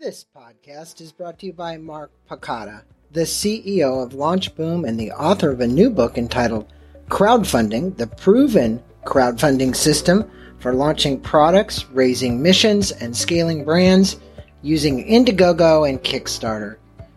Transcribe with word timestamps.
This 0.00 0.24
podcast 0.34 1.02
is 1.02 1.12
brought 1.12 1.38
to 1.40 1.46
you 1.46 1.52
by 1.52 1.76
Mark 1.76 2.10
Pecota, 2.26 2.84
the 3.10 3.24
CEO 3.24 4.02
of 4.02 4.12
LaunchBoom 4.12 4.88
and 4.88 4.98
the 4.98 5.10
author 5.12 5.50
of 5.50 5.60
a 5.60 5.66
new 5.66 5.90
book 5.90 6.16
entitled 6.16 6.72
Crowdfunding 7.10 7.98
The 7.98 8.06
Proven 8.06 8.82
Crowdfunding 9.04 9.76
System 9.76 10.24
for 10.58 10.72
Launching 10.72 11.20
Products, 11.20 11.84
Raising 11.90 12.40
Missions, 12.40 12.92
and 12.92 13.14
Scaling 13.14 13.62
Brands 13.62 14.18
using 14.62 15.06
Indiegogo 15.06 15.86
and 15.86 16.02
Kickstarter. 16.02 16.76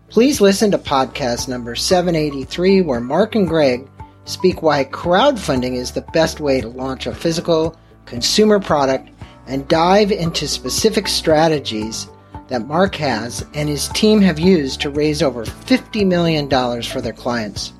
Please 0.09 0.41
listen 0.41 0.70
to 0.71 0.77
podcast 0.77 1.47
number 1.47 1.75
783, 1.75 2.81
where 2.81 3.00
Mark 3.00 3.36
and 3.36 3.47
Greg 3.47 3.88
speak 4.25 4.61
why 4.61 4.84
crowdfunding 4.84 5.75
is 5.75 5.91
the 5.91 6.05
best 6.11 6.41
way 6.41 6.59
to 6.59 6.68
launch 6.68 7.07
a 7.07 7.15
physical 7.15 7.79
consumer 8.05 8.59
product 8.59 9.09
and 9.47 9.70
dive 9.70 10.11
into 10.11 10.50
specific 10.50 11.07
strategies 11.07 12.09
that 12.54 12.67
Mark 12.67 12.93
has 12.93 13.43
and 13.55 13.67
his 13.67 13.87
team 13.89 14.21
have 14.21 14.37
used 14.37 14.79
to 14.79 14.91
raise 14.91 15.23
over 15.23 15.43
$50 15.43 16.05
million 16.05 16.47
for 16.83 17.01
their 17.01 17.11
clients. 17.11 17.73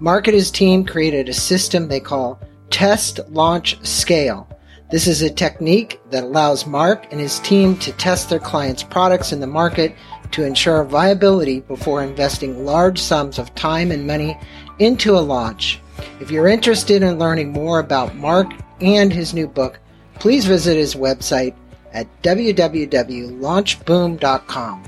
Mark 0.00 0.26
and 0.26 0.34
his 0.34 0.50
team 0.50 0.84
created 0.84 1.28
a 1.28 1.32
system 1.32 1.86
they 1.86 2.00
call 2.00 2.40
Test, 2.68 3.20
Launch, 3.28 3.78
Scale. 3.86 4.48
This 4.90 5.06
is 5.06 5.22
a 5.22 5.30
technique 5.30 6.00
that 6.10 6.24
allows 6.24 6.66
Mark 6.66 7.06
and 7.12 7.20
his 7.20 7.38
team 7.38 7.76
to 7.78 7.92
test 7.92 8.28
their 8.28 8.40
clients' 8.40 8.82
products 8.82 9.30
in 9.30 9.38
the 9.38 9.46
market 9.46 9.94
to 10.32 10.42
ensure 10.42 10.82
viability 10.82 11.60
before 11.60 12.02
investing 12.02 12.64
large 12.64 13.00
sums 13.00 13.38
of 13.38 13.54
time 13.54 13.92
and 13.92 14.08
money 14.08 14.36
into 14.80 15.16
a 15.16 15.22
launch. 15.22 15.78
If 16.18 16.32
you're 16.32 16.48
interested 16.48 17.04
in 17.04 17.20
learning 17.20 17.52
more 17.52 17.78
about 17.78 18.16
Mark 18.16 18.48
and 18.80 19.12
his 19.12 19.32
new 19.32 19.46
book, 19.46 19.78
please 20.18 20.46
visit 20.46 20.76
his 20.76 20.96
website 20.96 21.54
at 21.96 22.06
www.launchboom.com. 22.22 24.84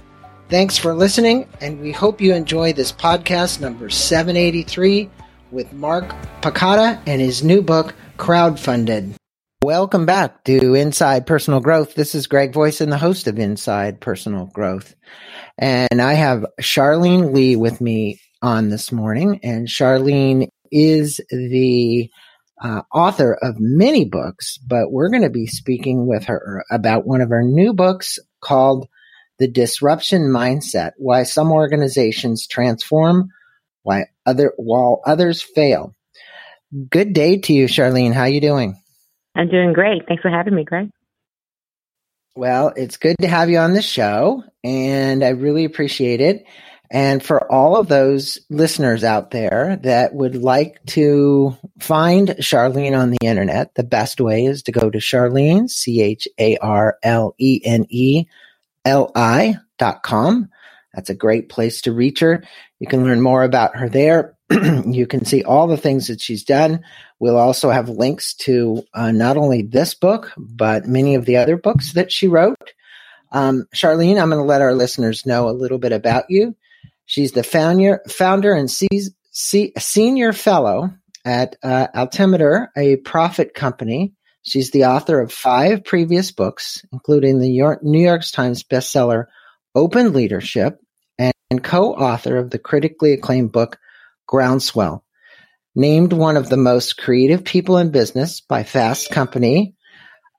Thanks 0.50 0.78
for 0.78 0.94
listening, 0.94 1.48
and 1.60 1.80
we 1.80 1.90
hope 1.90 2.20
you 2.20 2.32
enjoy 2.34 2.72
this 2.72 2.92
podcast 2.92 3.60
number 3.60 3.90
783 3.90 5.10
with 5.50 5.72
Mark 5.72 6.14
Pecota 6.42 7.00
and 7.06 7.20
his 7.20 7.42
new 7.42 7.62
book, 7.62 7.94
Crowdfunded. 8.18 9.14
Welcome 9.62 10.06
back 10.06 10.44
to 10.44 10.74
Inside 10.74 11.26
Personal 11.26 11.60
Growth. 11.60 11.94
This 11.94 12.14
is 12.14 12.26
Greg 12.26 12.52
Voisen 12.52 12.82
and 12.82 12.92
the 12.92 12.98
host 12.98 13.26
of 13.26 13.38
Inside 13.38 14.00
Personal 14.00 14.46
Growth. 14.46 14.94
And 15.58 16.00
I 16.00 16.14
have 16.14 16.46
Charlene 16.60 17.34
Li 17.34 17.56
with 17.56 17.80
me 17.80 18.20
on 18.40 18.68
this 18.68 18.92
morning. 18.92 19.40
And 19.42 19.66
Charlene 19.66 20.48
is 20.70 21.20
the 21.30 22.08
uh, 22.62 22.82
author 22.92 23.34
of 23.40 23.56
many 23.58 24.04
books, 24.04 24.58
but 24.58 24.90
we're 24.90 25.10
going 25.10 25.22
to 25.22 25.30
be 25.30 25.46
speaking 25.46 26.06
with 26.06 26.24
her 26.24 26.64
about 26.70 27.06
one 27.06 27.20
of 27.20 27.30
her 27.30 27.42
new 27.42 27.72
books 27.72 28.18
called 28.40 28.88
The 29.38 29.48
Disruption 29.48 30.22
Mindset 30.22 30.92
Why 30.96 31.22
Some 31.22 31.52
Organizations 31.52 32.46
Transform, 32.46 33.28
Why 33.82 34.06
other, 34.26 34.52
While 34.56 35.00
Others 35.06 35.42
Fail. 35.42 35.94
Good 36.90 37.12
day 37.12 37.38
to 37.38 37.52
you, 37.52 37.66
Charlene. 37.66 38.12
How 38.12 38.22
are 38.22 38.28
you 38.28 38.40
doing? 38.40 38.80
I'm 39.34 39.48
doing 39.48 39.72
great. 39.72 40.02
Thanks 40.06 40.22
for 40.22 40.30
having 40.30 40.54
me, 40.54 40.64
Greg. 40.64 40.90
Well, 42.36 42.72
it's 42.76 42.98
good 42.98 43.16
to 43.20 43.28
have 43.28 43.50
you 43.50 43.58
on 43.58 43.72
the 43.72 43.82
show, 43.82 44.44
and 44.62 45.24
I 45.24 45.30
really 45.30 45.64
appreciate 45.64 46.20
it. 46.20 46.44
And 46.90 47.22
for 47.22 47.50
all 47.52 47.76
of 47.76 47.88
those 47.88 48.38
listeners 48.48 49.04
out 49.04 49.30
there 49.30 49.78
that 49.82 50.14
would 50.14 50.36
like 50.36 50.82
to 50.86 51.56
find 51.78 52.28
Charlene 52.40 52.98
on 52.98 53.10
the 53.10 53.26
internet, 53.26 53.74
the 53.74 53.84
best 53.84 54.20
way 54.20 54.46
is 54.46 54.62
to 54.64 54.72
go 54.72 54.88
to 54.88 54.98
Charlene, 54.98 55.68
C 55.68 56.00
H 56.00 56.26
A 56.38 56.56
R 56.58 56.96
L 57.02 57.34
E 57.38 57.60
N 57.62 57.86
E 57.90 58.24
L 58.86 59.12
I 59.14 59.56
dot 59.78 60.02
com. 60.02 60.48
That's 60.94 61.10
a 61.10 61.14
great 61.14 61.50
place 61.50 61.82
to 61.82 61.92
reach 61.92 62.20
her. 62.20 62.42
You 62.78 62.86
can 62.86 63.04
learn 63.04 63.20
more 63.20 63.42
about 63.42 63.76
her 63.76 63.88
there. 63.88 64.36
you 64.86 65.06
can 65.06 65.26
see 65.26 65.44
all 65.44 65.66
the 65.66 65.76
things 65.76 66.06
that 66.06 66.20
she's 66.22 66.42
done. 66.42 66.82
We'll 67.18 67.36
also 67.36 67.70
have 67.70 67.90
links 67.90 68.34
to 68.34 68.82
uh, 68.94 69.10
not 69.10 69.36
only 69.36 69.62
this 69.62 69.94
book, 69.94 70.32
but 70.38 70.86
many 70.86 71.16
of 71.16 71.26
the 71.26 71.36
other 71.36 71.58
books 71.58 71.92
that 71.92 72.10
she 72.10 72.28
wrote. 72.28 72.72
Um, 73.30 73.66
Charlene, 73.74 74.20
I'm 74.20 74.30
going 74.30 74.40
to 74.40 74.48
let 74.48 74.62
our 74.62 74.72
listeners 74.72 75.26
know 75.26 75.48
a 75.48 75.52
little 75.52 75.78
bit 75.78 75.92
about 75.92 76.24
you. 76.30 76.56
She's 77.08 77.32
the 77.32 77.42
founder, 77.42 78.02
founder 78.06 78.52
and 78.52 78.70
senior 79.32 80.32
fellow 80.34 80.90
at 81.24 81.56
uh, 81.62 81.86
Altimeter, 81.94 82.70
a 82.76 82.96
Prophet 82.96 83.54
company. 83.54 84.12
She's 84.42 84.72
the 84.72 84.84
author 84.84 85.18
of 85.18 85.32
five 85.32 85.84
previous 85.84 86.32
books, 86.32 86.84
including 86.92 87.38
the 87.38 87.50
York, 87.50 87.82
New 87.82 88.04
York 88.04 88.22
Times 88.30 88.62
bestseller 88.62 89.24
Open 89.74 90.12
Leadership, 90.12 90.80
and, 91.18 91.32
and 91.50 91.64
co-author 91.64 92.36
of 92.36 92.50
the 92.50 92.58
critically 92.58 93.14
acclaimed 93.14 93.52
book 93.52 93.78
Groundswell. 94.26 95.02
Named 95.74 96.12
one 96.12 96.36
of 96.36 96.50
the 96.50 96.58
most 96.58 96.98
creative 96.98 97.42
people 97.42 97.78
in 97.78 97.90
business 97.90 98.42
by 98.42 98.64
Fast 98.64 99.10
Company, 99.10 99.74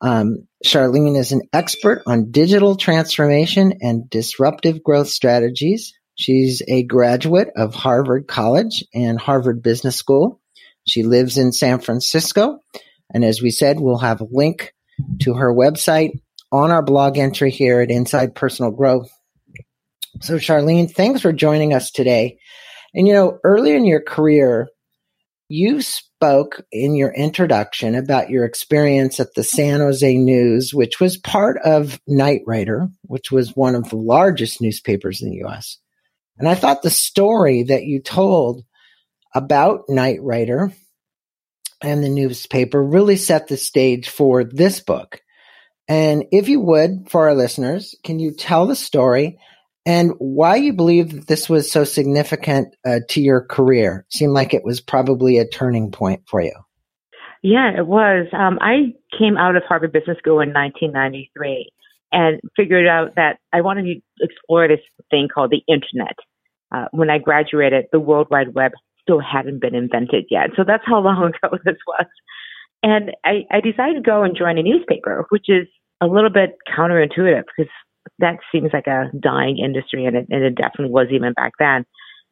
um, 0.02 0.48
Charlene 0.64 1.18
is 1.18 1.32
an 1.32 1.42
expert 1.52 2.04
on 2.06 2.30
digital 2.30 2.76
transformation 2.76 3.74
and 3.82 4.08
disruptive 4.08 4.84
growth 4.84 5.10
strategies. 5.10 5.94
She's 6.20 6.62
a 6.68 6.84
graduate 6.84 7.48
of 7.56 7.74
Harvard 7.74 8.28
College 8.28 8.84
and 8.94 9.18
Harvard 9.18 9.64
Business 9.64 9.96
School. 9.96 10.42
She 10.86 11.02
lives 11.02 11.38
in 11.38 11.54
San 11.54 11.80
Francisco. 11.80 12.60
And 13.14 13.24
as 13.24 13.42
we 13.42 13.52
said, 13.52 13.80
we'll 13.80 14.00
have 14.00 14.20
a 14.20 14.28
link 14.30 14.74
to 15.22 15.36
her 15.36 15.54
website 15.54 16.20
on 16.52 16.72
our 16.72 16.82
blog 16.82 17.18
entry 17.18 17.52
here 17.52 17.80
at 17.80 17.90
Inside 17.90 18.36
Personal 18.36 18.72
Growth. 18.72 19.10
So, 20.20 20.36
Charlene, 20.36 20.92
thanks 20.92 21.22
for 21.22 21.32
joining 21.32 21.74
us 21.74 21.90
today. 21.90 22.40
And 22.94 23.08
you 23.08 23.14
know, 23.14 23.40
early 23.46 23.72
in 23.72 23.86
your 23.86 24.02
career, 24.02 24.68
you 25.48 25.82
spoke 25.82 26.62
in 26.70 26.96
your 26.96 27.14
introduction 27.14 27.96
about 27.96 28.30
your 28.30 28.44
experience 28.44 29.22
at 29.22 29.36
the 29.36 29.44
San 29.46 29.80
Jose 29.80 30.18
News, 30.18 30.74
which 30.74 31.00
was 31.00 31.16
part 31.16 31.60
of 31.64 31.98
Knight 32.08 32.42
Ridder, 32.46 32.90
which 33.04 33.32
was 33.32 33.56
one 33.56 33.76
of 33.76 33.90
the 33.90 33.96
largest 33.96 34.60
newspapers 34.60 35.22
in 35.22 35.30
the 35.30 35.48
US. 35.48 35.78
And 36.40 36.48
I 36.48 36.56
thought 36.56 36.82
the 36.82 36.90
story 36.90 37.64
that 37.64 37.84
you 37.84 38.02
told 38.02 38.64
about 39.36 39.84
Knight 39.90 40.22
Ridder 40.22 40.74
and 41.82 42.04
the 42.04 42.10
newspaper 42.10 42.82
really 42.82 43.18
set 43.18 43.48
the 43.48 43.58
stage 43.58 44.10
for 44.10 44.44
this 44.44 44.80
book. 44.80 45.22
And 45.88 46.26
if 46.32 46.50
you 46.50 46.62
would, 46.62 47.10
for 47.10 47.28
our 47.28 47.36
listeners, 47.36 47.96
can 48.04 48.20
you 48.20 48.32
tell 48.32 48.68
the 48.68 48.76
story 48.76 49.40
and 49.86 50.14
why 50.20 50.58
you 50.58 50.74
believe 50.74 51.14
that 51.14 51.28
this 51.28 51.50
was 51.50 51.72
so 51.72 51.84
significant 51.84 52.76
uh, 52.86 53.00
to 53.10 53.22
your 53.22 53.42
career? 53.42 54.06
It 54.08 54.14
seemed 54.14 54.34
like 54.34 54.54
it 54.54 54.64
was 54.64 54.82
probably 54.82 55.38
a 55.38 55.48
turning 55.48 55.92
point 55.92 56.24
for 56.28 56.42
you. 56.42 56.54
Yeah, 57.42 57.72
it 57.78 57.88
was. 57.88 58.28
Um, 58.34 58.60
I 58.62 58.94
came 59.18 59.38
out 59.38 59.56
of 59.56 59.64
Harvard 59.68 59.94
Business 59.94 60.18
School 60.18 60.42
in 60.42 60.54
1993 60.54 61.72
and 62.12 62.40
figured 62.56 62.88
out 62.88 63.16
that 63.16 63.38
I 63.54 63.62
wanted 63.62 63.84
to 63.84 64.02
explore 64.22 64.68
this 64.68 64.80
thing 65.10 65.28
called 65.34 65.52
the 65.52 65.64
internet. 65.68 66.16
Uh, 66.72 66.86
when 66.92 67.10
I 67.10 67.18
graduated, 67.18 67.86
the 67.92 68.00
World 68.00 68.28
Wide 68.30 68.54
Web 68.54 68.72
still 69.02 69.20
hadn't 69.20 69.60
been 69.60 69.76
invented 69.76 70.26
yet. 70.30 70.52
So 70.56 70.64
that's 70.66 70.84
how 70.86 71.00
long 71.04 71.32
ago 71.44 71.58
this 71.64 71.78
was. 71.88 72.08
And 72.82 73.12
I, 73.26 73.46
I 73.52 73.60
decided 73.60 73.96
to 73.96 74.02
go 74.02 74.24
and 74.24 74.38
join 74.38 74.58
a 74.58 74.64
newspaper, 74.64 75.26
which 75.30 75.46
is 75.50 75.68
a 76.02 76.08
little 76.08 76.30
bit 76.30 76.56
counterintuitive 76.68 77.44
because 77.58 77.72
that 78.20 78.38
seems 78.52 78.70
like 78.74 78.88
a 78.88 79.12
dying 79.20 79.60
industry, 79.60 80.06
and 80.06 80.16
it, 80.16 80.28
and 80.30 80.44
it 80.44 80.56
definitely 80.56 80.92
was 80.92 81.08
even 81.12 81.34
back 81.34 81.54
then. 81.60 81.86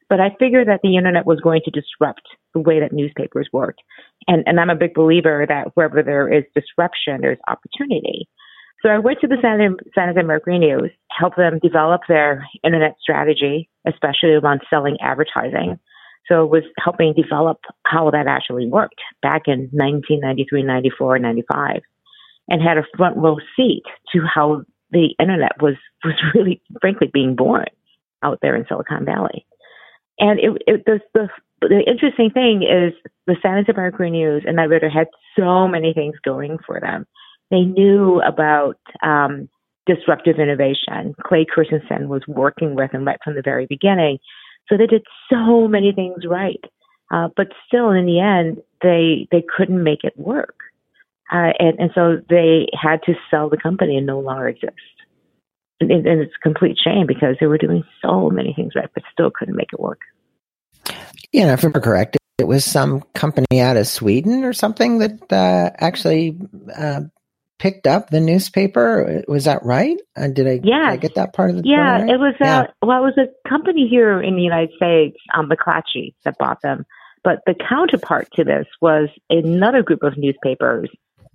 But 0.08 0.20
I 0.20 0.34
figured 0.38 0.68
that 0.68 0.80
the 0.82 0.96
internet 0.96 1.26
was 1.26 1.40
going 1.40 1.60
to 1.64 1.70
disrupt 1.70 2.22
the 2.54 2.60
way 2.60 2.80
that 2.80 2.92
newspapers 2.92 3.48
worked. 3.52 3.80
And, 4.26 4.42
and 4.46 4.58
I'm 4.58 4.70
a 4.70 4.74
big 4.74 4.94
believer 4.94 5.44
that 5.46 5.68
wherever 5.74 6.02
there 6.02 6.32
is 6.32 6.44
disruption, 6.54 7.20
there's 7.20 7.38
opportunity. 7.46 8.26
So 8.82 8.88
I 8.88 8.98
went 8.98 9.18
to 9.20 9.26
the 9.26 9.38
San, 9.42 9.76
San 9.94 10.08
Jose 10.08 10.22
Mercury 10.22 10.58
News, 10.58 10.90
helped 11.10 11.36
them 11.36 11.58
develop 11.62 12.02
their 12.08 12.46
internet 12.62 12.96
strategy, 13.00 13.68
especially 13.86 14.34
around 14.34 14.60
selling 14.70 14.96
advertising. 15.00 15.78
So 16.28 16.44
it 16.44 16.50
was 16.50 16.62
helping 16.78 17.14
develop 17.14 17.58
how 17.86 18.10
that 18.10 18.26
actually 18.28 18.68
worked 18.68 19.00
back 19.20 19.42
in 19.46 19.68
1993, 19.72 20.62
94, 20.62 21.18
95, 21.18 21.80
and 22.48 22.62
had 22.62 22.78
a 22.78 22.84
front 22.96 23.16
row 23.16 23.38
seat 23.56 23.82
to 24.12 24.20
how 24.22 24.62
the 24.90 25.14
internet 25.18 25.60
was, 25.60 25.74
was 26.04 26.14
really, 26.34 26.62
frankly, 26.80 27.10
being 27.12 27.34
born 27.34 27.66
out 28.22 28.38
there 28.42 28.54
in 28.54 28.64
Silicon 28.68 29.04
Valley. 29.04 29.44
And 30.20 30.38
it, 30.38 30.62
it 30.66 30.84
the, 30.84 31.00
the, 31.14 31.28
the 31.62 31.82
interesting 31.86 32.30
thing 32.30 32.62
is 32.62 32.92
the 33.26 33.36
San 33.42 33.54
Jose 33.54 33.72
Mercury 33.74 34.10
News 34.10 34.44
and 34.46 34.56
Knight 34.56 34.68
Ridder 34.68 34.90
had 34.90 35.08
so 35.36 35.66
many 35.66 35.92
things 35.94 36.14
going 36.24 36.58
for 36.64 36.78
them 36.80 37.06
they 37.50 37.60
knew 37.60 38.20
about 38.20 38.78
um, 39.02 39.48
disruptive 39.86 40.38
innovation. 40.38 41.14
Clay 41.26 41.46
Christensen 41.48 42.08
was 42.08 42.22
working 42.28 42.74
with 42.74 42.92
them 42.92 43.06
right 43.06 43.18
from 43.24 43.34
the 43.34 43.42
very 43.42 43.66
beginning. 43.66 44.18
So 44.68 44.76
they 44.76 44.86
did 44.86 45.04
so 45.32 45.66
many 45.66 45.92
things 45.92 46.24
right. 46.28 46.62
Uh, 47.10 47.28
but 47.34 47.48
still, 47.66 47.90
in 47.90 48.04
the 48.04 48.20
end, 48.20 48.58
they 48.82 49.26
they 49.32 49.42
couldn't 49.56 49.82
make 49.82 50.04
it 50.04 50.12
work, 50.18 50.56
uh, 51.32 51.52
and 51.58 51.78
and 51.78 51.90
so 51.94 52.20
they 52.28 52.66
had 52.78 53.02
to 53.04 53.14
sell 53.30 53.48
the 53.48 53.56
company 53.56 53.96
and 53.96 54.06
no 54.06 54.20
longer 54.20 54.46
exist. 54.46 54.74
and, 55.80 55.90
and 55.90 56.20
it's 56.20 56.34
a 56.38 56.42
complete 56.42 56.76
shame 56.82 57.06
because 57.06 57.36
they 57.40 57.46
were 57.46 57.58
doing 57.58 57.82
so 58.02 58.30
many 58.30 58.52
things 58.54 58.74
right, 58.74 58.90
but 58.92 59.02
still 59.12 59.30
couldn't 59.30 59.56
make 59.56 59.72
it 59.72 59.80
work. 59.80 60.00
Yeah, 61.32 61.52
if 61.52 61.64
I'm 61.64 61.72
correct, 61.72 62.16
it 62.38 62.46
was 62.46 62.64
some 62.64 63.02
company 63.14 63.60
out 63.60 63.76
of 63.76 63.86
Sweden 63.86 64.44
or 64.44 64.52
something 64.52 64.98
that 64.98 65.32
uh, 65.32 65.70
actually 65.78 66.38
uh, 66.76 67.02
picked 67.58 67.86
up 67.86 68.10
the 68.10 68.20
newspaper. 68.20 69.22
Was 69.28 69.44
that 69.44 69.64
right? 69.64 69.96
Uh, 70.16 70.28
did 70.28 70.46
I, 70.46 70.60
yeah. 70.62 70.90
Did 70.90 70.92
I 70.92 70.96
get 70.96 71.14
that 71.16 71.32
part 71.34 71.50
of 71.50 71.56
the 71.56 71.62
Yeah, 71.64 72.00
right? 72.00 72.10
it 72.10 72.18
was. 72.18 72.34
Uh, 72.40 72.44
yeah. 72.44 72.66
Well, 72.82 72.98
it 73.04 73.14
was 73.16 73.18
a 73.18 73.48
company 73.48 73.88
here 73.88 74.20
in 74.22 74.36
the 74.36 74.42
United 74.42 74.70
States, 74.76 75.16
um, 75.34 75.48
McClatchy, 75.50 76.14
that 76.24 76.36
bought 76.38 76.62
them. 76.62 76.84
But 77.24 77.40
the 77.46 77.54
counterpart 77.54 78.28
to 78.36 78.44
this 78.44 78.66
was 78.80 79.08
another 79.28 79.82
group 79.82 80.02
of 80.02 80.16
newspapers 80.16 80.88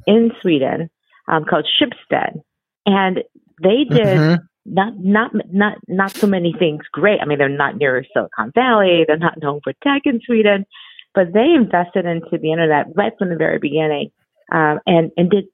in 0.08 0.32
Sweden 0.42 0.90
um, 1.28 1.44
called 1.46 1.68
Schibsted, 1.80 2.42
and 2.86 3.18
they 3.62 3.84
did 3.84 4.18
Mhm. 4.18 4.40
not 4.66 4.94
not 4.98 5.32
not 5.52 5.78
not 5.88 6.12
so 6.12 6.26
many 6.26 6.54
things 6.58 6.84
great. 6.92 7.20
I 7.22 7.26
mean, 7.26 7.38
they're 7.38 7.50
not 7.50 7.78
near 7.78 8.04
Silicon 8.14 8.52
Valley. 8.56 9.04
They're 9.08 9.18
not 9.18 9.42
known 9.42 9.60
for 9.64 9.74
tech 9.84 10.04
in 10.06 10.20
Sweden, 10.26 10.66
but 11.14 11.34
they 11.34 11.54
invested 11.54 12.06
into 12.06 12.38
the 12.42 12.52
internet 12.52 12.88
right 12.96 13.14
from 13.20 13.30
the 13.30 13.36
very 13.36 13.60
beginning, 13.60 14.12
um, 14.52 14.80
and 14.88 15.12
and 15.18 15.30
did 15.30 15.46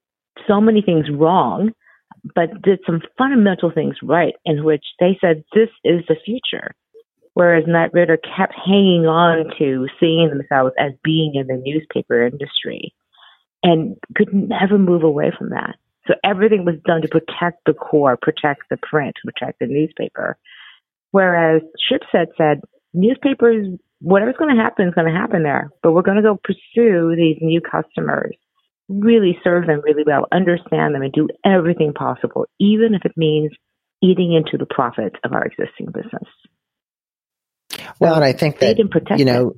so 0.47 0.59
many 0.61 0.81
things 0.81 1.05
wrong, 1.11 1.71
but 2.35 2.61
did 2.61 2.79
some 2.85 3.01
fundamental 3.17 3.71
things 3.71 3.95
right. 4.03 4.33
In 4.45 4.63
which 4.63 4.83
they 4.99 5.17
said 5.21 5.43
this 5.53 5.69
is 5.83 6.03
the 6.07 6.15
future, 6.25 6.75
whereas 7.33 7.65
Knight 7.67 7.93
Ridder 7.93 8.17
kept 8.17 8.53
hanging 8.55 9.05
on 9.05 9.45
to 9.57 9.87
seeing 9.99 10.29
themselves 10.29 10.73
as 10.79 10.91
being 11.03 11.35
in 11.35 11.47
the 11.47 11.61
newspaper 11.63 12.25
industry, 12.25 12.93
and 13.63 13.97
could 14.15 14.33
never 14.33 14.77
move 14.77 15.03
away 15.03 15.31
from 15.37 15.49
that. 15.49 15.75
So 16.07 16.15
everything 16.23 16.65
was 16.65 16.75
done 16.85 17.01
to 17.03 17.07
protect 17.07 17.65
the 17.65 17.73
core, 17.73 18.17
protect 18.19 18.63
the 18.69 18.77
print, 18.77 19.15
protect 19.23 19.59
the 19.59 19.67
newspaper. 19.67 20.37
Whereas 21.11 21.61
Schibsted 21.89 22.27
said, 22.37 22.61
newspapers, 22.93 23.67
whatever's 24.01 24.37
going 24.37 24.55
to 24.55 24.61
happen 24.61 24.87
is 24.87 24.93
going 24.93 25.11
to 25.11 25.19
happen 25.19 25.43
there, 25.43 25.69
but 25.83 25.91
we're 25.91 26.01
going 26.01 26.17
to 26.17 26.23
go 26.23 26.39
pursue 26.43 27.15
these 27.15 27.37
new 27.41 27.61
customers, 27.61 28.35
really 28.89 29.37
serve 29.43 29.67
them 29.67 29.81
really 29.83 30.03
well, 30.05 30.25
understand 30.31 30.95
them, 30.95 31.03
and 31.03 31.13
do 31.13 31.27
everything 31.45 31.93
possible, 31.93 32.45
even 32.59 32.95
if 32.95 33.05
it 33.05 33.13
means 33.15 33.51
eating 34.01 34.33
into 34.33 34.57
the 34.57 34.65
profits 34.65 35.15
of 35.23 35.31
our 35.33 35.45
existing 35.45 35.87
business. 35.93 36.27
Well, 37.99 38.15
and 38.15 38.23
I 38.23 38.33
think 38.33 38.59
They 38.59 38.73
that 38.73 38.77
you 39.17 39.25
it. 39.25 39.25
know, 39.25 39.53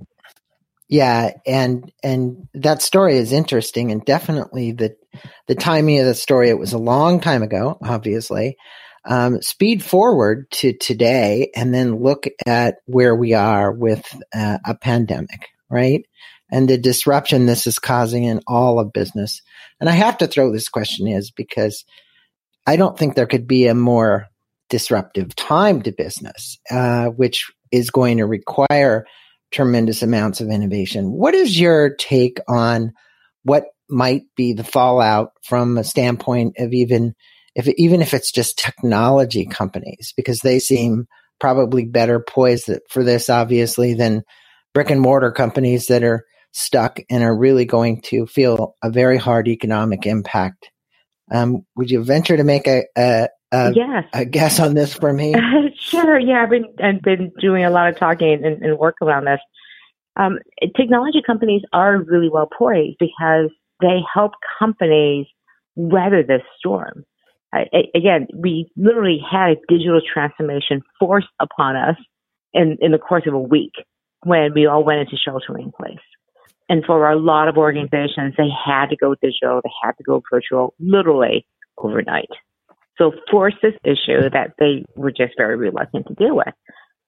yeah, 0.89 1.31
and 1.45 1.91
and 2.03 2.49
that 2.53 2.81
story 2.81 3.17
is 3.17 3.31
interesting, 3.31 3.91
and 3.91 4.03
definitely 4.03 4.73
the 4.73 4.95
the 5.47 5.55
timing 5.55 5.99
of 5.99 6.05
the 6.05 6.13
story. 6.13 6.49
It 6.49 6.59
was 6.59 6.73
a 6.73 6.77
long 6.77 7.21
time 7.21 7.43
ago, 7.43 7.77
obviously. 7.83 8.57
Um, 9.03 9.41
speed 9.41 9.83
forward 9.83 10.51
to 10.51 10.73
today, 10.73 11.49
and 11.55 11.73
then 11.73 12.03
look 12.03 12.25
at 12.45 12.75
where 12.85 13.15
we 13.15 13.33
are 13.33 13.71
with 13.71 14.05
uh, 14.35 14.59
a 14.65 14.75
pandemic, 14.75 15.47
right? 15.69 16.05
And 16.51 16.69
the 16.69 16.77
disruption 16.77 17.45
this 17.45 17.65
is 17.65 17.79
causing 17.79 18.25
in 18.25 18.41
all 18.47 18.79
of 18.79 18.93
business. 18.93 19.41
And 19.79 19.89
I 19.89 19.93
have 19.93 20.17
to 20.19 20.27
throw 20.27 20.51
this 20.51 20.69
question 20.69 21.07
is 21.07 21.31
because 21.31 21.85
I 22.67 22.75
don't 22.75 22.97
think 22.97 23.15
there 23.15 23.27
could 23.27 23.47
be 23.47 23.67
a 23.67 23.75
more 23.75 24.27
disruptive 24.69 25.35
time 25.35 25.81
to 25.83 25.91
business, 25.91 26.57
uh, 26.69 27.07
which 27.07 27.51
is 27.71 27.89
going 27.89 28.17
to 28.17 28.25
require 28.25 29.05
tremendous 29.51 30.01
amounts 30.01 30.41
of 30.41 30.49
innovation. 30.49 31.11
What 31.11 31.35
is 31.35 31.59
your 31.59 31.93
take 31.95 32.39
on 32.47 32.93
what 33.43 33.65
might 33.89 34.23
be 34.35 34.53
the 34.53 34.63
fallout 34.63 35.31
from 35.43 35.77
a 35.77 35.83
standpoint 35.83 36.55
of 36.57 36.71
even 36.73 37.13
if 37.55 37.67
even 37.77 38.01
if 38.01 38.13
it's 38.13 38.31
just 38.31 38.57
technology 38.57 39.45
companies 39.45 40.13
because 40.15 40.39
they 40.39 40.59
seem 40.59 41.05
probably 41.39 41.85
better 41.85 42.23
poised 42.25 42.69
for 42.89 43.03
this 43.03 43.29
obviously 43.29 43.93
than 43.93 44.23
brick 44.73 44.89
and 44.89 45.01
mortar 45.01 45.31
companies 45.31 45.87
that 45.87 46.03
are 46.03 46.23
stuck 46.51 46.99
and 47.09 47.23
are 47.23 47.35
really 47.35 47.65
going 47.65 48.01
to 48.01 48.25
feel 48.25 48.75
a 48.83 48.89
very 48.89 49.17
hard 49.17 49.47
economic 49.47 50.05
impact. 50.05 50.69
Um, 51.31 51.65
would 51.75 51.89
you 51.89 52.03
venture 52.03 52.35
to 52.35 52.43
make 52.43 52.67
a, 52.67 52.83
a, 52.97 53.29
a, 53.51 53.73
yes. 53.73 54.03
a 54.13 54.25
guess 54.25 54.59
on 54.59 54.73
this 54.73 54.93
for 54.93 55.13
me? 55.13 55.33
sure. 55.79 56.19
Yeah, 56.19 56.43
I've 56.43 56.49
been 56.49 56.65
I've 56.83 57.01
been 57.01 57.31
doing 57.39 57.63
a 57.63 57.69
lot 57.69 57.89
of 57.89 57.97
talking 57.97 58.43
and, 58.43 58.61
and 58.61 58.77
work 58.77 58.95
around 59.01 59.25
this. 59.25 59.39
Um, 60.17 60.39
technology 60.75 61.21
companies 61.25 61.61
are 61.71 61.97
really 61.97 62.29
well 62.29 62.47
poised 62.47 62.97
because 62.99 63.49
they 63.81 63.99
help 64.13 64.33
companies 64.59 65.25
weather 65.75 66.23
this 66.23 66.41
storm. 66.59 67.05
I, 67.53 67.65
I, 67.73 67.83
again, 67.95 68.27
we 68.35 68.69
literally 68.75 69.19
had 69.29 69.51
a 69.51 69.55
digital 69.67 70.01
transformation 70.01 70.81
forced 70.99 71.27
upon 71.39 71.75
us 71.75 71.95
in, 72.53 72.77
in 72.81 72.91
the 72.91 72.97
course 72.97 73.23
of 73.27 73.33
a 73.33 73.39
week 73.39 73.73
when 74.23 74.53
we 74.53 74.65
all 74.65 74.83
went 74.83 75.01
into 75.01 75.17
sheltering 75.17 75.71
place. 75.77 75.97
And 76.71 76.85
for 76.85 77.11
a 77.11 77.19
lot 77.19 77.49
of 77.49 77.57
organizations, 77.57 78.33
they 78.37 78.47
had 78.47 78.85
to 78.91 78.95
go 78.95 79.13
digital, 79.21 79.59
they 79.61 79.69
had 79.83 79.91
to 79.97 80.03
go 80.03 80.23
virtual 80.31 80.73
literally 80.79 81.45
overnight. 81.77 82.29
So 82.97 83.11
forced 83.29 83.57
this 83.61 83.73
issue 83.83 84.29
that 84.29 84.53
they 84.57 84.85
were 84.95 85.11
just 85.11 85.33
very 85.35 85.57
reluctant 85.57 86.07
to 86.07 86.13
deal 86.13 86.33
with. 86.33 86.53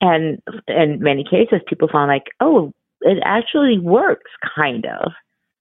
And 0.01 0.39
in 0.67 0.99
many 0.99 1.23
cases, 1.23 1.61
people 1.65 1.87
found 1.89 2.09
like, 2.09 2.25
oh, 2.41 2.73
it 2.99 3.19
actually 3.23 3.79
works, 3.79 4.29
kind 4.53 4.85
of. 4.85 5.13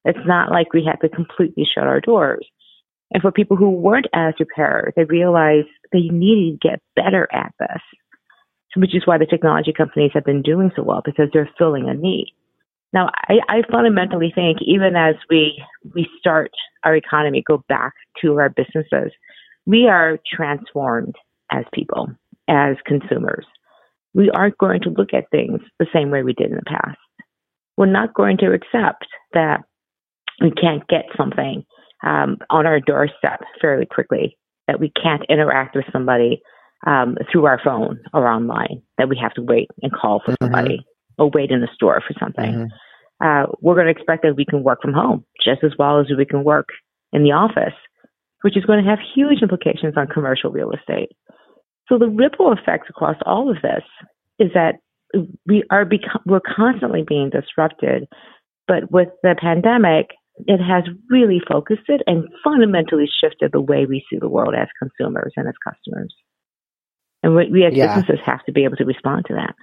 It's 0.05 0.27
not 0.27 0.51
like 0.51 0.73
we 0.73 0.85
had 0.85 1.01
to 1.07 1.15
completely 1.15 1.65
shut 1.73 1.87
our 1.87 2.01
doors. 2.01 2.45
And 3.13 3.23
for 3.23 3.31
people 3.31 3.57
who 3.57 3.71
weren't 3.71 4.09
as 4.13 4.35
prepared, 4.37 4.95
they 4.97 5.05
realized 5.05 5.69
they 5.93 6.09
needed 6.09 6.61
to 6.61 6.69
get 6.71 6.83
better 6.97 7.29
at 7.33 7.55
this, 7.61 7.83
which 8.75 8.97
is 8.97 9.03
why 9.05 9.19
the 9.19 9.27
technology 9.27 9.73
companies 9.73 10.11
have 10.15 10.25
been 10.25 10.43
doing 10.43 10.73
so 10.75 10.83
well 10.83 11.03
because 11.05 11.29
they're 11.33 11.51
filling 11.57 11.89
a 11.89 11.95
need. 11.95 12.35
Now, 12.93 13.11
I, 13.29 13.39
I 13.49 13.63
fundamentally 13.71 14.33
think 14.35 14.59
even 14.63 14.97
as 14.97 15.15
we 15.31 15.63
we 15.95 16.07
start 16.19 16.51
our 16.85 16.95
economy, 16.95 17.43
go 17.47 17.65
back 17.69 17.93
to 18.21 18.39
our 18.39 18.51
businesses, 18.51 19.13
we 19.67 19.87
are 19.89 20.19
transformed 20.31 21.17
as 21.51 21.65
people, 21.73 22.11
as 22.49 22.77
consumers. 22.85 23.47
We 24.15 24.31
aren't 24.31 24.59
going 24.59 24.83
to 24.83 24.91
look 24.91 25.15
at 25.15 25.31
things 25.31 25.61
the 25.79 25.87
same 25.93 26.11
way 26.11 26.23
we 26.23 26.35
did 26.35 26.51
in 26.51 26.57
the 26.57 26.63
past. 26.67 26.99
We're 27.77 27.87
not 27.87 28.15
going 28.15 28.37
to 28.39 28.53
accept 28.53 29.07
that 29.33 29.61
we 30.41 30.51
can't 30.51 30.87
get 30.89 31.07
something 31.17 31.65
um, 32.05 32.39
on 32.51 32.67
our 32.67 32.81
doorstep 32.81 33.41
fairly 33.61 33.87
quickly, 33.87 34.37
that 34.67 34.81
we 34.81 34.93
can't 35.03 35.23
interact 35.31 35.77
with 35.77 35.87
somebody 35.93 36.43
um, 36.87 37.17
through 37.31 37.47
our 37.47 37.61
phone 37.65 38.01
or 38.13 38.29
online, 38.29 38.83
that 38.99 39.09
we 39.09 39.17
have 39.23 39.33
to 39.35 39.43
wait 39.43 39.69
and 39.83 39.93
call 39.93 40.21
for 40.25 40.35
somebody 40.43 40.79
mm-hmm. 40.79 40.92
Or 41.19 41.31
wait 41.33 41.51
in 41.51 41.61
the 41.61 41.69
store 41.75 42.03
for 42.07 42.15
something. 42.19 42.69
Mm-hmm. 42.69 43.25
Uh, 43.25 43.47
we're 43.61 43.75
going 43.75 43.87
to 43.87 43.93
expect 43.93 44.23
that 44.23 44.37
we 44.37 44.45
can 44.45 44.63
work 44.65 44.81
from 44.83 44.93
home 44.93 45.25
just 45.45 45.63
as 45.63 45.73
well 45.79 46.01
as 46.01 46.07
we 46.17 46.25
can 46.25 46.43
work 46.45 46.69
in 47.13 47.23
the 47.23 47.31
office, 47.31 47.75
which 48.43 48.57
is 48.57 48.65
going 48.65 48.83
to 48.83 48.91
have 48.91 48.99
huge 49.15 49.43
implications 49.43 49.95
on 49.97 50.09
commercial 50.09 50.51
real 50.51 50.73
estate. 50.73 51.11
So 51.89 51.99
the 51.99 52.09
ripple 52.09 52.53
effects 52.53 52.89
across 52.91 53.17
all 53.25 53.51
of 53.51 53.57
this 53.63 53.85
is 54.39 54.51
that 54.55 54.77
we 55.47 55.63
are 55.71 55.85
beco- 55.85 56.23
we're 56.27 56.41
constantly 56.41 57.05
being 57.07 57.31
disrupted, 57.31 58.09
but 58.67 58.91
with 58.91 59.09
the 59.23 59.37
pandemic, 59.39 60.07
it 60.47 60.59
has 60.59 60.85
really 61.11 61.41
focused 61.47 61.89
it 61.89 62.01
and 62.07 62.25
fundamentally 62.43 63.07
shifted 63.23 63.53
the 63.53 63.61
way 63.61 63.85
we 63.87 64.05
see 64.11 64.19
the 64.19 64.29
world 64.29 64.55
as 64.59 64.69
consumers 64.79 65.33
and 65.37 65.47
as 65.47 65.55
customers. 65.63 66.15
And 67.23 67.37
we, 67.37 67.51
we 67.51 67.65
as 67.67 67.75
Yeah. 67.75 67.95
businesses 67.95 68.25
have 68.25 68.43
to 68.47 68.53
be 68.53 68.65
able 68.65 68.77
to 68.77 68.85
respond 68.85 69.27
to 69.27 69.35
that. 69.35 69.55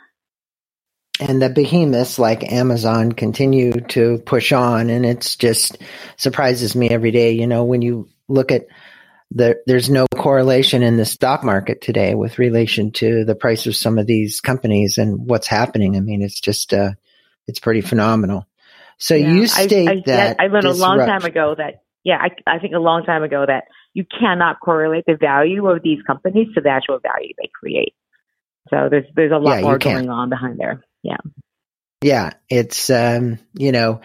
And 1.20 1.42
the 1.42 1.50
behemoths 1.50 2.20
like 2.20 2.52
Amazon 2.52 3.12
continue 3.12 3.72
to 3.90 4.20
push 4.26 4.52
on, 4.52 4.90
and 4.90 5.06
it's 5.06 5.36
just 5.36 5.78
surprises 6.18 6.76
me 6.76 6.90
every 6.90 7.12
day. 7.12 7.32
You 7.32 7.48
know, 7.48 7.64
when 7.66 7.82
you 7.82 8.10
look 8.28 8.52
at 8.52 8.68
the, 9.32 9.62
there's 9.66 9.90
no 9.90 10.08
correlation 10.16 10.82
in 10.82 10.98
the 10.98 11.06
stock 11.06 11.44
market 11.44 11.82
today 11.82 12.16
with 12.16 12.40
relation 12.40 12.92
to 12.94 13.26
the 13.26 13.36
price 13.36 13.68
of 13.68 13.76
some 13.76 14.00
of 14.00 14.08
these 14.08 14.42
companies 14.42 14.98
and 14.98 15.28
what's 15.28 15.48
happening. 15.48 15.96
I 15.96 16.00
mean, 16.00 16.22
it's 16.22 16.40
just, 16.40 16.74
uh, 16.74 16.92
it's 17.48 17.60
pretty 17.60 17.82
phenomenal. 17.82 18.48
So 18.98 19.16
Yeah. 19.16 19.34
you 19.34 19.48
state 19.48 19.88
I, 19.90 20.04
that 20.06 20.36
I 20.40 20.48
learned 20.48 20.68
a 20.68 20.74
long 20.74 20.98
time 21.00 21.26
ago 21.26 21.56
that 21.58 21.84
yeah, 22.04 22.18
I, 22.18 22.56
I 22.56 22.60
think 22.60 22.74
a 22.74 22.80
long 22.80 23.04
time 23.04 23.24
ago 23.24 23.46
that 23.46 23.66
you 23.94 24.06
cannot 24.06 24.60
correlate 24.62 25.06
the 25.06 25.16
value 25.16 25.68
of 25.68 25.84
these 25.84 26.02
companies 26.04 26.48
to 26.56 26.62
the 26.62 26.70
actual 26.70 27.00
value 27.00 27.34
they 27.38 27.50
create. 27.60 27.94
So 28.70 28.88
there's 28.90 29.06
there's 29.16 29.32
a 29.32 29.38
lot 29.38 29.58
Yeah, 29.58 29.62
more 29.62 29.78
going 29.78 30.10
on 30.10 30.30
behind 30.30 30.60
there. 30.60 30.84
Yeah. 31.04 31.18
Yeah, 32.02 32.32
it's 32.50 32.90
um, 32.90 33.40
you 33.54 33.74
know, 33.74 34.00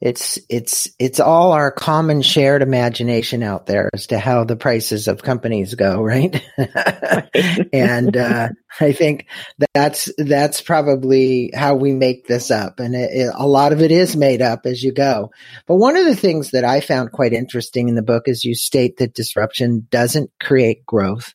it's 0.00 0.38
it's 0.48 0.90
it's 0.98 1.20
all 1.20 1.52
our 1.52 1.70
common 1.70 2.22
shared 2.22 2.62
imagination 2.62 3.42
out 3.42 3.66
there 3.66 3.90
as 3.92 4.06
to 4.06 4.18
how 4.18 4.44
the 4.44 4.56
prices 4.56 5.08
of 5.08 5.22
companies 5.22 5.74
go, 5.74 6.02
right? 6.02 6.42
and 7.72 8.16
uh, 8.16 8.48
I 8.80 8.92
think 8.92 9.26
that's 9.74 10.10
that's 10.16 10.62
probably 10.62 11.50
how 11.54 11.74
we 11.74 11.92
make 11.92 12.26
this 12.26 12.50
up, 12.50 12.80
and 12.80 12.94
it, 12.94 13.10
it, 13.12 13.34
a 13.36 13.46
lot 13.46 13.74
of 13.74 13.82
it 13.82 13.92
is 13.92 14.16
made 14.16 14.40
up 14.40 14.64
as 14.64 14.82
you 14.82 14.92
go. 14.92 15.30
But 15.66 15.76
one 15.76 15.98
of 15.98 16.06
the 16.06 16.16
things 16.16 16.52
that 16.52 16.64
I 16.64 16.80
found 16.80 17.12
quite 17.12 17.34
interesting 17.34 17.90
in 17.90 17.94
the 17.94 18.02
book 18.02 18.22
is 18.26 18.42
you 18.42 18.54
state 18.54 18.96
that 18.98 19.14
disruption 19.14 19.86
doesn't 19.90 20.30
create 20.42 20.86
growth, 20.86 21.34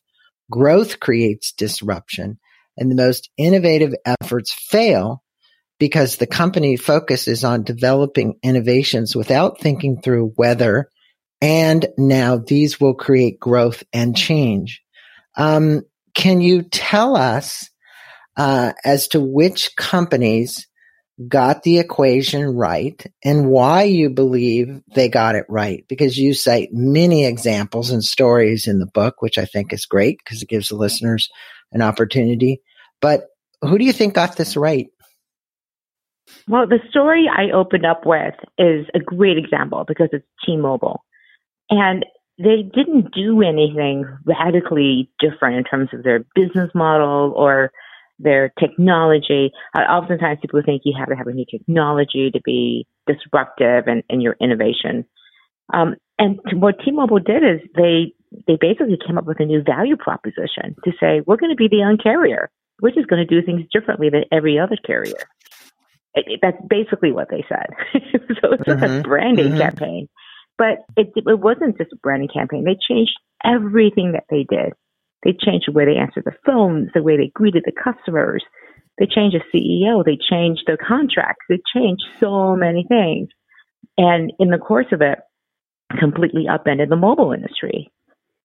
growth 0.50 0.98
creates 0.98 1.52
disruption, 1.52 2.39
and 2.76 2.90
the 2.90 2.96
most 2.96 3.30
innovative 3.36 3.94
efforts 4.04 4.52
fail 4.52 5.22
because 5.78 6.16
the 6.16 6.26
company 6.26 6.76
focuses 6.76 7.42
on 7.42 7.62
developing 7.62 8.38
innovations 8.42 9.16
without 9.16 9.60
thinking 9.60 10.00
through 10.00 10.32
whether 10.36 10.88
and 11.40 11.88
now 11.96 12.36
these 12.36 12.80
will 12.80 12.94
create 12.94 13.40
growth 13.40 13.82
and 13.92 14.16
change. 14.16 14.82
Um, 15.36 15.82
can 16.14 16.40
you 16.40 16.62
tell 16.62 17.16
us 17.16 17.70
uh, 18.36 18.72
as 18.84 19.08
to 19.08 19.20
which 19.20 19.74
companies 19.76 20.66
got 21.28 21.62
the 21.62 21.78
equation 21.78 22.46
right 22.46 23.06
and 23.22 23.48
why 23.48 23.82
you 23.82 24.10
believe 24.10 24.80
they 24.94 25.08
got 25.08 25.34
it 25.34 25.46
right? 25.48 25.84
Because 25.88 26.18
you 26.18 26.34
cite 26.34 26.70
many 26.72 27.24
examples 27.24 27.90
and 27.90 28.04
stories 28.04 28.66
in 28.66 28.78
the 28.78 28.86
book, 28.86 29.22
which 29.22 29.38
I 29.38 29.44
think 29.44 29.72
is 29.72 29.86
great 29.86 30.18
because 30.22 30.42
it 30.42 30.48
gives 30.48 30.68
the 30.68 30.76
listeners 30.76 31.28
an 31.72 31.82
opportunity. 31.82 32.60
But 33.00 33.26
who 33.62 33.78
do 33.78 33.84
you 33.84 33.92
think 33.92 34.14
got 34.14 34.36
this 34.36 34.56
right? 34.56 34.88
Well, 36.48 36.66
the 36.66 36.78
story 36.90 37.26
I 37.28 37.50
opened 37.54 37.86
up 37.86 38.06
with 38.06 38.34
is 38.58 38.86
a 38.94 39.00
great 39.00 39.36
example 39.36 39.84
because 39.86 40.08
it's 40.12 40.26
T-Mobile. 40.44 41.04
And 41.70 42.04
they 42.38 42.62
didn't 42.62 43.12
do 43.14 43.42
anything 43.42 44.04
radically 44.24 45.10
different 45.18 45.58
in 45.58 45.64
terms 45.64 45.90
of 45.92 46.02
their 46.02 46.24
business 46.34 46.70
model 46.74 47.32
or 47.36 47.70
their 48.18 48.52
technology. 48.58 49.50
Uh, 49.76 49.80
oftentimes 49.80 50.38
people 50.40 50.62
think 50.64 50.82
you 50.84 50.94
have 50.98 51.08
to 51.08 51.16
have 51.16 51.26
a 51.26 51.32
new 51.32 51.44
technology 51.50 52.30
to 52.30 52.40
be 52.44 52.86
disruptive 53.06 53.84
and 53.86 54.02
in 54.08 54.20
your 54.20 54.36
innovation. 54.40 55.04
Um, 55.72 55.96
and 56.18 56.38
what 56.54 56.76
T-Mobile 56.84 57.20
did 57.20 57.42
is 57.42 57.60
they 57.76 58.12
they 58.46 58.56
basically 58.60 58.98
came 59.04 59.18
up 59.18 59.26
with 59.26 59.40
a 59.40 59.44
new 59.44 59.62
value 59.62 59.96
proposition 59.96 60.76
to 60.84 60.92
say 61.00 61.22
we're 61.26 61.36
going 61.36 61.50
to 61.50 61.56
be 61.56 61.68
the 61.68 61.82
Un-carrier. 61.82 62.50
We're 62.80 62.92
just 62.92 63.08
going 63.08 63.26
to 63.26 63.40
do 63.40 63.44
things 63.44 63.62
differently 63.72 64.08
than 64.10 64.24
every 64.32 64.58
other 64.58 64.76
carrier. 64.86 65.28
It, 66.14 66.24
it, 66.26 66.40
that's 66.42 66.56
basically 66.68 67.12
what 67.12 67.28
they 67.30 67.44
said. 67.48 67.66
so 68.40 68.52
it's 68.52 68.64
mm-hmm. 68.64 68.84
a 68.84 69.02
branding 69.02 69.48
mm-hmm. 69.48 69.58
campaign. 69.58 70.08
But 70.56 70.84
it, 70.96 71.12
it 71.16 71.40
wasn't 71.40 71.78
just 71.78 71.92
a 71.92 71.96
branding 71.96 72.28
campaign. 72.32 72.64
They 72.64 72.76
changed 72.88 73.12
everything 73.44 74.12
that 74.12 74.24
they 74.30 74.44
did. 74.48 74.72
They 75.24 75.32
changed 75.32 75.68
the 75.68 75.72
way 75.72 75.84
they 75.84 75.96
answered 75.96 76.24
the 76.24 76.36
phones, 76.46 76.90
the 76.94 77.02
way 77.02 77.16
they 77.16 77.30
greeted 77.34 77.64
the 77.66 77.72
customers. 77.72 78.42
They 78.98 79.06
changed 79.06 79.36
the 79.36 79.58
CEO. 79.58 80.04
They 80.04 80.18
changed 80.18 80.62
their 80.66 80.76
contracts. 80.76 81.44
They 81.48 81.60
changed 81.74 82.02
so 82.20 82.56
many 82.56 82.84
things. 82.88 83.28
And 83.98 84.32
in 84.38 84.50
the 84.50 84.58
course 84.58 84.86
of 84.92 85.02
it, 85.02 85.18
completely 85.98 86.46
upended 86.48 86.88
the 86.88 86.96
mobile 86.96 87.32
industry. 87.32 87.90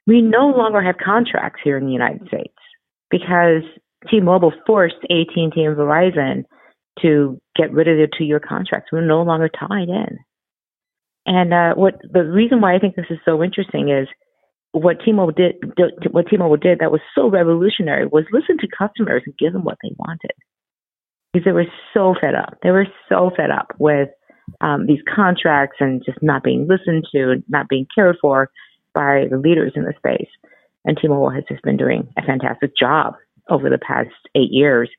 We 0.08 0.22
no 0.22 0.48
longer 0.48 0.82
have 0.82 0.96
contracts 1.04 1.62
here 1.64 1.78
in 1.78 1.86
the 1.86 1.92
United 1.92 2.28
States 2.28 2.54
because 3.10 3.64
T-Mobile 4.10 4.54
forced 4.68 4.96
AT&T 5.04 5.36
and 5.56 5.78
Verizon 5.78 6.44
to 7.02 7.40
get 7.56 7.72
rid 7.72 7.88
of 7.88 7.98
their 7.98 8.08
two-year 8.18 8.40
contracts. 8.40 8.92
We're 8.92 9.06
no 9.06 9.24
longer 9.24 9.50
tied 9.50 9.90
in. 9.90 10.18
And 11.26 11.54
uh, 11.54 11.74
what 11.74 11.96
the 12.04 12.24
reason 12.24 12.62
why 12.62 12.76
I 12.76 12.80
think 12.80 12.96
this 12.96 13.06
is 13.10 13.18
so 13.26 13.44
interesting 13.44 13.90
is 13.90 14.08
what 14.72 14.98
T-Mobile 15.04 15.34
did. 15.34 15.56
What 16.12 16.28
T-Mobile 16.30 16.58
did 16.58 16.80
that 16.80 16.92
was 16.92 17.02
so 17.16 17.30
revolutionary 17.30 18.06
was 18.06 18.26
listen 18.32 18.58
to 18.60 18.68
customers 18.68 19.24
and 19.26 19.36
give 19.38 19.54
them 19.54 19.64
what 19.64 19.78
they 19.82 19.96
wanted 19.98 20.34
because 21.34 21.46
they 21.46 21.52
were 21.52 21.66
so 21.94 22.14
fed 22.20 22.36
up. 22.36 22.58
They 22.62 22.72
were 22.72 22.88
so 23.10 23.32
fed 23.36 23.50
up 23.50 23.74
with 23.80 24.10
um, 24.62 24.86
these 24.86 25.02
contracts 25.14 25.78
and 25.80 26.04
just 26.06 26.20
not 26.22 26.44
being 26.44 26.68
listened 26.68 27.06
to, 27.12 27.44
not 27.50 27.68
being 27.68 27.88
cared 27.94 28.18
for 28.22 28.50
by 28.96 29.26
the 29.30 29.38
leaders 29.38 29.74
in 29.76 29.84
the 29.84 29.94
space. 29.98 30.30
And 30.86 30.98
T-Mobile 31.00 31.32
has 31.32 31.44
just 31.50 31.64
been 31.64 31.78
doing 31.78 32.08
a 32.18 32.22
fantastic 32.24 32.72
job 32.78 33.16
over 33.50 33.70
the 33.70 33.78
past 33.78 34.10
eight 34.34 34.52
years, 34.52 34.90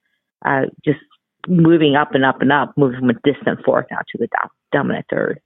uh, 0.45 0.63
just 0.85 1.01
moving 1.49 1.97
up 1.97 2.15
and 2.15 2.25
up 2.25 2.43
and 2.43 2.53
up, 2.53 2.75
moving 2.77 3.01
from 3.01 3.11
a 3.11 3.15
distant 3.25 3.61
fourth 3.65 3.87
now 3.91 3.99
to 3.99 4.19
the 4.19 4.29
dominant 4.73 5.07
third. 5.11 5.41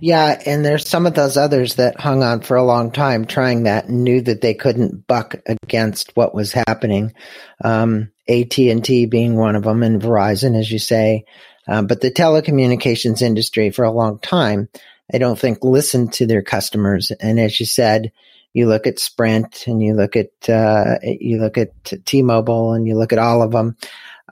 Yeah, 0.00 0.40
and 0.46 0.64
there's 0.64 0.88
some 0.88 1.06
of 1.06 1.14
those 1.14 1.36
others 1.36 1.76
that 1.76 2.00
hung 2.00 2.24
on 2.24 2.40
for 2.40 2.56
a 2.56 2.64
long 2.64 2.90
time 2.90 3.24
trying 3.24 3.64
that 3.64 3.88
knew 3.88 4.20
that 4.20 4.40
they 4.40 4.54
couldn't 4.54 5.06
buck 5.06 5.36
against 5.46 6.16
what 6.16 6.34
was 6.34 6.52
happening. 6.52 7.12
Um, 7.62 8.10
AT&T 8.28 9.06
being 9.06 9.36
one 9.36 9.54
of 9.54 9.62
them 9.62 9.84
and 9.84 10.02
Verizon, 10.02 10.58
as 10.58 10.70
you 10.70 10.80
say. 10.80 11.24
Um, 11.68 11.86
but 11.86 12.00
the 12.00 12.10
telecommunications 12.10 13.22
industry 13.22 13.70
for 13.70 13.84
a 13.84 13.92
long 13.92 14.18
time, 14.18 14.68
I 15.12 15.18
don't 15.18 15.38
think 15.38 15.58
listen 15.62 16.08
to 16.10 16.26
their 16.26 16.42
customers. 16.42 17.10
And 17.10 17.38
as 17.40 17.58
you 17.58 17.66
said, 17.66 18.12
you 18.54 18.68
look 18.68 18.86
at 18.86 18.98
Sprint 18.98 19.66
and 19.66 19.82
you 19.82 19.94
look 19.94 20.16
at, 20.16 20.48
uh, 20.48 20.98
you 21.02 21.38
look 21.38 21.56
at 21.56 21.70
T-Mobile 22.04 22.74
and 22.74 22.86
you 22.86 22.96
look 22.96 23.12
at 23.12 23.18
all 23.18 23.42
of 23.42 23.52
them. 23.52 23.76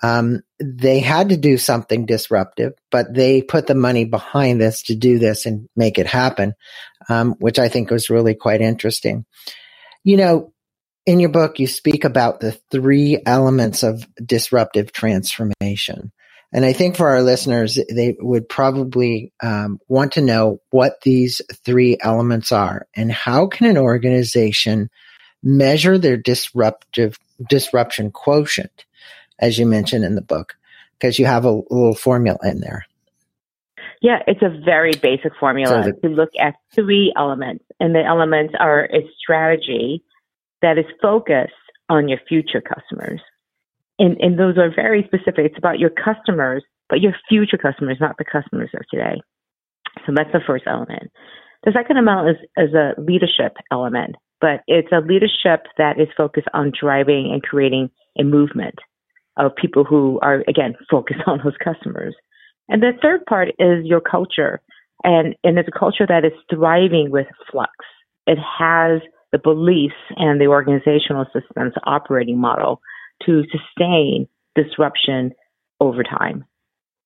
Um, 0.02 0.42
they 0.58 1.00
had 1.00 1.30
to 1.30 1.36
do 1.36 1.58
something 1.58 2.06
disruptive, 2.06 2.74
but 2.90 3.12
they 3.12 3.42
put 3.42 3.66
the 3.66 3.74
money 3.74 4.04
behind 4.04 4.60
this 4.60 4.82
to 4.84 4.94
do 4.94 5.18
this 5.18 5.46
and 5.46 5.68
make 5.76 5.98
it 5.98 6.06
happen, 6.06 6.54
um, 7.08 7.34
which 7.38 7.58
I 7.58 7.68
think 7.68 7.90
was 7.90 8.10
really 8.10 8.34
quite 8.34 8.60
interesting. 8.60 9.26
You 10.04 10.16
know, 10.16 10.52
in 11.06 11.20
your 11.20 11.30
book, 11.30 11.58
you 11.58 11.66
speak 11.66 12.04
about 12.04 12.40
the 12.40 12.52
three 12.70 13.20
elements 13.26 13.82
of 13.82 14.06
disruptive 14.24 14.92
transformation. 14.92 16.12
And 16.52 16.64
I 16.64 16.72
think 16.72 16.96
for 16.96 17.08
our 17.08 17.22
listeners, 17.22 17.78
they 17.90 18.16
would 18.18 18.48
probably 18.48 19.32
um, 19.40 19.78
want 19.88 20.12
to 20.12 20.20
know 20.20 20.60
what 20.70 21.00
these 21.02 21.40
three 21.64 21.96
elements 22.00 22.50
are 22.50 22.88
and 22.94 23.12
how 23.12 23.46
can 23.46 23.68
an 23.68 23.78
organization 23.78 24.90
measure 25.42 25.96
their 25.96 26.16
disruptive 26.16 27.18
disruption 27.48 28.10
quotient 28.10 28.84
as 29.40 29.58
you 29.58 29.66
mentioned 29.66 30.04
in 30.04 30.14
the 30.14 30.22
book, 30.22 30.56
because 30.98 31.18
you 31.18 31.26
have 31.26 31.44
a 31.44 31.50
little 31.50 31.94
formula 31.94 32.38
in 32.44 32.60
there. 32.60 32.86
Yeah, 34.02 34.20
it's 34.26 34.42
a 34.42 34.60
very 34.64 34.92
basic 34.92 35.32
formula 35.38 35.82
so 35.82 35.90
the, 35.90 36.08
to 36.08 36.14
look 36.14 36.30
at 36.38 36.54
three 36.74 37.12
elements. 37.16 37.64
And 37.80 37.94
the 37.94 38.04
elements 38.04 38.54
are 38.58 38.84
a 38.84 39.08
strategy 39.18 40.02
that 40.62 40.78
is 40.78 40.86
focused 41.02 41.52
on 41.88 42.08
your 42.08 42.18
future 42.28 42.60
customers. 42.60 43.20
And, 44.00 44.16
and 44.18 44.38
those 44.38 44.56
are 44.56 44.74
very 44.74 45.04
specific. 45.04 45.44
It's 45.44 45.58
about 45.58 45.78
your 45.78 45.90
customers, 45.90 46.64
but 46.88 47.02
your 47.02 47.12
future 47.28 47.58
customers, 47.58 47.98
not 48.00 48.16
the 48.16 48.24
customers 48.24 48.70
of 48.74 48.80
today. 48.90 49.20
So 50.06 50.12
that's 50.16 50.32
the 50.32 50.40
first 50.46 50.64
element. 50.66 51.12
The 51.64 51.72
second 51.76 51.98
element 51.98 52.38
is, 52.56 52.68
is 52.68 52.74
a 52.74 52.98
leadership 52.98 53.58
element, 53.70 54.16
but 54.40 54.62
it's 54.66 54.90
a 54.90 55.06
leadership 55.06 55.66
that 55.76 56.00
is 56.00 56.08
focused 56.16 56.48
on 56.54 56.72
driving 56.78 57.30
and 57.30 57.42
creating 57.42 57.90
a 58.18 58.24
movement 58.24 58.76
of 59.36 59.54
people 59.54 59.84
who 59.84 60.18
are, 60.22 60.42
again, 60.48 60.74
focused 60.90 61.20
on 61.26 61.40
those 61.44 61.56
customers. 61.62 62.16
And 62.70 62.82
the 62.82 62.92
third 63.02 63.26
part 63.26 63.48
is 63.58 63.84
your 63.84 64.00
culture. 64.00 64.62
And, 65.04 65.34
and 65.44 65.58
it's 65.58 65.68
a 65.68 65.78
culture 65.78 66.06
that 66.08 66.24
is 66.24 66.32
thriving 66.50 67.10
with 67.10 67.26
flux. 67.50 67.72
It 68.26 68.38
has 68.38 69.02
the 69.30 69.38
beliefs 69.38 69.94
and 70.16 70.40
the 70.40 70.46
organizational 70.46 71.26
systems 71.34 71.74
operating 71.84 72.38
model 72.38 72.80
to 73.26 73.44
sustain 73.50 74.28
disruption 74.54 75.32
over 75.80 76.02
time. 76.02 76.44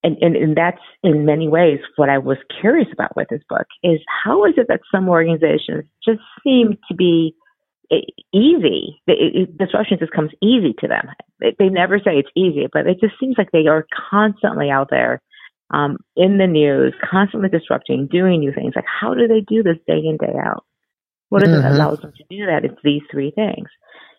And, 0.02 0.18
and, 0.20 0.36
and 0.36 0.56
that's 0.56 0.82
in 1.02 1.24
many 1.24 1.48
ways 1.48 1.78
what 1.96 2.10
I 2.10 2.18
was 2.18 2.36
curious 2.60 2.88
about 2.92 3.16
with 3.16 3.28
this 3.30 3.40
book 3.48 3.66
is 3.82 4.00
how 4.24 4.44
is 4.44 4.54
it 4.58 4.66
that 4.68 4.80
some 4.92 5.08
organizations 5.08 5.84
just 6.04 6.20
seem 6.42 6.76
to 6.88 6.94
be 6.94 7.34
easy. 8.32 9.00
It, 9.06 9.36
it, 9.36 9.58
disruption 9.58 9.98
just 9.98 10.12
comes 10.12 10.30
easy 10.42 10.74
to 10.80 10.88
them. 10.88 11.08
They, 11.40 11.54
they 11.58 11.68
never 11.68 11.98
say 11.98 12.18
it's 12.18 12.30
easy, 12.36 12.66
but 12.72 12.86
it 12.86 13.00
just 13.00 13.14
seems 13.18 13.36
like 13.38 13.50
they 13.52 13.66
are 13.66 13.86
constantly 14.10 14.70
out 14.70 14.88
there 14.90 15.22
um, 15.70 15.98
in 16.16 16.38
the 16.38 16.46
news, 16.46 16.94
constantly 17.10 17.48
disrupting, 17.48 18.08
doing 18.10 18.40
new 18.40 18.52
things. 18.52 18.74
Like, 18.76 18.84
how 18.86 19.14
do 19.14 19.26
they 19.26 19.40
do 19.40 19.62
this 19.62 19.78
day 19.86 19.98
in, 19.98 20.18
day 20.18 20.34
out? 20.38 20.64
What 21.28 21.42
is 21.42 21.48
mm-hmm. 21.48 21.58
it 21.58 21.62
that 21.62 21.72
allows 21.72 22.00
them 22.00 22.12
to 22.16 22.24
do 22.30 22.46
that? 22.46 22.64
It's 22.64 22.80
these 22.84 23.02
three 23.10 23.30
things. 23.30 23.68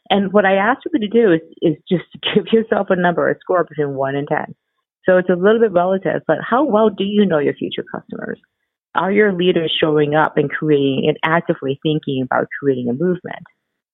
And 0.09 0.31
what 0.31 0.45
I 0.45 0.55
ask 0.55 0.81
you 0.85 0.99
to 0.99 1.07
do 1.07 1.33
is, 1.33 1.41
is 1.61 1.75
just 1.89 2.05
give 2.35 2.45
yourself 2.51 2.87
a 2.89 2.95
number, 2.95 3.29
a 3.29 3.39
score 3.39 3.63
between 3.63 3.95
one 3.95 4.15
and 4.15 4.27
10. 4.27 4.55
So 5.05 5.17
it's 5.17 5.29
a 5.29 5.33
little 5.33 5.59
bit 5.59 5.71
relative, 5.71 6.21
but 6.27 6.37
how 6.41 6.63
well 6.65 6.89
do 6.89 7.03
you 7.03 7.25
know 7.25 7.37
your 7.37 7.53
future 7.53 7.83
customers? 7.93 8.39
Are 8.95 9.11
your 9.11 9.33
leaders 9.33 9.75
showing 9.79 10.15
up 10.15 10.37
and 10.37 10.49
creating 10.49 11.05
and 11.07 11.17
actively 11.23 11.79
thinking 11.83 12.23
about 12.23 12.47
creating 12.59 12.89
a 12.89 12.93
movement? 12.93 13.43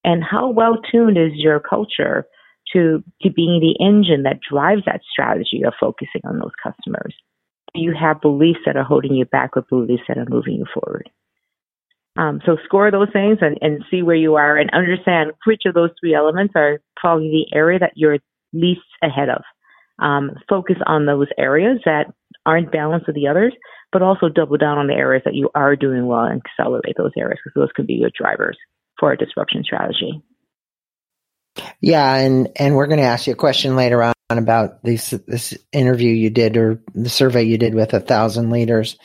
And 0.04 0.24
how 0.24 0.50
well 0.50 0.78
tuned 0.92 1.18
is 1.18 1.32
your 1.36 1.60
culture 1.60 2.26
to, 2.74 3.04
to 3.22 3.30
being 3.30 3.60
the 3.60 3.84
engine 3.84 4.24
that 4.24 4.40
drives 4.50 4.84
that 4.86 5.02
strategy 5.12 5.64
of 5.66 5.74
focusing 5.80 6.22
on 6.24 6.40
those 6.40 6.52
customers? 6.64 7.16
Do 7.74 7.82
you 7.82 7.94
have 8.00 8.22
beliefs 8.22 8.60
that 8.66 8.78
are 8.78 8.84
holding 8.84 9.14
you 9.14 9.26
back 9.26 9.58
or 9.58 9.64
beliefs 9.64 10.04
that 10.08 10.18
are 10.18 10.28
moving 10.30 10.56
you 10.56 10.66
forward? 10.74 11.10
Um, 12.18 12.42
so 12.46 12.58
score 12.66 12.92
those 12.92 13.12
things 13.14 13.38
and, 13.42 13.58
and 13.62 13.86
see 13.90 14.02
where 14.02 14.16
you 14.16 14.36
are 14.36 14.58
and 14.58 14.70
understand 14.72 15.32
which 15.46 15.64
of 15.66 15.74
those 15.74 15.92
three 16.00 16.14
elements 16.14 16.54
are 16.56 16.82
probably 16.98 17.30
the 17.30 17.56
area 17.56 17.80
that 17.80 17.94
you're 17.96 18.18
least 18.54 18.82
ahead 19.02 19.30
of. 19.30 19.44
Um, 20.00 20.32
focus 20.50 20.78
on 20.86 21.06
those 21.06 21.28
areas 21.38 21.80
that 21.86 22.08
aren't 22.46 22.72
balanced 22.72 23.08
with 23.08 23.16
the 23.16 23.28
others, 23.28 23.54
but 23.92 24.02
also 24.02 24.30
double 24.30 24.58
down 24.58 24.78
on 24.78 24.88
the 24.88 24.94
areas 24.94 25.24
that 25.26 25.36
you 25.36 25.50
are 25.56 25.76
doing 25.76 26.06
well 26.08 26.26
and 26.26 26.42
accelerate 26.46 26.96
those 26.98 27.12
areas 27.18 27.40
because 27.44 27.60
those 27.60 27.72
can 27.76 27.86
be 27.86 27.94
your 27.94 28.12
drivers 28.18 28.58
for 29.00 29.12
a 29.12 29.18
disruption 29.18 29.64
strategy. 29.64 30.22
Yeah, 31.82 32.16
and 32.16 32.50
and 32.56 32.76
we're 32.76 32.88
going 32.88 33.00
to 33.00 33.06
ask 33.06 33.28
you 33.28 33.34
a 33.34 33.38
question 33.38 33.76
later 33.76 34.02
on 34.02 34.14
about 34.30 34.84
this 34.84 35.10
this 35.28 35.58
interview 35.74 36.14
you 36.14 36.30
did 36.30 36.56
or 36.56 36.82
the 36.94 37.10
survey 37.10 37.44
you 37.44 37.58
did 37.58 37.76
with 37.76 37.94
a 37.94 38.00
thousand 38.00 38.52
leaders, 38.52 38.98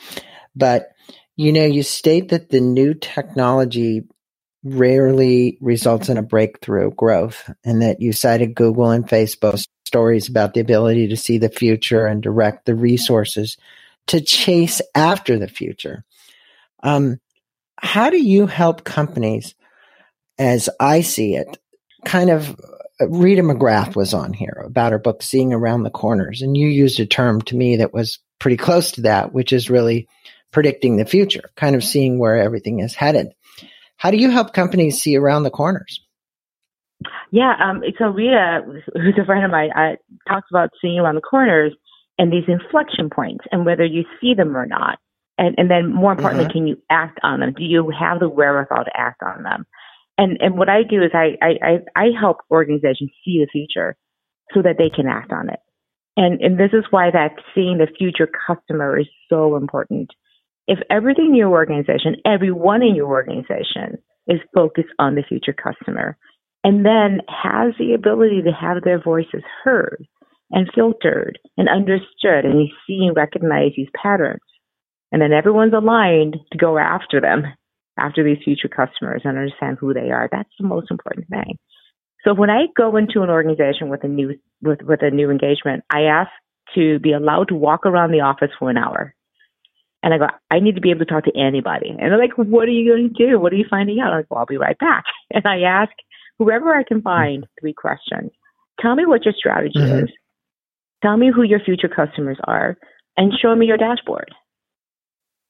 but 0.55 0.91
you 1.37 1.53
know 1.53 1.63
you 1.63 1.83
state 1.83 2.29
that 2.29 2.49
the 2.49 2.59
new 2.59 2.93
technology 2.93 4.03
rarely 4.63 5.57
results 5.61 6.09
in 6.09 6.17
a 6.17 6.23
breakthrough 6.23 6.91
growth, 6.91 7.49
and 7.63 7.81
that 7.81 8.01
you 8.01 8.11
cited 8.11 8.55
Google 8.55 8.89
and 8.89 9.07
Facebook 9.07 9.65
stories 9.85 10.27
about 10.27 10.53
the 10.53 10.59
ability 10.59 11.07
to 11.07 11.15
see 11.15 11.37
the 11.37 11.49
future 11.49 12.05
and 12.05 12.21
direct 12.21 12.65
the 12.65 12.75
resources 12.75 13.55
to 14.07 14.19
chase 14.19 14.81
after 14.93 15.39
the 15.39 15.47
future. 15.47 16.03
Um, 16.83 17.19
how 17.77 18.09
do 18.09 18.21
you 18.21 18.47
help 18.47 18.83
companies, 18.83 19.55
as 20.37 20.69
I 20.79 21.01
see 21.01 21.35
it, 21.35 21.57
kind 22.03 22.29
of 22.29 22.59
Rita 22.99 23.43
McGrath 23.43 23.95
was 23.95 24.13
on 24.13 24.33
here 24.33 24.63
about 24.65 24.91
her 24.91 24.99
book, 24.99 25.21
Seeing 25.21 25.53
Around 25.53 25.83
the 25.83 25.91
Corners. 25.91 26.41
And 26.41 26.57
you 26.57 26.67
used 26.67 26.99
a 26.99 27.05
term 27.05 27.41
to 27.43 27.55
me 27.55 27.77
that 27.77 27.93
was 27.93 28.19
pretty 28.39 28.57
close 28.57 28.91
to 28.93 29.01
that, 29.01 29.33
which 29.33 29.53
is 29.53 29.69
really 29.69 30.07
predicting 30.57 30.97
the 30.97 31.05
future, 31.05 31.51
kind 31.55 31.75
of 31.75 31.83
seeing 31.83 32.17
where 32.17 32.35
everything 32.35 32.79
is 32.79 32.95
headed. 32.95 33.27
How 33.97 34.09
do 34.09 34.17
you 34.17 34.31
help 34.31 34.53
companies 34.53 34.99
see 34.99 35.15
around 35.15 35.43
the 35.43 35.51
corners? 35.51 36.01
Yeah, 37.31 37.53
um, 37.63 37.83
so 37.99 38.05
Rita, 38.05 38.61
who's 38.95 39.13
a 39.21 39.25
friend 39.25 39.45
of 39.45 39.51
mine, 39.51 39.69
uh, 39.77 39.97
talks 40.27 40.47
about 40.49 40.71
seeing 40.81 40.97
around 40.97 41.13
the 41.13 41.21
corners 41.21 41.73
and 42.17 42.33
these 42.33 42.45
inflection 42.47 43.11
points 43.11 43.45
and 43.51 43.67
whether 43.67 43.85
you 43.85 44.03
see 44.19 44.33
them 44.33 44.57
or 44.57 44.65
not. 44.65 44.97
And, 45.37 45.53
and 45.59 45.69
then 45.69 45.93
more 45.93 46.13
importantly, 46.13 46.45
mm-hmm. 46.45 46.53
can 46.53 46.65
you 46.65 46.77
act 46.89 47.19
on 47.21 47.41
them? 47.41 47.53
Do 47.55 47.63
you 47.63 47.91
have 47.91 48.19
the 48.19 48.27
wherewithal 48.27 48.85
to 48.85 48.91
act 48.95 49.21
on 49.21 49.43
them? 49.43 49.67
And 50.17 50.39
and 50.41 50.57
what 50.57 50.69
I 50.69 50.81
do 50.81 51.03
is 51.03 51.11
I, 51.13 51.37
I, 51.39 51.79
I 51.95 52.05
help 52.19 52.37
organizations 52.49 53.11
see 53.23 53.45
the 53.45 53.47
future 53.51 53.95
so 54.55 54.63
that 54.63 54.79
they 54.79 54.89
can 54.89 55.05
act 55.05 55.31
on 55.31 55.49
it. 55.51 55.59
And 56.15 56.41
and 56.41 56.59
this 56.59 56.71
is 56.73 56.85
why 56.89 57.11
that 57.11 57.35
seeing 57.53 57.77
the 57.77 57.85
future 57.95 58.27
customer 58.47 58.97
is 58.97 59.05
so 59.29 59.55
important. 59.55 60.09
If 60.67 60.79
everything 60.89 61.27
in 61.27 61.35
your 61.35 61.49
organization, 61.49 62.17
everyone 62.25 62.83
in 62.83 62.95
your 62.95 63.07
organization 63.07 63.97
is 64.27 64.39
focused 64.53 64.93
on 64.99 65.15
the 65.15 65.23
future 65.27 65.53
customer 65.53 66.17
and 66.63 66.85
then 66.85 67.21
has 67.29 67.73
the 67.79 67.93
ability 67.93 68.41
to 68.43 68.51
have 68.51 68.83
their 68.83 69.01
voices 69.01 69.43
heard 69.63 70.05
and 70.51 70.69
filtered 70.73 71.39
and 71.57 71.69
understood 71.69 72.45
and 72.45 72.59
you 72.61 72.67
see 72.85 73.05
and 73.05 73.15
recognize 73.15 73.71
these 73.75 73.87
patterns. 74.01 74.41
And 75.11 75.21
then 75.21 75.31
everyone's 75.31 75.73
aligned 75.73 76.35
to 76.51 76.57
go 76.57 76.77
after 76.77 77.21
them 77.21 77.43
after 77.97 78.23
these 78.23 78.43
future 78.43 78.67
customers 78.67 79.21
and 79.23 79.37
understand 79.37 79.77
who 79.79 79.93
they 79.93 80.11
are. 80.11 80.27
That's 80.31 80.49
the 80.59 80.67
most 80.67 80.91
important 80.91 81.27
thing. 81.29 81.57
So 82.23 82.33
when 82.33 82.49
I 82.49 82.65
go 82.75 82.97
into 82.97 83.21
an 83.21 83.29
organization 83.29 83.89
with 83.89 84.03
a 84.03 84.07
new 84.07 84.35
with, 84.61 84.81
with 84.81 85.01
a 85.01 85.11
new 85.11 85.29
engagement, 85.31 85.83
I 85.89 86.01
ask 86.03 86.29
to 86.75 86.99
be 86.99 87.13
allowed 87.13 87.47
to 87.49 87.55
walk 87.55 87.85
around 87.85 88.11
the 88.11 88.21
office 88.21 88.49
for 88.59 88.69
an 88.69 88.77
hour. 88.77 89.13
And 90.03 90.13
I 90.13 90.17
go, 90.17 90.27
I 90.51 90.59
need 90.59 90.75
to 90.75 90.81
be 90.81 90.91
able 90.91 90.99
to 90.99 91.05
talk 91.05 91.25
to 91.25 91.37
anybody. 91.37 91.89
And 91.89 92.11
they're 92.11 92.19
like, 92.19 92.37
What 92.37 92.67
are 92.67 92.71
you 92.71 92.91
going 92.91 93.13
to 93.13 93.27
do? 93.27 93.39
What 93.39 93.53
are 93.53 93.57
you 93.57 93.65
finding 93.69 93.99
out? 93.99 94.11
I'm 94.11 94.19
like, 94.19 94.27
Well, 94.29 94.39
I'll 94.39 94.45
be 94.45 94.57
right 94.57 94.77
back. 94.77 95.03
And 95.33 95.45
I 95.45 95.61
ask 95.61 95.91
whoever 96.39 96.73
I 96.73 96.83
can 96.83 97.01
find 97.01 97.45
three 97.59 97.73
questions. 97.73 98.31
Tell 98.79 98.95
me 98.95 99.05
what 99.05 99.25
your 99.25 99.33
strategy 99.37 99.79
mm-hmm. 99.79 100.05
is. 100.05 100.11
Tell 101.01 101.17
me 101.17 101.31
who 101.33 101.43
your 101.43 101.59
future 101.59 101.89
customers 101.89 102.37
are 102.45 102.77
and 103.17 103.33
show 103.39 103.55
me 103.55 103.65
your 103.65 103.77
dashboard. 103.77 104.31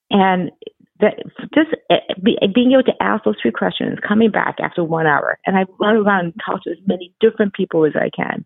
And 0.09 0.51
that 0.99 1.15
just 1.53 1.69
eh, 1.91 1.97
being 2.23 2.71
able 2.71 2.83
to 2.83 3.03
ask 3.03 3.23
those 3.23 3.35
three 3.41 3.51
questions, 3.51 3.99
coming 4.07 4.31
back 4.31 4.55
after 4.61 4.83
one 4.83 5.05
hour, 5.05 5.37
and 5.45 5.57
I 5.57 5.65
run 5.79 5.97
around 5.97 6.25
and 6.25 6.33
talk 6.43 6.63
to 6.63 6.71
as 6.71 6.77
many 6.87 7.13
different 7.19 7.53
people 7.53 7.85
as 7.85 7.93
I 7.95 8.09
can. 8.15 8.45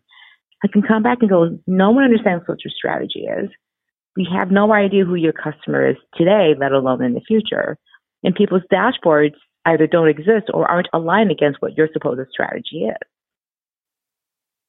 I 0.64 0.68
can 0.68 0.82
come 0.82 1.02
back 1.02 1.18
and 1.20 1.30
go, 1.30 1.58
no 1.66 1.90
one 1.90 2.04
understands 2.04 2.44
what 2.46 2.64
your 2.64 2.72
strategy 2.76 3.20
is. 3.20 3.50
We 4.16 4.28
have 4.32 4.50
no 4.50 4.72
idea 4.72 5.04
who 5.04 5.14
your 5.14 5.32
customer 5.32 5.88
is 5.90 5.96
today, 6.16 6.54
let 6.58 6.72
alone 6.72 7.02
in 7.02 7.14
the 7.14 7.20
future. 7.20 7.78
And 8.22 8.34
people's 8.34 8.62
dashboards 8.72 9.34
either 9.64 9.86
don't 9.86 10.08
exist 10.08 10.50
or 10.52 10.70
aren't 10.70 10.88
aligned 10.92 11.30
against 11.30 11.62
what 11.62 11.76
your 11.76 11.88
supposed 11.92 12.28
strategy 12.30 12.84
is. 12.84 12.96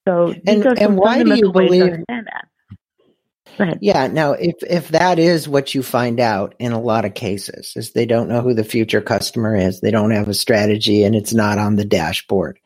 So, 0.08 0.34
and, 0.46 0.66
and 0.66 0.98
why 0.98 1.24
do 1.24 1.36
you 1.36 1.52
believe 1.52 1.98
that? 2.08 3.78
Yeah. 3.82 4.08
Now, 4.08 4.34
if 4.34 4.56
if 4.68 4.90
that 4.90 5.20
is 5.20 5.48
what 5.48 5.74
you 5.76 5.84
find 5.84 6.20
out 6.20 6.56
in 6.60 6.72
a 6.72 6.82
lot 6.82 7.06
of 7.06 7.14
cases, 7.14 7.74
is 7.76 7.92
they 7.92 8.06
don't 8.06 8.28
know 8.28 8.42
who 8.42 8.54
the 8.54 8.64
future 8.64 9.02
customer 9.02 9.56
is, 9.56 9.80
they 9.80 9.92
don't 9.92 10.12
have 10.12 10.28
a 10.28 10.34
strategy, 10.34 11.04
and 11.04 11.16
it's 11.16 11.34
not 11.34 11.58
on 11.58 11.76
the 11.76 11.86
dashboard. 11.86 12.60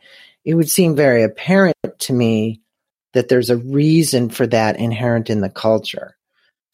It 0.45 0.55
would 0.55 0.69
seem 0.69 0.95
very 0.95 1.23
apparent 1.23 1.75
to 1.99 2.13
me 2.13 2.61
that 3.13 3.29
there's 3.29 3.49
a 3.49 3.57
reason 3.57 4.29
for 4.29 4.47
that 4.47 4.79
inherent 4.79 5.29
in 5.29 5.41
the 5.41 5.49
culture. 5.49 6.16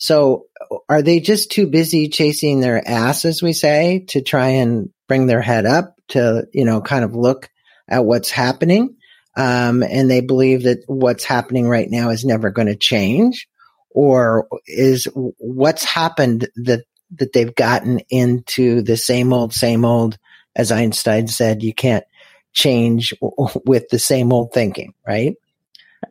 So, 0.04 0.48
are 0.90 1.02
they 1.02 1.22
just 1.22 1.50
too 1.50 1.66
busy 1.66 2.10
chasing 2.10 2.60
their 2.60 2.86
ass, 2.86 3.24
as 3.24 3.42
we 3.42 3.54
say, 3.54 4.04
to 4.10 4.22
try 4.22 4.50
and 4.50 4.90
bring 5.08 5.28
their 5.28 5.40
head 5.42 5.66
up 5.66 5.96
to 6.10 6.46
you 6.52 6.66
know 6.66 6.82
kind 6.82 7.06
of 7.06 7.16
look 7.16 7.50
at 7.88 8.04
what's 8.04 8.30
happening? 8.30 8.98
Um, 9.38 9.82
and 9.82 10.12
they 10.12 10.20
believe 10.20 10.64
that 10.64 10.80
what's 10.88 11.24
happening 11.24 11.70
right 11.70 11.90
now 11.90 12.10
is 12.10 12.26
never 12.26 12.52
going 12.52 12.68
to 12.68 12.76
change? 12.76 13.48
Or 13.92 14.50
is 14.68 15.08
what's 15.14 15.86
happened 15.86 16.50
that 16.58 16.84
that 17.16 17.32
they've 17.32 17.56
gotten 17.56 18.02
into 18.10 18.82
the 18.82 18.98
same 18.98 19.32
old 19.32 19.54
same 19.54 19.86
old 19.86 20.18
as 20.54 20.70
Einstein 20.70 21.30
said 21.30 21.64
you 21.64 21.74
can't 21.74 22.04
change 22.52 23.14
with 23.22 23.88
the 23.88 24.00
same 24.00 24.34
old 24.34 24.52
thinking 24.52 24.96
right? 25.08 25.36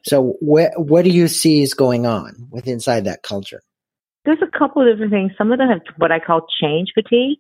So 0.05 0.37
what 0.41 0.73
what 0.77 1.05
do 1.05 1.11
you 1.11 1.29
see 1.29 1.61
is 1.61 1.75
going 1.75 2.07
on 2.07 2.49
with 2.51 2.67
inside 2.67 3.05
that 3.05 3.23
culture 3.23 3.61
there's 4.25 4.43
a 4.43 4.59
couple 4.59 4.83
of 4.83 4.89
different 4.89 5.13
things 5.13 5.33
some 5.37 5.53
of 5.53 5.59
them 5.59 5.69
have 5.69 5.81
what 5.97 6.13
I 6.13 6.19
call 6.19 6.47
change 6.61 6.93
fatigue 6.95 7.39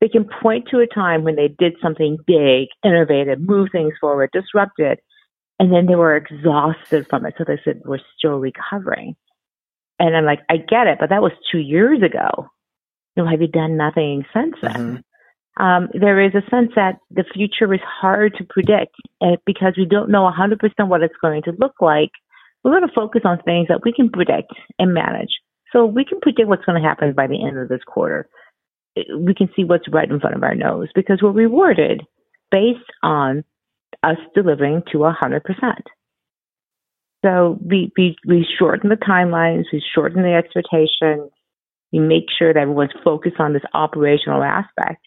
they 0.00 0.08
can 0.08 0.26
point 0.42 0.68
to 0.70 0.78
a 0.78 0.86
time 0.86 1.24
when 1.24 1.36
they 1.36 1.48
did 1.48 1.74
something 1.82 2.18
big 2.26 2.68
innovative 2.84 3.40
move 3.40 3.68
things 3.72 3.94
forward 4.00 4.30
disrupted 4.32 4.98
and 5.58 5.72
then 5.72 5.86
they 5.86 5.96
were 5.96 6.16
exhausted 6.16 7.06
from 7.08 7.26
it 7.26 7.34
so 7.36 7.44
they 7.46 7.60
said 7.64 7.82
we're 7.84 7.98
still 8.16 8.38
recovering 8.38 9.14
and 10.00 10.16
I'm 10.16 10.24
like, 10.24 10.40
I 10.48 10.56
get 10.56 10.86
it, 10.86 10.96
but 10.98 11.10
that 11.10 11.22
was 11.22 11.32
two 11.52 11.58
years 11.58 12.02
ago. 12.02 12.48
You 13.14 13.22
know, 13.22 13.30
have 13.30 13.42
you 13.42 13.48
done 13.48 13.76
nothing 13.76 14.24
since 14.34 14.54
then? 14.62 14.72
Mm-hmm. 14.72 15.62
Um, 15.62 15.88
there 15.92 16.18
is 16.20 16.32
a 16.34 16.48
sense 16.48 16.72
that 16.74 16.96
the 17.10 17.24
future 17.34 17.72
is 17.74 17.80
hard 17.84 18.34
to 18.38 18.44
predict 18.48 18.96
and 19.20 19.36
because 19.44 19.74
we 19.76 19.84
don't 19.84 20.10
know 20.10 20.30
100% 20.30 20.88
what 20.88 21.02
it's 21.02 21.14
going 21.20 21.42
to 21.42 21.52
look 21.58 21.74
like. 21.82 22.10
We're 22.64 22.70
going 22.70 22.88
to 22.88 22.94
focus 22.94 23.22
on 23.24 23.42
things 23.42 23.68
that 23.68 23.82
we 23.84 23.92
can 23.92 24.08
predict 24.08 24.52
and 24.78 24.94
manage. 24.94 25.32
So 25.72 25.86
we 25.86 26.04
can 26.04 26.20
predict 26.20 26.48
what's 26.48 26.64
going 26.64 26.80
to 26.80 26.86
happen 26.86 27.12
by 27.12 27.26
the 27.26 27.44
end 27.44 27.58
of 27.58 27.68
this 27.68 27.82
quarter. 27.86 28.28
We 28.96 29.34
can 29.34 29.48
see 29.54 29.64
what's 29.64 29.88
right 29.90 30.10
in 30.10 30.20
front 30.20 30.36
of 30.36 30.42
our 30.42 30.54
nose 30.54 30.88
because 30.94 31.20
we're 31.22 31.30
rewarded 31.30 32.02
based 32.50 32.78
on 33.02 33.44
us 34.02 34.16
delivering 34.34 34.82
to 34.92 34.98
100%. 34.98 35.42
So 37.24 37.58
we, 37.64 37.92
we, 37.96 38.16
we 38.26 38.46
shorten 38.58 38.88
the 38.88 38.96
timelines, 38.96 39.64
we 39.72 39.82
shorten 39.94 40.22
the 40.22 40.32
expectations, 40.32 41.30
we 41.92 41.98
make 41.98 42.24
sure 42.36 42.52
that 42.52 42.60
everyone's 42.60 42.92
focused 43.04 43.38
on 43.38 43.52
this 43.52 43.62
operational 43.74 44.42
aspect. 44.42 45.06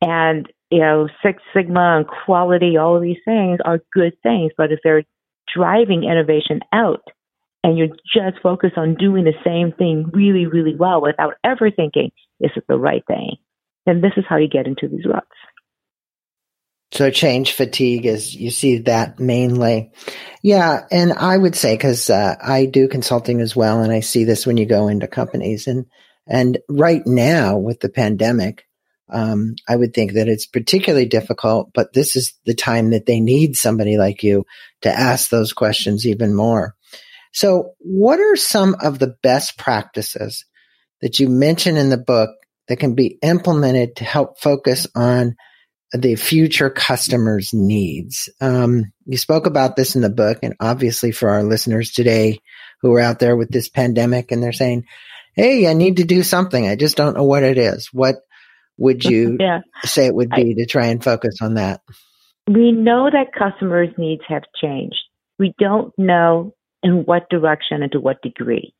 And, 0.00 0.50
you 0.70 0.78
know, 0.78 1.08
Six 1.22 1.42
Sigma 1.54 1.98
and 1.98 2.06
quality, 2.06 2.76
all 2.76 2.96
of 2.96 3.02
these 3.02 3.18
things 3.24 3.58
are 3.64 3.80
good 3.92 4.12
things, 4.22 4.52
but 4.56 4.70
if 4.70 4.78
they're 4.84 5.02
driving 5.54 6.04
innovation 6.04 6.60
out 6.72 7.02
and 7.62 7.76
you're 7.76 7.88
just 7.88 8.42
focused 8.42 8.78
on 8.78 8.94
doing 8.94 9.24
the 9.24 9.34
same 9.44 9.72
thing 9.72 10.10
really, 10.12 10.46
really 10.46 10.74
well 10.74 11.02
without 11.02 11.34
ever 11.44 11.70
thinking, 11.70 12.10
is 12.40 12.50
it 12.56 12.64
the 12.68 12.78
right 12.78 13.04
thing? 13.06 13.36
And 13.86 14.02
this 14.02 14.12
is 14.16 14.24
how 14.28 14.36
you 14.36 14.48
get 14.48 14.66
into 14.66 14.88
these 14.88 15.04
ruts. 15.04 15.26
So 16.92 17.10
change 17.10 17.52
fatigue 17.52 18.04
is 18.04 18.34
you 18.34 18.50
see 18.50 18.78
that 18.78 19.20
mainly. 19.20 19.92
Yeah. 20.42 20.86
And 20.90 21.12
I 21.12 21.36
would 21.36 21.54
say, 21.54 21.76
cause, 21.76 22.10
uh, 22.10 22.34
I 22.42 22.66
do 22.66 22.88
consulting 22.88 23.40
as 23.40 23.54
well. 23.54 23.80
And 23.80 23.92
I 23.92 24.00
see 24.00 24.24
this 24.24 24.46
when 24.46 24.56
you 24.56 24.66
go 24.66 24.88
into 24.88 25.06
companies 25.06 25.66
and, 25.68 25.86
and 26.26 26.58
right 26.68 27.02
now 27.06 27.58
with 27.58 27.80
the 27.80 27.88
pandemic, 27.88 28.64
um, 29.12 29.54
I 29.68 29.76
would 29.76 29.94
think 29.94 30.14
that 30.14 30.28
it's 30.28 30.46
particularly 30.46 31.06
difficult, 31.06 31.70
but 31.74 31.92
this 31.92 32.16
is 32.16 32.34
the 32.44 32.54
time 32.54 32.90
that 32.90 33.06
they 33.06 33.20
need 33.20 33.56
somebody 33.56 33.96
like 33.96 34.22
you 34.22 34.44
to 34.82 34.88
ask 34.88 35.30
those 35.30 35.52
questions 35.52 36.06
even 36.06 36.34
more. 36.34 36.74
So 37.32 37.72
what 37.78 38.20
are 38.20 38.36
some 38.36 38.76
of 38.80 38.98
the 38.98 39.14
best 39.22 39.58
practices 39.58 40.44
that 41.00 41.20
you 41.20 41.28
mention 41.28 41.76
in 41.76 41.90
the 41.90 41.98
book 41.98 42.30
that 42.68 42.78
can 42.78 42.94
be 42.94 43.18
implemented 43.22 43.96
to 43.96 44.04
help 44.04 44.40
focus 44.40 44.86
on 44.94 45.36
the 45.92 46.14
future 46.14 46.70
customers' 46.70 47.50
needs. 47.52 48.28
Um, 48.40 48.92
you 49.06 49.16
spoke 49.16 49.46
about 49.46 49.74
this 49.74 49.96
in 49.96 50.02
the 50.02 50.10
book, 50.10 50.38
and 50.42 50.54
obviously 50.60 51.10
for 51.10 51.30
our 51.30 51.42
listeners 51.42 51.90
today 51.90 52.38
who 52.80 52.94
are 52.94 53.00
out 53.00 53.18
there 53.18 53.36
with 53.36 53.48
this 53.48 53.68
pandemic 53.68 54.30
and 54.30 54.40
they're 54.40 54.52
saying, 54.52 54.84
Hey, 55.34 55.68
I 55.68 55.72
need 55.72 55.96
to 55.96 56.04
do 56.04 56.22
something. 56.22 56.68
I 56.68 56.76
just 56.76 56.96
don't 56.96 57.16
know 57.16 57.24
what 57.24 57.42
it 57.42 57.58
is. 57.58 57.88
What 57.92 58.16
would 58.78 59.04
you 59.04 59.36
yeah. 59.40 59.60
say 59.82 60.06
it 60.06 60.14
would 60.14 60.30
be 60.30 60.52
I, 60.52 60.60
to 60.60 60.66
try 60.66 60.86
and 60.86 61.02
focus 61.02 61.38
on 61.40 61.54
that? 61.54 61.80
we 62.52 62.72
know 62.72 63.08
that 63.10 63.32
customers' 63.36 63.94
needs 63.96 64.22
have 64.28 64.42
changed. 64.60 64.96
We 65.38 65.54
don't 65.58 65.92
know 65.96 66.54
in 66.82 67.04
what 67.04 67.28
direction 67.30 67.82
and 67.82 67.92
to 67.92 68.00
what 68.00 68.22
degree. 68.22 68.74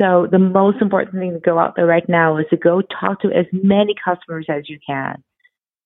So 0.00 0.28
the 0.30 0.38
most 0.38 0.80
important 0.80 1.16
thing 1.16 1.32
to 1.32 1.40
go 1.40 1.58
out 1.58 1.74
there 1.76 1.86
right 1.86 2.08
now 2.08 2.36
is 2.36 2.46
to 2.50 2.56
go 2.56 2.82
talk 2.82 3.20
to 3.22 3.28
as 3.28 3.46
many 3.52 3.94
customers 4.02 4.46
as 4.48 4.68
you 4.68 4.78
can, 4.86 5.22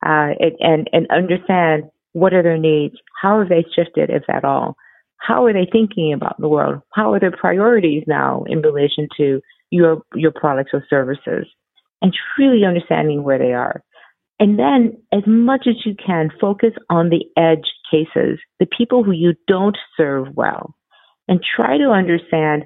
uh, 0.04 0.34
and 0.60 0.88
and 0.92 1.06
understand 1.10 1.84
what 2.12 2.34
are 2.34 2.42
their 2.42 2.58
needs, 2.58 2.96
how 3.20 3.38
have 3.38 3.48
they 3.48 3.64
shifted, 3.74 4.10
if 4.10 4.22
at 4.28 4.44
all, 4.44 4.76
how 5.16 5.46
are 5.46 5.52
they 5.52 5.66
thinking 5.70 6.12
about 6.12 6.38
the 6.38 6.48
world, 6.48 6.82
how 6.92 7.14
are 7.14 7.20
their 7.20 7.30
priorities 7.32 8.04
now 8.06 8.44
in 8.48 8.60
relation 8.60 9.08
to 9.16 9.40
your 9.70 10.02
your 10.14 10.32
products 10.32 10.72
or 10.74 10.84
services, 10.90 11.46
and 12.02 12.14
truly 12.36 12.64
understanding 12.66 13.22
where 13.22 13.38
they 13.38 13.54
are. 13.54 13.82
And 14.38 14.58
then, 14.58 15.00
as 15.12 15.22
much 15.26 15.66
as 15.66 15.86
you 15.86 15.94
can, 15.94 16.30
focus 16.40 16.72
on 16.90 17.08
the 17.08 17.24
edge 17.40 17.70
cases, 17.90 18.40
the 18.58 18.66
people 18.66 19.04
who 19.04 19.12
you 19.12 19.34
don't 19.46 19.78
serve 19.96 20.26
well, 20.34 20.74
and 21.28 21.40
try 21.56 21.78
to 21.78 21.90
understand 21.90 22.64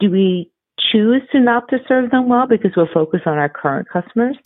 do 0.00 0.10
we 0.10 0.50
choose 0.78 1.22
to 1.32 1.40
not 1.40 1.68
to 1.68 1.78
serve 1.86 2.10
them 2.10 2.28
well 2.28 2.46
because 2.48 2.72
we're 2.76 2.92
focused 2.92 3.26
on 3.26 3.38
our 3.38 3.48
current 3.48 3.88
customers? 3.88 4.36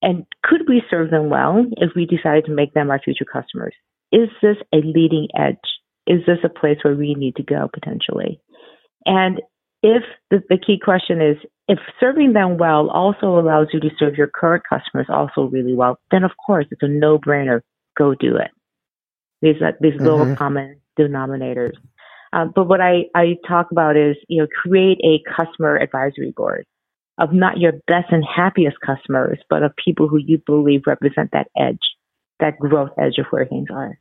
And 0.00 0.26
could 0.42 0.62
we 0.68 0.82
serve 0.90 1.10
them 1.10 1.28
well 1.28 1.64
if 1.76 1.90
we 1.94 2.06
decided 2.06 2.44
to 2.46 2.52
make 2.52 2.74
them 2.74 2.90
our 2.90 3.00
future 3.00 3.24
customers? 3.24 3.74
Is 4.10 4.28
this 4.40 4.56
a 4.72 4.78
leading 4.78 5.28
edge? 5.36 5.56
Is 6.06 6.20
this 6.26 6.38
a 6.44 6.48
place 6.48 6.78
where 6.82 6.94
we 6.94 7.14
need 7.14 7.36
to 7.36 7.42
go 7.42 7.68
potentially? 7.72 8.40
And 9.06 9.40
if 9.82 10.02
the, 10.30 10.42
the 10.48 10.58
key 10.58 10.78
question 10.82 11.20
is 11.20 11.36
if 11.68 11.78
serving 12.00 12.32
them 12.32 12.58
well 12.58 12.90
also 12.90 13.38
allows 13.38 13.68
you 13.72 13.80
to 13.80 13.90
serve 13.98 14.16
your 14.16 14.28
current 14.28 14.64
customers 14.68 15.06
also 15.08 15.42
really 15.42 15.74
well, 15.74 15.98
then 16.10 16.24
of 16.24 16.32
course 16.44 16.66
it's 16.70 16.82
a 16.82 16.88
no 16.88 17.18
brainer. 17.18 17.60
Go 17.96 18.14
do 18.14 18.36
it. 18.36 18.50
These 19.40 19.60
are 19.62 19.74
these 19.80 19.94
mm-hmm. 19.94 20.04
lower 20.04 20.36
common 20.36 20.80
denominators. 20.98 21.74
Um, 22.32 22.52
but 22.54 22.64
what 22.64 22.80
I, 22.80 23.04
I 23.14 23.36
talk 23.46 23.70
about 23.70 23.96
is, 23.96 24.16
you 24.28 24.42
know, 24.42 24.48
create 24.62 24.98
a 25.04 25.20
customer 25.36 25.76
advisory 25.76 26.32
board 26.34 26.64
of 27.18 27.32
not 27.32 27.58
your 27.58 27.72
best 27.86 28.10
and 28.10 28.24
happiest 28.24 28.76
customers, 28.84 29.38
but 29.50 29.62
of 29.62 29.72
people 29.82 30.08
who 30.08 30.18
you 30.18 30.38
believe 30.44 30.82
represent 30.86 31.30
that 31.32 31.48
edge, 31.56 31.78
that 32.40 32.58
growth 32.58 32.90
edge 32.98 33.18
of 33.18 33.26
where 33.30 33.44
things 33.44 33.68
are. 33.72 33.98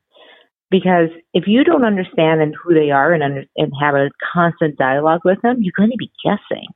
Because 0.70 1.10
if 1.34 1.44
you 1.48 1.65
don't 1.65 1.84
understand 1.84 2.41
and 2.41 2.56
who 2.56 2.74
they 2.74 2.91
are 2.91 3.12
and, 3.12 3.22
under, 3.22 3.44
and 3.58 3.74
have 3.82 3.94
a 3.94 4.10
constant 4.34 4.78
dialogue 4.78 5.22
with 5.26 5.41
them, 5.41 5.58
you're 5.60 5.74
going 5.76 5.91
to 5.91 5.98
be 5.98 6.12
guessing 6.24 6.67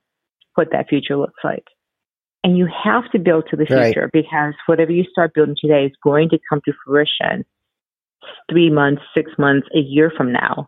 what 0.55 0.67
that 0.73 0.89
future 0.89 1.15
looks 1.15 1.39
like. 1.43 1.63
And 2.43 2.57
you 2.57 2.67
have 2.83 3.09
to 3.11 3.19
build 3.19 3.45
to 3.49 3.55
the 3.55 3.65
future 3.65 4.01
right. 4.01 4.11
because 4.11 4.53
whatever 4.67 4.91
you 4.91 5.05
start 5.09 5.33
building 5.33 5.55
today 5.59 5.85
is 5.85 5.93
going 6.03 6.29
to 6.29 6.39
come 6.49 6.61
to 6.65 6.73
fruition 6.85 7.45
three 8.51 8.69
months, 8.69 9.01
six 9.15 9.31
months, 9.39 9.67
a 9.73 9.79
year 9.79 10.11
from 10.15 10.33
now. 10.33 10.67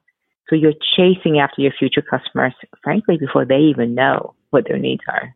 So 0.50 0.56
you're 0.56 0.74
chasing 0.96 1.40
after 1.40 1.62
your 1.62 1.74
future 1.78 2.02
customers, 2.02 2.54
frankly, 2.84 3.18
before 3.18 3.46
they 3.46 3.58
even 3.58 3.96
know 3.96 4.34
what 4.50 4.66
their 4.68 4.78
needs 4.78 5.04
are. 5.08 5.36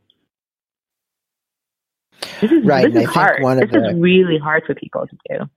This 2.39 2.51
is, 2.51 2.65
right. 2.65 2.91
This 2.91 3.03
is 3.03 3.09
hard. 3.09 3.43
this 3.59 3.71
the, 3.71 3.89
is 3.89 3.95
really 3.99 4.37
hard 4.37 4.63
for 4.65 4.73
people 4.75 5.05
to 5.07 5.17
do. 5.29 5.49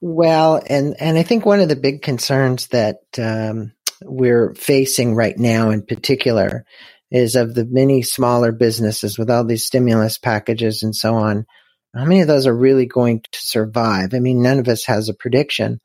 Well, 0.00 0.62
and 0.68 0.94
and 1.00 1.16
I 1.18 1.22
think 1.22 1.44
one 1.44 1.60
of 1.60 1.68
the 1.68 1.76
big 1.76 2.02
concerns 2.02 2.68
that 2.68 3.00
um, 3.18 3.72
we're 4.02 4.54
facing 4.54 5.14
right 5.14 5.36
now, 5.36 5.70
in 5.70 5.82
particular, 5.82 6.64
is 7.10 7.34
of 7.34 7.54
the 7.54 7.64
many 7.64 8.02
smaller 8.02 8.52
businesses 8.52 9.18
with 9.18 9.30
all 9.30 9.44
these 9.44 9.66
stimulus 9.66 10.18
packages 10.18 10.82
and 10.82 10.94
so 10.94 11.14
on. 11.14 11.46
How 11.94 12.04
many 12.04 12.20
of 12.20 12.28
those 12.28 12.46
are 12.46 12.56
really 12.56 12.86
going 12.86 13.22
to 13.22 13.38
survive? 13.40 14.12
I 14.12 14.18
mean, 14.18 14.42
none 14.42 14.58
of 14.58 14.68
us 14.68 14.84
has 14.84 15.08
a 15.08 15.14
prediction, 15.14 15.80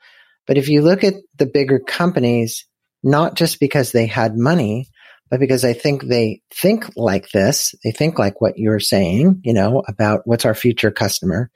but 0.45 0.57
if 0.57 0.67
you 0.67 0.81
look 0.81 1.05
at 1.05 1.13
the 1.37 1.45
bigger 1.45 1.79
companies, 1.79 2.65
not 3.03 3.35
just 3.35 3.59
because 3.59 3.91
they 3.91 4.05
had 4.05 4.37
money, 4.37 4.89
but 5.29 5.39
because 5.39 5.63
I 5.63 5.73
think 5.73 6.03
they 6.03 6.41
think 6.53 6.85
like 6.95 7.31
this. 7.31 7.73
They 7.83 7.91
think 7.91 8.19
like 8.19 8.41
what 8.41 8.57
you're 8.57 8.81
saying, 8.81 9.41
you 9.43 9.53
know, 9.53 9.81
about 9.87 10.21
what's 10.25 10.45
our 10.45 10.53
future 10.53 10.91
customer. 10.91 11.49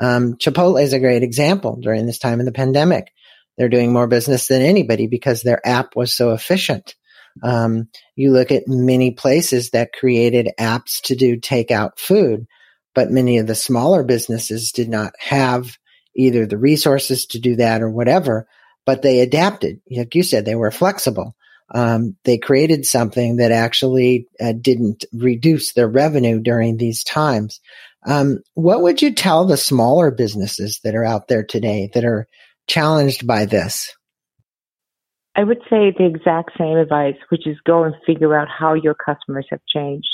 Um, 0.00 0.34
Chipotle 0.34 0.82
is 0.82 0.92
a 0.92 1.00
great 1.00 1.22
example 1.22 1.78
during 1.80 2.06
this 2.06 2.18
time 2.18 2.40
of 2.40 2.46
the 2.46 2.52
pandemic. 2.52 3.12
They're 3.56 3.68
doing 3.68 3.92
more 3.92 4.08
business 4.08 4.48
than 4.48 4.62
anybody 4.62 5.06
because 5.06 5.42
their 5.42 5.64
app 5.66 5.94
was 5.94 6.14
so 6.14 6.32
efficient. 6.32 6.94
Um, 7.42 7.88
you 8.16 8.32
look 8.32 8.50
at 8.50 8.64
many 8.66 9.12
places 9.12 9.70
that 9.70 9.92
created 9.92 10.50
apps 10.58 11.00
to 11.02 11.14
do 11.14 11.38
takeout 11.38 11.98
food, 11.98 12.46
but 12.94 13.10
many 13.10 13.38
of 13.38 13.46
the 13.46 13.54
smaller 13.54 14.02
businesses 14.02 14.72
did 14.72 14.88
not 14.88 15.14
have 15.18 15.76
either 16.16 16.44
the 16.44 16.58
resources 16.58 17.26
to 17.26 17.38
do 17.38 17.56
that 17.56 17.82
or 17.82 17.90
whatever 17.90 18.46
but 18.86 19.02
they 19.02 19.20
adapted. 19.20 19.80
Like 19.90 20.14
you 20.14 20.22
said, 20.22 20.44
they 20.44 20.54
were 20.54 20.70
flexible. 20.70 21.34
Um, 21.74 22.16
they 22.24 22.38
created 22.38 22.84
something 22.84 23.36
that 23.36 23.50
actually 23.50 24.28
uh, 24.40 24.52
didn't 24.52 25.04
reduce 25.12 25.72
their 25.72 25.88
revenue 25.88 26.40
during 26.40 26.76
these 26.76 27.02
times. 27.02 27.60
Um, 28.06 28.40
what 28.54 28.82
would 28.82 29.00
you 29.00 29.14
tell 29.14 29.46
the 29.46 29.56
smaller 29.56 30.10
businesses 30.10 30.80
that 30.84 30.94
are 30.94 31.04
out 31.04 31.28
there 31.28 31.44
today 31.44 31.90
that 31.94 32.04
are 32.04 32.26
challenged 32.66 33.26
by 33.26 33.46
this? 33.46 33.94
I 35.34 35.44
would 35.44 35.60
say 35.70 35.94
the 35.96 36.04
exact 36.04 36.50
same 36.58 36.76
advice, 36.76 37.16
which 37.30 37.46
is 37.46 37.56
go 37.64 37.84
and 37.84 37.94
figure 38.04 38.36
out 38.36 38.48
how 38.48 38.74
your 38.74 38.94
customers 38.94 39.46
have 39.50 39.60
changed. 39.72 40.08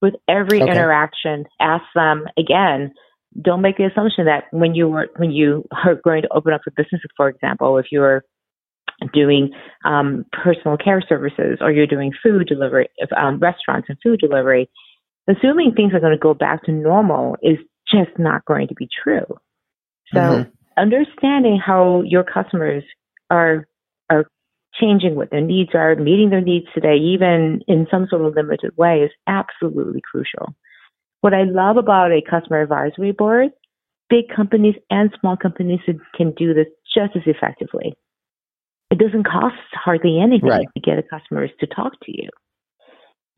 With 0.00 0.14
every 0.28 0.62
okay. 0.62 0.70
interaction, 0.70 1.46
ask 1.60 1.84
them 1.94 2.26
again, 2.38 2.92
don't 3.40 3.62
make 3.62 3.76
the 3.76 3.84
assumption 3.84 4.26
that 4.26 4.44
when 4.50 4.74
you 4.74 4.88
were 4.88 5.08
when 5.16 5.30
you 5.30 5.66
are 5.84 5.94
going 5.94 6.22
to 6.22 6.28
open 6.32 6.52
up 6.52 6.62
a 6.66 6.70
business, 6.70 7.02
for 7.16 7.28
example, 7.28 7.78
if 7.78 7.86
you're 7.90 8.24
doing 9.12 9.50
um, 9.84 10.24
personal 10.32 10.76
care 10.76 11.02
services 11.08 11.58
or 11.60 11.72
you're 11.72 11.86
doing 11.86 12.12
food 12.22 12.46
delivery, 12.46 12.88
um, 13.16 13.38
restaurants 13.38 13.88
and 13.88 13.98
food 14.02 14.20
delivery, 14.20 14.70
assuming 15.28 15.72
things 15.72 15.92
are 15.92 16.00
going 16.00 16.12
to 16.12 16.18
go 16.18 16.34
back 16.34 16.64
to 16.64 16.72
normal 16.72 17.36
is 17.42 17.58
just 17.90 18.18
not 18.18 18.44
going 18.44 18.68
to 18.68 18.74
be 18.74 18.88
true. 19.02 19.26
So 20.12 20.20
mm-hmm. 20.20 20.50
understanding 20.76 21.60
how 21.64 22.02
your 22.02 22.24
customers 22.24 22.84
are 23.30 23.66
are 24.10 24.26
changing 24.80 25.14
what 25.14 25.30
their 25.30 25.40
needs 25.40 25.70
are, 25.74 25.94
meeting 25.96 26.30
their 26.30 26.40
needs 26.40 26.66
today, 26.74 26.96
even 26.96 27.62
in 27.68 27.86
some 27.90 28.06
sort 28.08 28.24
of 28.24 28.34
limited 28.34 28.76
way, 28.76 29.00
is 29.00 29.10
absolutely 29.26 30.02
crucial. 30.08 30.54
What 31.24 31.32
I 31.32 31.44
love 31.44 31.78
about 31.78 32.12
a 32.12 32.20
customer 32.20 32.60
advisory 32.60 33.12
board, 33.12 33.48
big 34.10 34.24
companies 34.28 34.74
and 34.90 35.10
small 35.18 35.38
companies 35.38 35.80
can 36.14 36.34
do 36.36 36.52
this 36.52 36.66
just 36.94 37.16
as 37.16 37.22
effectively. 37.24 37.94
It 38.90 38.98
doesn't 38.98 39.24
cost 39.24 39.56
hardly 39.72 40.20
anything 40.22 40.50
right. 40.50 40.66
to 40.74 40.80
get 40.82 40.98
a 40.98 41.02
customers 41.02 41.48
to 41.60 41.66
talk 41.66 41.92
to 41.92 42.12
you. 42.12 42.28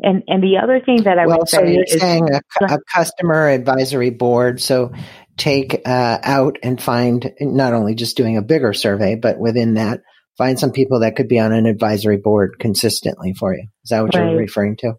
And 0.01 0.25
and 0.27 0.42
the 0.42 0.59
other 0.61 0.81
thing 0.85 1.05
that 1.05 1.16
I 1.16 1.29
well, 1.29 1.38
would 1.38 1.49
so 1.49 1.59
say 1.59 1.75
you're 1.75 1.85
is 1.85 2.01
saying 2.01 2.29
a, 2.35 2.64
a, 2.64 2.79
customer 2.92 3.51
advisory 3.51 4.11
board. 4.11 4.61
So 4.61 4.92
take 5.37 5.81
uh, 5.87 6.18
out 6.25 6.59
and 6.64 6.83
find 6.83 7.31
not 7.40 7.72
only 7.72 7.94
just 7.94 8.16
doing 8.16 8.37
a 8.37 8.42
bigger 8.42 8.72
survey, 8.72 9.14
but 9.14 9.38
within 9.38 9.75
that, 9.75 10.01
find 10.37 10.59
some 10.59 10.72
people 10.72 11.01
that 11.01 11.14
could 11.14 11.29
be 11.29 11.38
on 11.38 11.53
an 11.53 11.66
advisory 11.66 12.16
board 12.18 12.57
consistently 12.59 13.33
for 13.33 13.55
you. 13.55 13.68
Is 13.85 13.90
that 13.90 14.03
what 14.03 14.16
right. 14.16 14.29
you're 14.29 14.40
referring 14.40 14.77
to? 14.79 14.94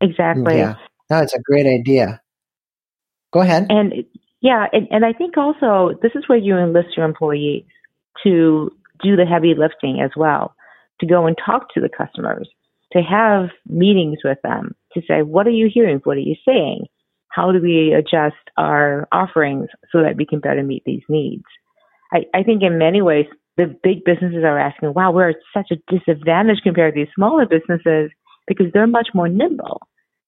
Exactly. 0.00 0.56
Yeah. 0.56 0.76
No, 1.10 1.18
it's 1.20 1.34
a 1.34 1.42
great 1.42 1.66
idea. 1.66 2.20
Go 3.32 3.40
ahead. 3.40 3.66
And 3.68 4.04
yeah, 4.40 4.66
and, 4.72 4.86
and 4.90 5.04
I 5.04 5.12
think 5.12 5.36
also 5.36 5.98
this 6.02 6.12
is 6.14 6.28
where 6.28 6.38
you 6.38 6.56
enlist 6.56 6.96
your 6.96 7.06
employees 7.06 7.64
to 8.22 8.70
do 9.02 9.16
the 9.16 9.24
heavy 9.24 9.54
lifting 9.56 10.00
as 10.00 10.10
well, 10.16 10.54
to 11.00 11.06
go 11.06 11.26
and 11.26 11.36
talk 11.44 11.72
to 11.74 11.80
the 11.80 11.88
customers, 11.88 12.48
to 12.92 13.02
have 13.02 13.50
meetings 13.66 14.18
with 14.24 14.38
them, 14.42 14.74
to 14.92 15.02
say, 15.08 15.22
what 15.22 15.46
are 15.46 15.50
you 15.50 15.68
hearing? 15.72 16.00
What 16.04 16.16
are 16.16 16.20
you 16.20 16.36
saying? 16.46 16.86
How 17.28 17.50
do 17.50 17.60
we 17.60 17.92
adjust 17.92 18.36
our 18.56 19.08
offerings 19.10 19.68
so 19.90 20.02
that 20.02 20.16
we 20.16 20.26
can 20.26 20.38
better 20.38 20.62
meet 20.62 20.84
these 20.86 21.02
needs? 21.08 21.44
I, 22.12 22.24
I 22.32 22.42
think 22.44 22.62
in 22.62 22.78
many 22.78 23.02
ways, 23.02 23.26
the 23.56 23.74
big 23.82 24.04
businesses 24.04 24.44
are 24.44 24.58
asking, 24.58 24.94
wow, 24.94 25.12
we're 25.12 25.30
at 25.30 25.36
such 25.52 25.70
a 25.70 25.96
disadvantage 25.96 26.58
compared 26.62 26.94
to 26.94 27.00
these 27.00 27.14
smaller 27.14 27.46
businesses 27.46 28.10
because 28.46 28.66
they're 28.72 28.86
much 28.86 29.08
more 29.14 29.28
nimble 29.28 29.80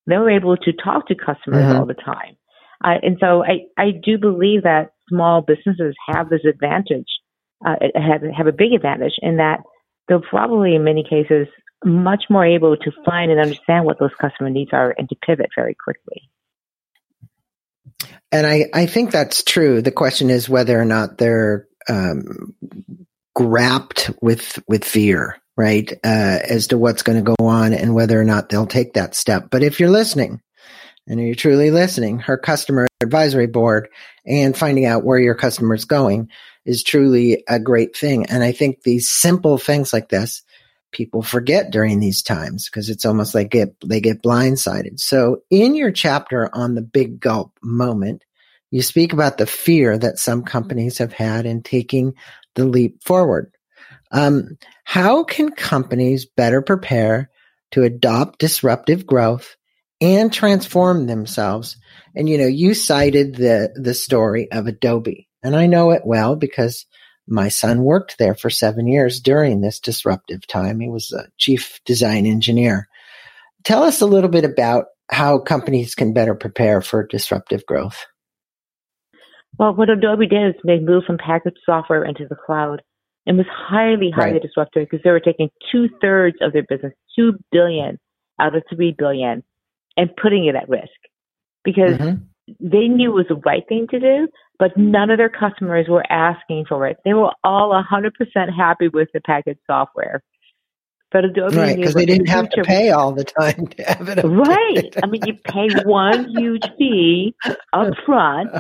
they're 0.07 0.31
able 0.31 0.57
to 0.57 0.73
talk 0.73 1.09
to 1.09 1.15
customers 1.15 1.65
mm-hmm. 1.65 1.77
all 1.77 1.87
the 1.87 1.95
time. 1.95 2.37
Uh, 2.85 2.99
and 3.03 3.17
so 3.21 3.43
I, 3.43 3.67
I 3.79 3.91
do 3.91 4.19
believe 4.19 4.63
that 4.63 4.91
small 5.09 5.43
businesses 5.43 5.95
have 6.09 6.29
this 6.29 6.45
advantage, 6.49 7.09
uh, 7.67 7.77
have, 7.95 8.23
have 8.37 8.47
a 8.47 8.53
big 8.53 8.73
advantage 8.75 9.15
in 9.23 9.39
that 9.39 9.61
they're 10.09 10.21
probably 10.21 10.75
in 10.75 10.85
many 10.85 11.05
cases 11.09 11.49
much 11.85 12.25
more 12.31 12.45
able 12.45 12.77
to 12.77 12.91
find 13.05 13.31
and 13.31 13.41
understand 13.41 13.85
what 13.85 13.99
those 13.99 14.15
customer 14.21 14.51
needs 14.51 14.71
are 14.73 14.95
and 14.97 15.09
to 15.09 15.17
pivot 15.27 15.51
very 15.55 15.77
quickly. 15.83 16.31
And 18.33 18.47
I, 18.47 18.67
I 18.75 18.87
think 18.87 19.11
that's 19.11 19.43
true. 19.43 19.83
The 19.83 19.93
question 19.93 20.31
is 20.31 20.49
whether 20.49 20.79
or 20.79 20.85
not 20.85 21.19
they're 21.19 21.67
um, 21.89 22.55
grapped 23.35 24.11
with 24.21 24.59
with 24.67 24.85
fear 24.85 25.37
right, 25.57 25.91
uh, 26.05 26.39
as 26.49 26.69
to 26.69 26.79
what's 26.79 27.03
going 27.03 27.25
to 27.25 27.35
go 27.37 27.47
on 27.47 27.73
and 27.73 27.95
whether 27.95 28.21
or 28.21 28.25
not 28.25 28.49
they'll 28.49 28.67
take 28.67 28.95
that 28.95 29.15
step. 29.15 29.49
But 29.51 29.63
if 29.63 29.81
you're 29.81 29.91
listening, 29.91 30.41
and 31.09 31.21
you're 31.21 31.35
truly 31.35 31.71
listening, 31.71 32.19
her 32.21 32.37
customer 32.37 32.87
advisory 33.03 33.47
board 33.47 33.89
and 34.27 34.57
finding 34.57 34.87
out 34.87 35.05
where 35.05 35.19
your 35.19 35.35
customer 35.35 35.75
is 35.75 35.85
going 35.85 36.29
is 36.65 36.83
truly 36.83 37.45
a 37.49 37.61
great 37.61 37.97
thing. 37.97 38.27
And 38.27 38.43
I 38.43 38.53
think 38.53 38.83
these 38.83 39.09
simple 39.09 39.57
things 39.59 39.93
like 39.93 40.09
this, 40.09 40.43
people 40.93 41.23
forget 41.23 41.71
during 41.71 42.01
these 42.01 42.23
times 42.23 42.69
because 42.69 42.91
it's 42.91 43.05
almost 43.05 43.35
like 43.35 43.51
get, 43.51 43.77
they 43.87 44.01
get 44.01 44.23
blindsided. 44.23 44.99
So 44.99 45.43
in 45.51 45.75
your 45.75 45.93
chapter 45.93 46.51
on 46.53 46.75
the 46.75 46.83
big 46.83 47.21
gulp 47.21 47.57
moment, 47.63 48.25
you 48.73 48.83
speak 48.83 49.13
about 49.13 49.39
the 49.39 49.47
fear 49.47 49.97
that 49.97 50.19
some 50.19 50.43
companies 50.43 50.99
have 50.99 51.13
had 51.13 51.47
in 51.47 51.63
taking 51.63 52.15
the 52.57 52.65
leap 52.65 53.05
forward. 53.05 53.53
Um, 54.13 54.57
how 54.85 55.25
can 55.25 55.51
companies 55.51 56.27
better 56.27 56.63
prepare 56.63 57.31
to 57.73 57.83
adopt 57.83 58.39
disruptive 58.39 59.07
growth 59.07 59.57
and 60.01 60.33
transform 60.33 61.07
themselves? 61.07 61.77
And 62.15 62.29
you 62.29 62.39
know, 62.39 62.47
you 62.47 62.75
cited 62.75 63.37
the 63.37 63.73
the 63.75 63.95
story 63.95 64.51
of 64.53 64.67
Adobe, 64.67 65.29
and 65.43 65.57
I 65.57 65.67
know 65.67 65.91
it 65.91 66.03
well 66.05 66.37
because 66.37 66.87
my 67.29 67.49
son 67.49 67.83
worked 67.83 68.19
there 68.19 68.35
for 68.35 68.51
seven 68.51 68.87
years 68.87 69.21
during 69.21 69.61
this 69.61 69.81
disruptive 69.81 70.47
time. 70.47 70.81
He 70.81 70.89
was 70.89 71.13
a 71.13 71.29
chief 71.39 71.81
design 71.85 72.25
engineer. 72.25 72.89
Tell 73.65 73.83
us 73.83 74.01
a 74.01 74.07
little 74.07 74.31
bit 74.31 74.45
about 74.45 74.87
how 75.11 75.39
companies 75.39 75.95
can 75.95 76.13
better 76.13 76.35
prepare 76.35 76.81
for 76.81 77.07
disruptive 77.07 77.67
growth. 77.67 78.07
Well, 79.59 79.75
what 79.75 79.91
Adobe 79.91 80.27
did 80.27 80.49
is 80.49 80.55
they 80.65 80.79
moved 80.79 81.07
from 81.07 81.19
packaged 81.19 81.59
software 81.65 82.05
into 82.05 82.27
the 82.29 82.37
cloud 82.37 82.83
and 83.27 83.37
was 83.37 83.47
highly, 83.51 84.11
highly 84.11 84.35
right. 84.35 84.43
disruptive 84.43 84.87
because 84.89 85.03
they 85.03 85.11
were 85.11 85.21
taking 85.21 85.51
two 85.71 85.89
thirds 86.01 86.37
of 86.41 86.53
their 86.53 86.63
business, 86.63 86.93
two 87.15 87.39
billion 87.51 87.99
out 88.41 88.55
of 88.55 88.63
three 88.73 88.95
billion, 88.97 89.43
and 89.97 90.11
putting 90.17 90.47
it 90.47 90.55
at 90.55 90.69
risk 90.69 90.89
because 91.65 91.97
mm-hmm. 91.99 92.23
they 92.61 92.87
knew 92.87 93.11
it 93.11 93.15
was 93.15 93.27
the 93.29 93.43
right 93.45 93.65
thing 93.69 93.87
to 93.91 93.99
do, 93.99 94.29
but 94.59 94.77
none 94.77 95.11
of 95.11 95.19
their 95.19 95.29
customers 95.29 95.87
were 95.89 96.05
asking 96.11 96.65
for 96.69 96.87
it. 96.87 96.99
They 97.05 97.15
were 97.15 97.33
all 97.43 97.71
100% 97.73 98.11
happy 98.57 98.89
with 98.89 99.09
the 99.13 99.21
packaged 99.21 99.61
software. 99.67 100.23
But 101.13 101.25
Adobe 101.25 101.57
right 101.57 101.77
because 101.77 101.95
they 101.95 102.05
didn't 102.05 102.27
have 102.27 102.51
to 102.51 102.63
pay 102.63 102.91
all 102.91 103.13
the 103.13 103.25
time 103.25 103.69
to 103.69 103.83
have 103.85 104.09
it. 104.09 104.25
Right. 104.25 104.97
I 105.03 105.07
mean, 105.07 105.23
you 105.25 105.35
pay 105.35 105.69
one 105.85 106.29
huge 106.37 106.65
fee 106.77 107.35
up 107.73 107.95
front, 108.05 108.51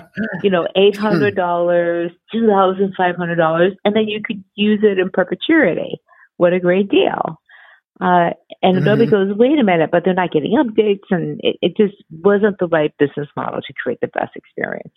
you 0.42 0.50
know, 0.50 0.66
eight 0.76 0.96
hundred 0.96 1.34
dollars, 1.34 2.12
two 2.32 2.46
thousand 2.46 2.94
five 2.96 3.16
hundred 3.16 3.36
dollars, 3.36 3.72
and 3.84 3.96
then 3.96 4.06
you 4.06 4.20
could 4.24 4.42
use 4.54 4.80
it 4.84 4.98
in 4.98 5.10
perpetuity. 5.10 6.00
What 6.36 6.52
a 6.52 6.60
great 6.60 6.88
deal! 6.88 7.40
Uh, 8.00 8.30
and 8.62 8.76
Adobe 8.78 9.06
mm-hmm. 9.06 9.10
goes, 9.10 9.36
wait 9.36 9.58
a 9.58 9.64
minute, 9.64 9.90
but 9.90 10.04
they're 10.04 10.14
not 10.14 10.30
getting 10.30 10.52
updates, 10.52 11.06
and 11.10 11.40
it, 11.42 11.56
it 11.62 11.76
just 11.76 11.94
wasn't 12.10 12.58
the 12.58 12.68
right 12.68 12.92
business 12.98 13.28
model 13.36 13.60
to 13.60 13.74
create 13.82 13.98
the 14.00 14.08
best 14.08 14.36
experience. 14.36 14.92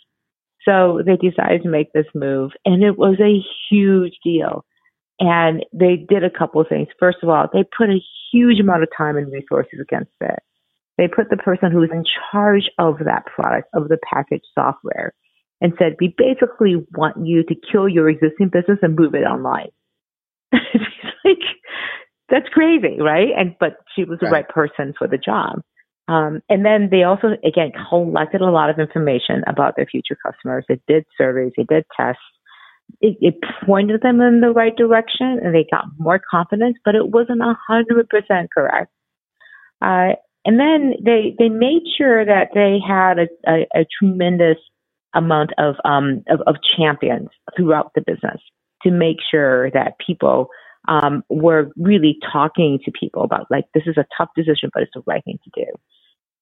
So 0.67 1.01
they 1.05 1.15
decided 1.15 1.63
to 1.63 1.69
make 1.69 1.93
this 1.93 2.07
move, 2.13 2.51
and 2.65 2.83
it 2.83 2.97
was 2.97 3.17
a 3.21 3.41
huge 3.69 4.17
deal. 4.23 4.65
And 5.19 5.65
they 5.73 5.97
did 5.97 6.23
a 6.23 6.29
couple 6.29 6.61
of 6.61 6.67
things. 6.67 6.87
First 6.99 7.17
of 7.23 7.29
all, 7.29 7.47
they 7.51 7.63
put 7.77 7.89
a 7.89 7.99
huge 8.31 8.59
amount 8.59 8.83
of 8.83 8.89
time 8.95 9.17
and 9.17 9.31
resources 9.31 9.79
against 9.81 10.11
it. 10.21 10.39
They 10.97 11.07
put 11.07 11.29
the 11.29 11.37
person 11.37 11.71
who 11.71 11.79
was 11.79 11.89
in 11.91 12.03
charge 12.31 12.69
of 12.77 12.99
that 13.05 13.25
product, 13.25 13.69
of 13.73 13.87
the 13.87 13.97
package 14.11 14.43
software, 14.53 15.13
and 15.61 15.73
said, 15.77 15.95
we 15.99 16.13
basically 16.17 16.75
want 16.95 17.25
you 17.25 17.43
to 17.43 17.55
kill 17.71 17.87
your 17.87 18.09
existing 18.09 18.49
business 18.51 18.79
and 18.81 18.95
move 18.95 19.13
it 19.13 19.23
online. 19.23 19.69
it's 20.51 20.83
like, 21.25 21.37
that's 22.29 22.49
crazy, 22.49 22.97
right? 22.99 23.29
And, 23.37 23.55
but 23.59 23.77
she 23.95 24.03
was 24.03 24.19
the 24.19 24.27
right, 24.27 24.45
right 24.45 24.49
person 24.49 24.93
for 24.97 25.07
the 25.07 25.17
job. 25.17 25.61
Um, 26.07 26.41
and 26.49 26.65
then 26.65 26.89
they 26.91 27.03
also, 27.03 27.29
again, 27.45 27.71
collected 27.89 28.41
a 28.41 28.49
lot 28.49 28.69
of 28.69 28.79
information 28.79 29.43
about 29.47 29.75
their 29.75 29.85
future 29.85 30.17
customers. 30.25 30.65
They 30.67 30.79
did 30.87 31.05
surveys, 31.17 31.51
they 31.55 31.63
did 31.63 31.85
tests, 31.95 32.21
it, 33.01 33.17
it 33.21 33.35
pointed 33.65 34.01
them 34.01 34.21
in 34.21 34.41
the 34.41 34.51
right 34.51 34.75
direction 34.75 35.39
and 35.43 35.53
they 35.53 35.65
got 35.71 35.85
more 35.97 36.19
confidence, 36.29 36.77
but 36.83 36.95
it 36.95 37.09
wasn't 37.09 37.41
a 37.41 37.55
hundred 37.67 38.09
percent 38.09 38.49
correct. 38.53 38.91
Uh, 39.81 40.13
and 40.45 40.59
then 40.59 40.93
they 41.03 41.35
they 41.37 41.49
made 41.49 41.83
sure 41.97 42.25
that 42.25 42.49
they 42.53 42.79
had 42.85 43.19
a, 43.19 43.27
a, 43.47 43.81
a 43.81 43.85
tremendous 43.99 44.57
amount 45.13 45.51
of, 45.57 45.75
um, 45.85 46.23
of 46.29 46.41
of 46.47 46.55
champions 46.77 47.29
throughout 47.55 47.91
the 47.95 48.01
business 48.01 48.41
to 48.83 48.91
make 48.91 49.17
sure 49.29 49.69
that 49.71 49.95
people 50.05 50.47
um, 50.87 51.23
were 51.29 51.71
really 51.77 52.17
talking 52.31 52.79
to 52.85 52.91
people 52.91 53.23
about 53.23 53.47
like 53.49 53.65
this 53.73 53.83
is 53.85 53.97
a 53.97 54.05
tough 54.17 54.29
decision, 54.35 54.69
but 54.73 54.83
it's 54.83 54.91
the 54.93 55.03
right 55.05 55.23
thing 55.23 55.39
to 55.43 55.65
do. 55.65 55.71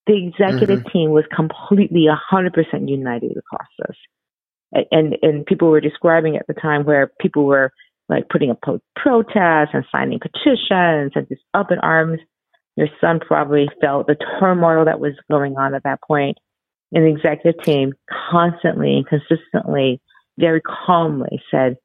The 0.05 0.27
executive 0.27 0.79
mm-hmm. 0.79 0.97
team 0.97 1.09
was 1.11 1.25
completely 1.35 2.07
100% 2.31 2.89
united 2.89 3.35
across 3.35 3.67
this 3.79 3.97
and 4.71 5.17
and 5.21 5.45
people 5.45 5.69
were 5.69 5.81
describing 5.81 6.35
at 6.35 6.47
the 6.47 6.53
time 6.53 6.83
where 6.83 7.11
people 7.19 7.45
were 7.45 7.71
like 8.09 8.29
putting 8.29 8.51
up 8.51 8.59
protests 8.95 9.71
and 9.73 9.85
signing 9.91 10.19
petitions 10.19 11.11
and 11.15 11.27
just 11.27 11.41
up 11.53 11.71
in 11.71 11.79
arms. 11.79 12.19
Your 12.75 12.87
son 13.01 13.19
probably 13.19 13.67
felt 13.81 14.07
the 14.07 14.15
turmoil 14.39 14.85
that 14.85 14.99
was 14.99 15.13
going 15.31 15.57
on 15.57 15.73
at 15.73 15.83
that 15.83 15.99
point. 16.07 16.37
And 16.91 17.03
the 17.03 17.09
executive 17.09 17.61
team 17.63 17.93
constantly 18.31 18.95
and 18.95 19.05
consistently, 19.05 19.99
very 20.37 20.61
calmly 20.61 21.41
said, 21.51 21.77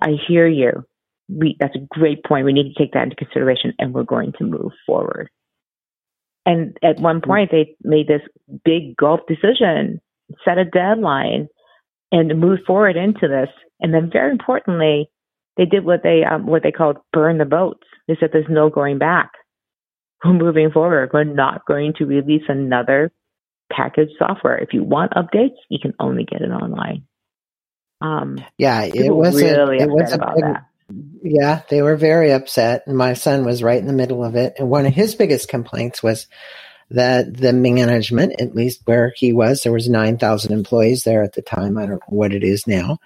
I 0.00 0.12
hear 0.26 0.46
you. 0.46 0.84
We, 1.28 1.56
that's 1.58 1.76
a 1.76 1.86
great 1.98 2.24
point. 2.24 2.46
We 2.46 2.52
need 2.52 2.72
to 2.72 2.78
take 2.78 2.92
that 2.92 3.02
into 3.02 3.16
consideration 3.16 3.74
and 3.78 3.92
we're 3.92 4.04
going 4.04 4.32
to 4.38 4.44
move 4.44 4.72
forward. 4.86 5.28
And 6.46 6.76
at 6.82 6.98
one 6.98 7.20
hmm. 7.20 7.28
point, 7.28 7.50
they 7.50 7.76
made 7.82 8.08
this 8.08 8.22
big 8.64 8.96
gulp 8.96 9.26
decision, 9.26 10.00
set 10.44 10.58
a 10.58 10.64
deadline, 10.64 11.48
and 12.12 12.38
move 12.38 12.60
forward 12.66 12.96
into 12.96 13.26
this. 13.26 13.48
And 13.80 13.92
then, 13.92 14.10
very 14.12 14.30
importantly, 14.30 15.10
they 15.56 15.64
did 15.64 15.84
what 15.84 16.02
they 16.02 16.22
um, 16.24 16.46
what 16.46 16.62
they 16.62 16.70
called 16.70 16.98
burn 17.12 17.38
the 17.38 17.44
boats. 17.44 17.86
They 18.06 18.16
said 18.20 18.30
there's 18.32 18.46
no 18.48 18.70
going 18.70 18.98
back. 18.98 19.32
We're 20.24 20.34
moving 20.34 20.70
forward. 20.70 21.10
We're 21.12 21.24
not 21.24 21.66
going 21.66 21.94
to 21.98 22.04
release 22.04 22.44
another 22.48 23.10
packaged 23.72 24.12
software. 24.18 24.58
If 24.58 24.72
you 24.72 24.84
want 24.84 25.12
updates, 25.12 25.56
you 25.68 25.78
can 25.80 25.94
only 25.98 26.24
get 26.24 26.42
it 26.42 26.50
online. 26.50 27.04
Um, 28.00 28.38
yeah, 28.58 28.82
it 28.82 29.10
was 29.10 29.40
really 29.40 29.78
it 29.78 29.88
was 29.88 30.12
about 30.12 30.36
big, 30.36 30.44
that. 30.44 30.66
Yeah, 31.22 31.62
they 31.70 31.82
were 31.82 31.96
very 31.96 32.32
upset, 32.32 32.84
and 32.86 32.96
my 32.96 33.14
son 33.14 33.44
was 33.44 33.62
right 33.62 33.78
in 33.78 33.86
the 33.86 33.92
middle 33.92 34.24
of 34.24 34.34
it. 34.36 34.54
And 34.58 34.68
one 34.68 34.86
of 34.86 34.92
his 34.92 35.14
biggest 35.14 35.48
complaints 35.48 36.02
was 36.02 36.26
that 36.92 37.36
the 37.36 37.52
management, 37.52 38.40
at 38.40 38.54
least 38.54 38.82
where 38.84 39.12
he 39.16 39.32
was, 39.32 39.62
there 39.62 39.72
was 39.72 39.88
9,000 39.88 40.52
employees 40.52 41.04
there 41.04 41.22
at 41.22 41.34
the 41.34 41.42
time. 41.42 41.78
I 41.78 41.86
don't 41.86 42.00
know 42.00 42.06
what 42.08 42.32
it 42.32 42.44
is 42.44 42.66
now. 42.66 42.98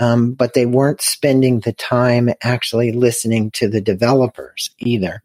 Um, 0.00 0.32
but 0.32 0.54
they 0.54 0.66
weren't 0.66 1.00
spending 1.00 1.60
the 1.60 1.72
time 1.72 2.30
actually 2.42 2.92
listening 2.92 3.50
to 3.52 3.68
the 3.68 3.80
developers 3.80 4.70
either. 4.78 5.22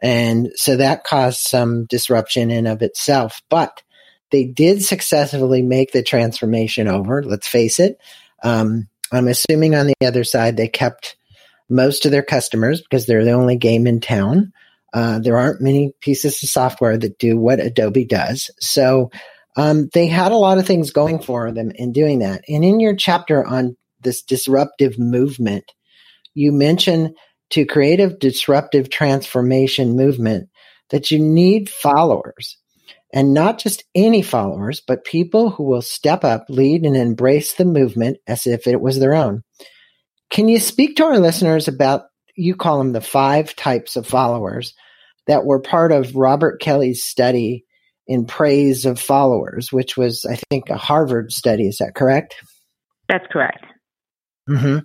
And 0.00 0.50
so 0.54 0.76
that 0.76 1.04
caused 1.04 1.40
some 1.40 1.86
disruption 1.86 2.50
in 2.50 2.66
of 2.66 2.82
itself, 2.82 3.42
but 3.48 3.82
they 4.30 4.44
did 4.44 4.84
successfully 4.84 5.62
make 5.62 5.92
the 5.92 6.02
transformation 6.02 6.88
over. 6.88 7.22
Let's 7.22 7.48
face 7.48 7.80
it. 7.80 7.98
Um, 8.42 8.88
I'm 9.12 9.28
assuming 9.28 9.74
on 9.74 9.86
the 9.86 10.06
other 10.06 10.24
side, 10.24 10.56
they 10.56 10.68
kept 10.68 11.16
most 11.68 12.04
of 12.04 12.12
their 12.12 12.22
customers 12.22 12.82
because 12.82 13.06
they're 13.06 13.24
the 13.24 13.32
only 13.32 13.56
game 13.56 13.86
in 13.86 14.00
town. 14.00 14.52
Uh, 14.96 15.18
there 15.18 15.36
aren't 15.36 15.60
many 15.60 15.92
pieces 16.00 16.42
of 16.42 16.48
software 16.48 16.96
that 16.96 17.18
do 17.18 17.36
what 17.36 17.60
Adobe 17.60 18.06
does. 18.06 18.50
So 18.60 19.10
um, 19.54 19.90
they 19.92 20.06
had 20.06 20.32
a 20.32 20.38
lot 20.38 20.56
of 20.56 20.66
things 20.66 20.90
going 20.90 21.18
for 21.18 21.52
them 21.52 21.70
in 21.74 21.92
doing 21.92 22.20
that. 22.20 22.44
And 22.48 22.64
in 22.64 22.80
your 22.80 22.96
chapter 22.96 23.44
on 23.46 23.76
this 24.00 24.22
disruptive 24.22 24.98
movement, 24.98 25.70
you 26.32 26.50
mention 26.50 27.14
to 27.50 27.66
creative 27.66 28.18
disruptive 28.18 28.88
transformation 28.88 29.96
movement 29.96 30.48
that 30.88 31.10
you 31.10 31.18
need 31.18 31.68
followers 31.68 32.56
and 33.12 33.34
not 33.34 33.58
just 33.58 33.84
any 33.94 34.22
followers, 34.22 34.80
but 34.80 35.04
people 35.04 35.50
who 35.50 35.64
will 35.64 35.82
step 35.82 36.24
up, 36.24 36.46
lead, 36.48 36.86
and 36.86 36.96
embrace 36.96 37.52
the 37.52 37.66
movement 37.66 38.16
as 38.26 38.46
if 38.46 38.66
it 38.66 38.80
was 38.80 38.98
their 38.98 39.12
own. 39.12 39.42
Can 40.30 40.48
you 40.48 40.58
speak 40.58 40.96
to 40.96 41.04
our 41.04 41.18
listeners 41.18 41.68
about 41.68 42.04
you 42.34 42.56
call 42.56 42.78
them 42.78 42.92
the 42.92 43.02
five 43.02 43.54
types 43.56 43.96
of 43.96 44.06
followers 44.06 44.72
that 45.26 45.44
were 45.44 45.60
part 45.60 45.92
of 45.92 46.14
Robert 46.14 46.60
Kelley's 46.60 47.04
study 47.04 47.64
in 48.06 48.24
praise 48.24 48.86
of 48.86 49.00
followers, 49.00 49.72
which 49.72 49.96
was, 49.96 50.24
I 50.30 50.36
think, 50.48 50.70
a 50.70 50.76
Harvard 50.76 51.32
study. 51.32 51.66
Is 51.66 51.78
that 51.78 51.94
correct? 51.94 52.36
That's 53.08 53.26
correct. 53.30 53.64
Mm-hmm. 54.48 54.78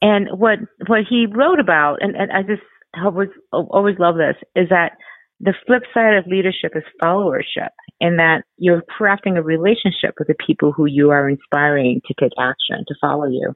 And 0.00 0.28
what 0.38 0.58
what 0.86 1.00
he 1.08 1.26
wrote 1.26 1.58
about, 1.58 2.02
and, 2.02 2.14
and 2.14 2.30
I 2.30 2.42
just 2.42 2.62
always 3.02 3.30
always 3.52 3.96
love 3.98 4.16
this, 4.16 4.36
is 4.54 4.68
that 4.68 4.92
the 5.40 5.54
flip 5.66 5.82
side 5.94 6.14
of 6.14 6.26
leadership 6.26 6.72
is 6.74 6.82
followership, 7.02 7.70
and 8.00 8.18
that 8.18 8.42
you're 8.58 8.82
crafting 9.00 9.36
a 9.36 9.42
relationship 9.42 10.14
with 10.18 10.28
the 10.28 10.34
people 10.46 10.72
who 10.72 10.86
you 10.86 11.10
are 11.10 11.28
inspiring 11.28 12.00
to 12.06 12.14
take 12.20 12.32
action, 12.38 12.84
to 12.86 12.94
follow 13.00 13.26
you. 13.26 13.54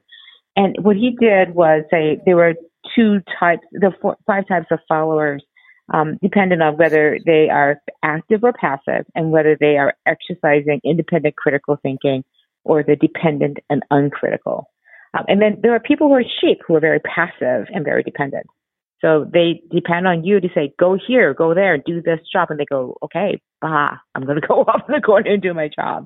And 0.55 0.75
what 0.81 0.95
he 0.95 1.15
did 1.19 1.55
was 1.55 1.83
say 1.91 2.19
there 2.25 2.35
were 2.35 2.53
two 2.95 3.19
types, 3.39 3.63
the 3.71 3.91
four, 4.01 4.17
five 4.27 4.47
types 4.47 4.67
of 4.71 4.79
followers, 4.87 5.43
um, 5.93 6.17
dependent 6.21 6.61
on 6.61 6.77
whether 6.77 7.17
they 7.25 7.49
are 7.49 7.81
active 8.03 8.43
or 8.43 8.53
passive 8.53 9.05
and 9.15 9.31
whether 9.31 9.57
they 9.59 9.77
are 9.77 9.93
exercising 10.05 10.79
independent 10.83 11.35
critical 11.35 11.77
thinking 11.81 12.23
or 12.63 12.83
the 12.83 12.95
dependent 12.95 13.57
and 13.69 13.83
uncritical. 13.91 14.69
Um, 15.17 15.25
and 15.27 15.41
then 15.41 15.57
there 15.61 15.75
are 15.75 15.79
people 15.79 16.07
who 16.07 16.15
are 16.15 16.23
sheep 16.41 16.59
who 16.65 16.75
are 16.75 16.79
very 16.79 16.99
passive 16.99 17.67
and 17.73 17.83
very 17.83 18.03
dependent. 18.03 18.45
So 19.03 19.29
they 19.31 19.61
depend 19.69 20.07
on 20.07 20.23
you 20.23 20.39
to 20.39 20.47
say, 20.55 20.73
go 20.79 20.97
here, 21.07 21.33
go 21.33 21.53
there, 21.53 21.77
do 21.77 22.01
this 22.01 22.19
job. 22.31 22.47
And 22.49 22.59
they 22.59 22.65
go, 22.65 22.97
okay, 23.03 23.41
bah, 23.61 23.97
I'm 24.15 24.25
going 24.25 24.39
to 24.41 24.47
go 24.47 24.61
off 24.61 24.83
in 24.87 24.95
the 24.95 25.01
corner 25.01 25.31
and 25.31 25.41
do 25.41 25.53
my 25.53 25.69
job. 25.73 26.05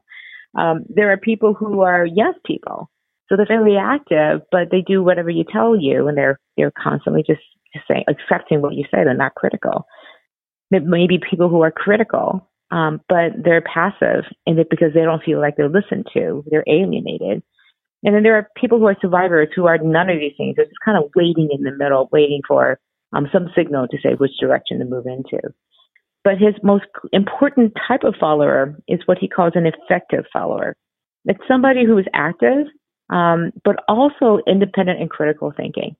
Um, 0.57 0.85
there 0.89 1.11
are 1.11 1.17
people 1.17 1.53
who 1.53 1.81
are 1.81 2.05
yes 2.05 2.33
people. 2.45 2.89
So 3.29 3.35
they're 3.35 3.45
very 3.45 3.77
active, 3.77 4.41
but 4.51 4.69
they 4.71 4.81
do 4.81 5.03
whatever 5.03 5.29
you 5.29 5.43
tell 5.43 5.79
you 5.79 6.07
and 6.07 6.17
they're, 6.17 6.39
they're 6.55 6.71
constantly 6.71 7.23
just, 7.27 7.41
saying, 7.87 8.05
accepting 8.07 8.61
what 8.61 8.75
you 8.75 8.83
say. 8.85 9.03
They're 9.03 9.13
not 9.13 9.35
critical. 9.35 9.85
Maybe 10.71 11.19
people 11.19 11.49
who 11.49 11.61
are 11.61 11.71
critical, 11.71 12.49
um, 12.71 13.01
but 13.07 13.31
they're 13.41 13.61
passive 13.61 14.25
and 14.45 14.57
because 14.69 14.93
they 14.93 15.03
don't 15.03 15.23
feel 15.23 15.39
like 15.39 15.55
they're 15.55 15.69
listened 15.69 16.07
to. 16.13 16.43
They're 16.49 16.65
alienated. 16.67 17.41
And 18.03 18.15
then 18.15 18.23
there 18.23 18.35
are 18.35 18.49
people 18.57 18.79
who 18.79 18.87
are 18.87 18.97
survivors 19.01 19.49
who 19.55 19.65
are 19.65 19.77
none 19.77 20.09
of 20.09 20.19
these 20.19 20.33
things. 20.37 20.55
They're 20.55 20.65
just 20.65 20.83
kind 20.83 20.97
of 20.97 21.09
waiting 21.15 21.49
in 21.51 21.63
the 21.63 21.71
middle, 21.71 22.09
waiting 22.11 22.41
for 22.47 22.79
um, 23.13 23.27
some 23.31 23.49
signal 23.55 23.87
to 23.87 23.97
say 24.03 24.13
which 24.15 24.37
direction 24.39 24.79
to 24.79 24.85
move 24.85 25.05
into. 25.05 25.39
But 26.23 26.37
his 26.37 26.55
most 26.61 26.85
important 27.13 27.73
type 27.87 28.03
of 28.03 28.15
follower 28.19 28.77
is 28.87 28.99
what 29.05 29.17
he 29.17 29.29
calls 29.29 29.53
an 29.55 29.65
effective 29.65 30.25
follower. 30.31 30.75
It's 31.25 31.39
somebody 31.47 31.85
who 31.85 31.97
is 31.97 32.05
active, 32.13 32.67
um, 33.09 33.51
but 33.63 33.77
also 33.87 34.39
independent 34.47 34.99
and 34.99 35.09
critical 35.09 35.53
thinking. 35.55 35.95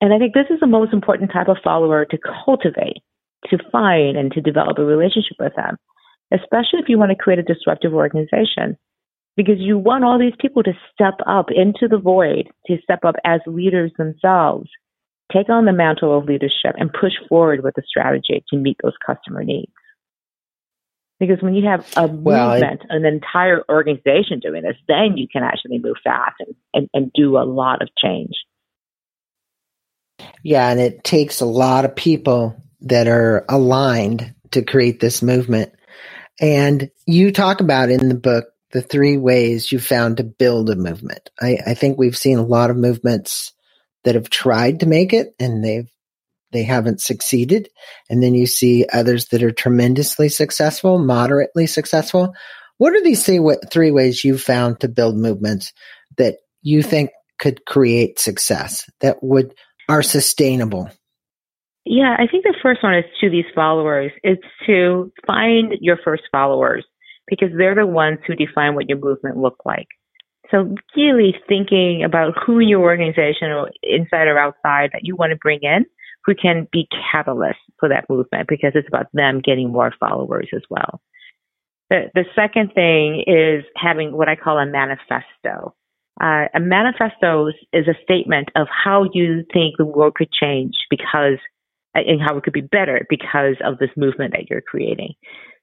And 0.00 0.14
I 0.14 0.18
think 0.18 0.34
this 0.34 0.46
is 0.50 0.60
the 0.60 0.66
most 0.66 0.92
important 0.92 1.30
type 1.32 1.48
of 1.48 1.58
follower 1.62 2.04
to 2.06 2.18
cultivate, 2.44 3.02
to 3.50 3.58
find, 3.70 4.16
and 4.16 4.32
to 4.32 4.40
develop 4.40 4.78
a 4.78 4.84
relationship 4.84 5.36
with 5.38 5.54
them, 5.56 5.76
especially 6.32 6.80
if 6.80 6.88
you 6.88 6.98
want 6.98 7.10
to 7.10 7.16
create 7.16 7.38
a 7.38 7.42
disruptive 7.42 7.92
organization 7.92 8.76
because 9.36 9.56
you 9.58 9.78
want 9.78 10.04
all 10.04 10.18
these 10.18 10.34
people 10.38 10.62
to 10.62 10.72
step 10.92 11.14
up 11.26 11.46
into 11.50 11.88
the 11.88 11.98
void, 11.98 12.48
to 12.66 12.76
step 12.82 13.04
up 13.04 13.14
as 13.24 13.40
leaders 13.46 13.92
themselves, 13.96 14.68
take 15.32 15.48
on 15.48 15.64
the 15.64 15.72
mantle 15.72 16.16
of 16.16 16.24
leadership, 16.24 16.74
and 16.76 16.92
push 16.92 17.12
forward 17.28 17.62
with 17.62 17.76
a 17.78 17.82
strategy 17.86 18.44
to 18.50 18.56
meet 18.56 18.76
those 18.82 18.96
customer 19.04 19.44
needs. 19.44 19.72
Because 21.18 21.42
when 21.42 21.54
you 21.54 21.66
have 21.68 21.86
a 21.96 22.06
well, 22.06 22.52
movement, 22.52 22.82
an 22.88 23.04
entire 23.04 23.62
organization 23.68 24.40
doing 24.40 24.62
this, 24.62 24.76
then 24.88 25.16
you 25.16 25.28
can 25.30 25.42
actually 25.42 25.78
move 25.78 25.96
fast 26.02 26.34
and, 26.40 26.54
and, 26.72 26.88
and 26.94 27.12
do 27.14 27.36
a 27.36 27.44
lot 27.44 27.82
of 27.82 27.88
change. 27.96 28.32
Yeah, 30.42 30.68
and 30.68 30.80
it 30.80 31.04
takes 31.04 31.40
a 31.40 31.46
lot 31.46 31.84
of 31.84 31.96
people 31.96 32.62
that 32.82 33.08
are 33.08 33.44
aligned 33.48 34.34
to 34.52 34.62
create 34.62 35.00
this 35.00 35.22
movement. 35.22 35.72
And 36.40 36.90
you 37.06 37.32
talk 37.32 37.60
about 37.60 37.90
in 37.90 38.08
the 38.08 38.14
book 38.14 38.46
the 38.72 38.82
three 38.82 39.16
ways 39.16 39.70
you 39.70 39.78
found 39.78 40.16
to 40.16 40.24
build 40.24 40.70
a 40.70 40.76
movement. 40.76 41.28
I, 41.40 41.58
I 41.66 41.74
think 41.74 41.98
we've 41.98 42.16
seen 42.16 42.38
a 42.38 42.46
lot 42.46 42.70
of 42.70 42.76
movements 42.76 43.52
that 44.04 44.14
have 44.14 44.30
tried 44.30 44.80
to 44.80 44.86
make 44.86 45.12
it 45.12 45.34
and 45.38 45.62
they've 45.64 45.88
they 46.52 46.64
haven't 46.64 47.00
succeeded. 47.00 47.68
And 48.08 48.20
then 48.20 48.34
you 48.34 48.46
see 48.46 48.84
others 48.92 49.28
that 49.28 49.42
are 49.42 49.52
tremendously 49.52 50.28
successful, 50.28 50.98
moderately 50.98 51.68
successful. 51.68 52.34
What 52.78 52.94
are 52.94 53.02
these 53.02 53.24
three 53.24 53.90
ways 53.92 54.24
you 54.24 54.36
found 54.36 54.80
to 54.80 54.88
build 54.88 55.16
movements 55.16 55.72
that 56.16 56.38
you 56.62 56.82
think 56.82 57.10
could 57.38 57.64
create 57.66 58.18
success 58.18 58.90
that 59.00 59.22
would 59.22 59.54
are 59.90 60.02
sustainable? 60.02 60.90
Yeah, 61.84 62.16
I 62.18 62.26
think 62.26 62.44
the 62.44 62.56
first 62.62 62.82
one 62.82 62.94
is 62.94 63.04
to 63.20 63.30
these 63.30 63.46
followers. 63.54 64.12
It's 64.22 64.42
to 64.66 65.12
find 65.26 65.74
your 65.80 65.98
first 66.04 66.22
followers 66.30 66.84
because 67.26 67.48
they're 67.56 67.74
the 67.74 67.86
ones 67.86 68.18
who 68.26 68.34
define 68.34 68.74
what 68.74 68.88
your 68.88 68.98
movement 68.98 69.36
look 69.36 69.56
like. 69.64 69.88
So 70.50 70.74
really 70.96 71.34
thinking 71.48 72.02
about 72.04 72.34
who 72.44 72.58
in 72.58 72.68
your 72.68 72.80
organization 72.80 73.50
or 73.50 73.70
inside 73.82 74.26
or 74.26 74.38
outside 74.38 74.90
that 74.92 75.02
you 75.02 75.16
want 75.16 75.30
to 75.30 75.36
bring 75.36 75.60
in 75.62 75.86
who 76.26 76.34
can 76.34 76.68
be 76.70 76.86
catalysts 76.92 77.54
for 77.78 77.88
that 77.88 78.04
movement 78.08 78.48
because 78.48 78.72
it's 78.74 78.88
about 78.88 79.06
them 79.12 79.40
getting 79.40 79.72
more 79.72 79.92
followers 79.98 80.48
as 80.54 80.62
well. 80.68 81.00
The, 81.88 82.10
the 82.14 82.24
second 82.36 82.72
thing 82.74 83.24
is 83.26 83.64
having 83.76 84.12
what 84.12 84.28
I 84.28 84.36
call 84.36 84.58
a 84.58 84.66
manifesto. 84.66 85.74
Uh, 86.20 86.46
a 86.54 86.60
manifesto 86.60 87.48
is 87.72 87.88
a 87.88 88.02
statement 88.02 88.50
of 88.54 88.66
how 88.68 89.08
you 89.14 89.42
think 89.52 89.76
the 89.78 89.86
world 89.86 90.14
could 90.14 90.30
change 90.30 90.74
because 90.90 91.38
and 91.94 92.20
how 92.20 92.36
it 92.36 92.44
could 92.44 92.52
be 92.52 92.60
better 92.60 93.04
because 93.08 93.56
of 93.64 93.78
this 93.78 93.90
movement 93.96 94.32
that 94.32 94.48
you're 94.48 94.60
creating. 94.60 95.14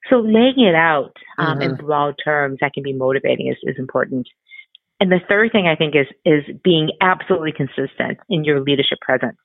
So 0.09 0.17
laying 0.17 0.59
it 0.59 0.75
out 0.75 1.13
um, 1.37 1.59
mm-hmm. 1.59 1.61
in 1.61 1.75
broad 1.75 2.15
terms 2.23 2.57
that 2.61 2.73
can 2.73 2.83
be 2.83 2.93
motivating 2.93 3.47
is, 3.47 3.57
is 3.63 3.75
important. 3.79 4.27
And 4.99 5.11
the 5.11 5.19
third 5.29 5.51
thing 5.51 5.67
I 5.67 5.75
think 5.75 5.95
is 5.95 6.07
is 6.25 6.43
being 6.63 6.89
absolutely 7.01 7.51
consistent 7.51 8.17
in 8.29 8.43
your 8.43 8.61
leadership 8.61 8.99
presence, 8.99 9.37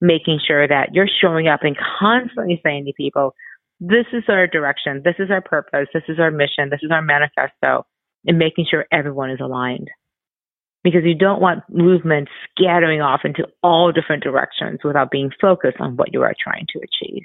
making 0.00 0.38
sure 0.46 0.66
that 0.68 0.90
you're 0.92 1.08
showing 1.20 1.48
up 1.48 1.60
and 1.62 1.76
constantly 1.98 2.60
saying 2.64 2.84
to 2.86 2.92
people, 2.96 3.34
"This 3.80 4.06
is 4.12 4.22
our 4.28 4.46
direction, 4.46 5.02
this 5.04 5.16
is 5.18 5.30
our 5.30 5.40
purpose, 5.40 5.88
this 5.92 6.04
is 6.08 6.20
our 6.20 6.30
mission, 6.30 6.70
this 6.70 6.80
is 6.82 6.92
our 6.92 7.02
manifesto," 7.02 7.86
and 8.24 8.38
making 8.38 8.66
sure 8.70 8.86
everyone 8.92 9.30
is 9.30 9.40
aligned. 9.40 9.88
Because 10.82 11.02
you 11.04 11.14
don't 11.14 11.42
want 11.42 11.62
movement 11.68 12.28
scattering 12.50 13.02
off 13.02 13.20
into 13.24 13.46
all 13.62 13.92
different 13.92 14.22
directions 14.22 14.80
without 14.82 15.10
being 15.10 15.30
focused 15.40 15.76
on 15.78 15.96
what 15.96 16.12
you 16.12 16.22
are 16.22 16.34
trying 16.42 16.66
to 16.72 16.78
achieve. 16.78 17.22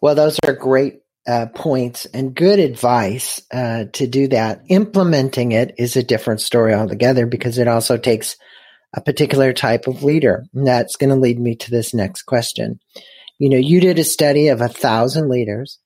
Well, 0.00 0.14
those 0.14 0.38
are 0.46 0.54
great 0.54 1.00
uh, 1.26 1.46
points 1.54 2.06
and 2.06 2.34
good 2.34 2.58
advice 2.58 3.42
uh, 3.52 3.84
to 3.94 4.06
do 4.06 4.28
that. 4.28 4.62
Implementing 4.68 5.52
it 5.52 5.74
is 5.78 5.96
a 5.96 6.02
different 6.02 6.40
story 6.40 6.74
altogether 6.74 7.26
because 7.26 7.58
it 7.58 7.68
also 7.68 7.96
takes 7.96 8.36
a 8.94 9.00
particular 9.00 9.52
type 9.52 9.86
of 9.86 10.02
leader. 10.02 10.44
And 10.54 10.66
that's 10.66 10.96
going 10.96 11.10
to 11.10 11.16
lead 11.16 11.38
me 11.38 11.56
to 11.56 11.70
this 11.70 11.94
next 11.94 12.22
question. 12.22 12.78
You 13.38 13.50
know, 13.50 13.56
you 13.56 13.80
did 13.80 13.98
a 13.98 14.04
study 14.04 14.48
of 14.48 14.60
a 14.60 14.68
thousand 14.68 15.28
leaders 15.28 15.78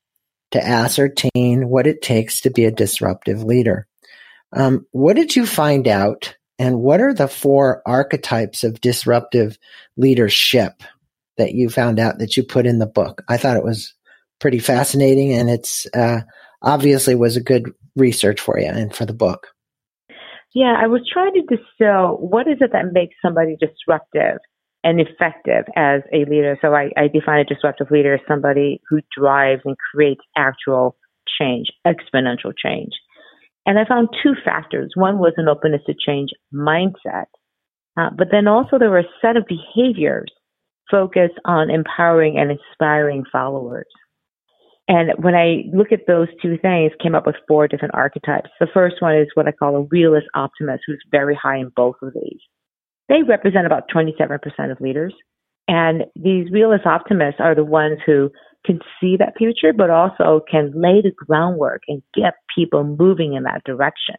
to 0.50 0.64
ascertain 0.64 1.68
what 1.68 1.86
it 1.86 2.02
takes 2.02 2.40
to 2.40 2.50
be 2.50 2.64
a 2.64 2.70
disruptive 2.70 3.42
leader. 3.42 3.86
Um, 4.52 4.86
what 4.92 5.16
did 5.16 5.36
you 5.36 5.46
find 5.46 5.86
out? 5.86 6.36
And 6.58 6.80
what 6.80 7.00
are 7.00 7.14
the 7.14 7.28
four 7.28 7.82
archetypes 7.86 8.64
of 8.64 8.80
disruptive 8.80 9.58
leadership 9.96 10.82
that 11.38 11.54
you 11.54 11.70
found 11.70 11.98
out 11.98 12.18
that 12.18 12.36
you 12.36 12.42
put 12.42 12.66
in 12.66 12.78
the 12.78 12.86
book. 12.86 13.22
I 13.28 13.38
thought 13.38 13.56
it 13.56 13.64
was 13.64 13.94
pretty 14.40 14.58
fascinating, 14.58 15.32
and 15.32 15.48
it's 15.48 15.86
uh, 15.94 16.20
obviously 16.62 17.14
was 17.14 17.36
a 17.36 17.42
good 17.42 17.72
research 17.96 18.40
for 18.40 18.58
you 18.58 18.66
and 18.66 18.94
for 18.94 19.06
the 19.06 19.14
book. 19.14 19.48
Yeah, 20.54 20.74
I 20.78 20.86
was 20.86 21.02
trying 21.10 21.32
to 21.34 21.42
distill 21.42 22.16
what 22.16 22.48
is 22.48 22.58
it 22.60 22.72
that 22.72 22.92
makes 22.92 23.14
somebody 23.24 23.56
disruptive 23.58 24.38
and 24.84 25.00
effective 25.00 25.64
as 25.76 26.02
a 26.12 26.24
leader. 26.30 26.56
So 26.60 26.74
I, 26.74 26.90
I 26.96 27.08
define 27.08 27.40
a 27.40 27.44
disruptive 27.44 27.90
leader 27.90 28.14
as 28.14 28.20
somebody 28.28 28.80
who 28.88 29.00
drives 29.16 29.62
and 29.64 29.76
creates 29.92 30.22
actual 30.36 30.96
change, 31.40 31.66
exponential 31.86 32.52
change. 32.56 32.92
And 33.68 33.78
I 33.78 33.84
found 33.84 34.08
two 34.22 34.32
factors. 34.46 34.92
One 34.94 35.18
was 35.18 35.34
an 35.36 35.46
openness 35.46 35.82
to 35.88 35.94
change 35.94 36.30
mindset, 36.54 37.26
uh, 38.00 38.08
but 38.16 38.28
then 38.30 38.48
also 38.48 38.78
there 38.78 38.88
were 38.88 39.00
a 39.00 39.14
set 39.20 39.36
of 39.36 39.44
behaviors 39.46 40.32
focused 40.90 41.38
on 41.44 41.68
empowering 41.68 42.38
and 42.38 42.50
inspiring 42.50 43.24
followers. 43.30 43.84
And 44.88 45.10
when 45.22 45.34
I 45.34 45.64
look 45.74 45.92
at 45.92 46.06
those 46.06 46.28
two 46.40 46.56
things, 46.56 46.92
came 47.02 47.14
up 47.14 47.26
with 47.26 47.36
four 47.46 47.68
different 47.68 47.94
archetypes. 47.94 48.48
The 48.58 48.68
first 48.72 49.02
one 49.02 49.14
is 49.14 49.28
what 49.34 49.46
I 49.46 49.52
call 49.52 49.76
a 49.76 49.82
realist 49.90 50.28
optimist, 50.34 50.84
who's 50.86 51.04
very 51.10 51.34
high 51.34 51.58
in 51.58 51.70
both 51.76 51.96
of 52.00 52.14
these. 52.14 52.40
They 53.10 53.22
represent 53.22 53.66
about 53.66 53.90
27% 53.94 54.38
of 54.70 54.80
leaders. 54.80 55.12
And 55.68 56.04
these 56.16 56.50
realist 56.50 56.86
optimists 56.86 57.38
are 57.38 57.54
the 57.54 57.66
ones 57.66 57.98
who 58.06 58.30
can 58.68 58.80
see 59.00 59.16
that 59.16 59.32
future, 59.38 59.72
but 59.72 59.88
also 59.88 60.44
can 60.48 60.72
lay 60.74 61.00
the 61.00 61.10
groundwork 61.16 61.82
and 61.88 62.02
get 62.14 62.34
people 62.54 62.84
moving 62.84 63.32
in 63.32 63.44
that 63.44 63.64
direction. 63.64 64.16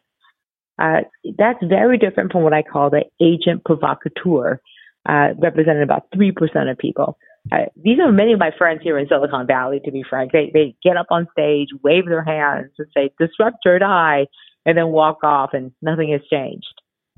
Uh, 0.80 1.02
that's 1.38 1.62
very 1.62 1.98
different 1.98 2.32
from 2.32 2.42
what 2.42 2.52
I 2.52 2.62
call 2.62 2.90
the 2.90 3.04
agent 3.22 3.64
provocateur, 3.64 4.60
uh, 5.08 5.28
represented 5.38 5.82
about 5.82 6.10
3% 6.14 6.70
of 6.70 6.78
people. 6.78 7.16
Uh, 7.52 7.66
these 7.80 7.98
are 8.00 8.10
many 8.10 8.32
of 8.32 8.40
my 8.40 8.50
friends 8.58 8.80
here 8.82 8.98
in 8.98 9.06
Silicon 9.06 9.46
Valley, 9.46 9.80
to 9.84 9.92
be 9.92 10.02
frank. 10.08 10.32
They, 10.32 10.50
they 10.52 10.74
get 10.82 10.96
up 10.96 11.06
on 11.10 11.28
stage, 11.32 11.68
wave 11.84 12.06
their 12.06 12.24
hands, 12.24 12.72
and 12.78 12.88
say, 12.94 13.10
disrupt 13.18 13.58
or 13.66 13.78
die, 13.78 14.26
and 14.66 14.76
then 14.76 14.88
walk 14.88 15.22
off, 15.22 15.50
and 15.52 15.72
nothing 15.80 16.12
has 16.12 16.22
changed. 16.30 16.66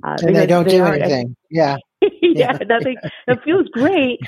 Uh, 0.04 0.16
and 0.20 0.36
they 0.36 0.46
don't 0.46 0.64
they 0.64 0.76
do 0.76 0.84
anything. 0.84 1.36
yeah. 1.50 1.76
yeah, 2.22 2.58
nothing. 2.66 2.96
It 3.26 3.38
feels 3.44 3.68
great. 3.68 4.20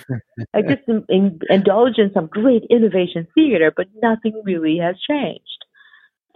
I 0.54 0.62
just 0.62 0.82
in, 0.88 1.04
in, 1.08 1.38
indulge 1.48 1.98
in 1.98 2.12
some 2.12 2.26
great 2.26 2.64
innovation 2.70 3.26
theater, 3.34 3.72
but 3.74 3.86
nothing 4.02 4.40
really 4.44 4.78
has 4.78 4.96
changed. 5.08 5.42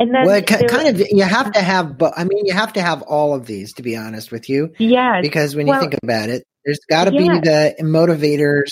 And 0.00 0.14
then 0.14 0.26
well, 0.26 0.36
it 0.36 0.46
kind 0.46 0.88
of 0.88 1.00
you 1.10 1.24
have 1.24 1.52
to 1.52 1.60
have, 1.60 1.98
but 1.98 2.14
I 2.16 2.24
mean, 2.24 2.46
you 2.46 2.54
have 2.54 2.74
to 2.74 2.82
have 2.82 3.02
all 3.02 3.34
of 3.34 3.46
these 3.46 3.72
to 3.74 3.82
be 3.82 3.96
honest 3.96 4.30
with 4.30 4.48
you. 4.48 4.72
Yeah, 4.78 5.20
because 5.20 5.56
when 5.56 5.66
well, 5.66 5.76
you 5.76 5.88
think 5.88 6.00
about 6.02 6.28
it, 6.28 6.44
there's 6.64 6.78
got 6.88 7.04
to 7.04 7.10
be 7.10 7.26
the 7.26 7.74
motivators 7.80 8.70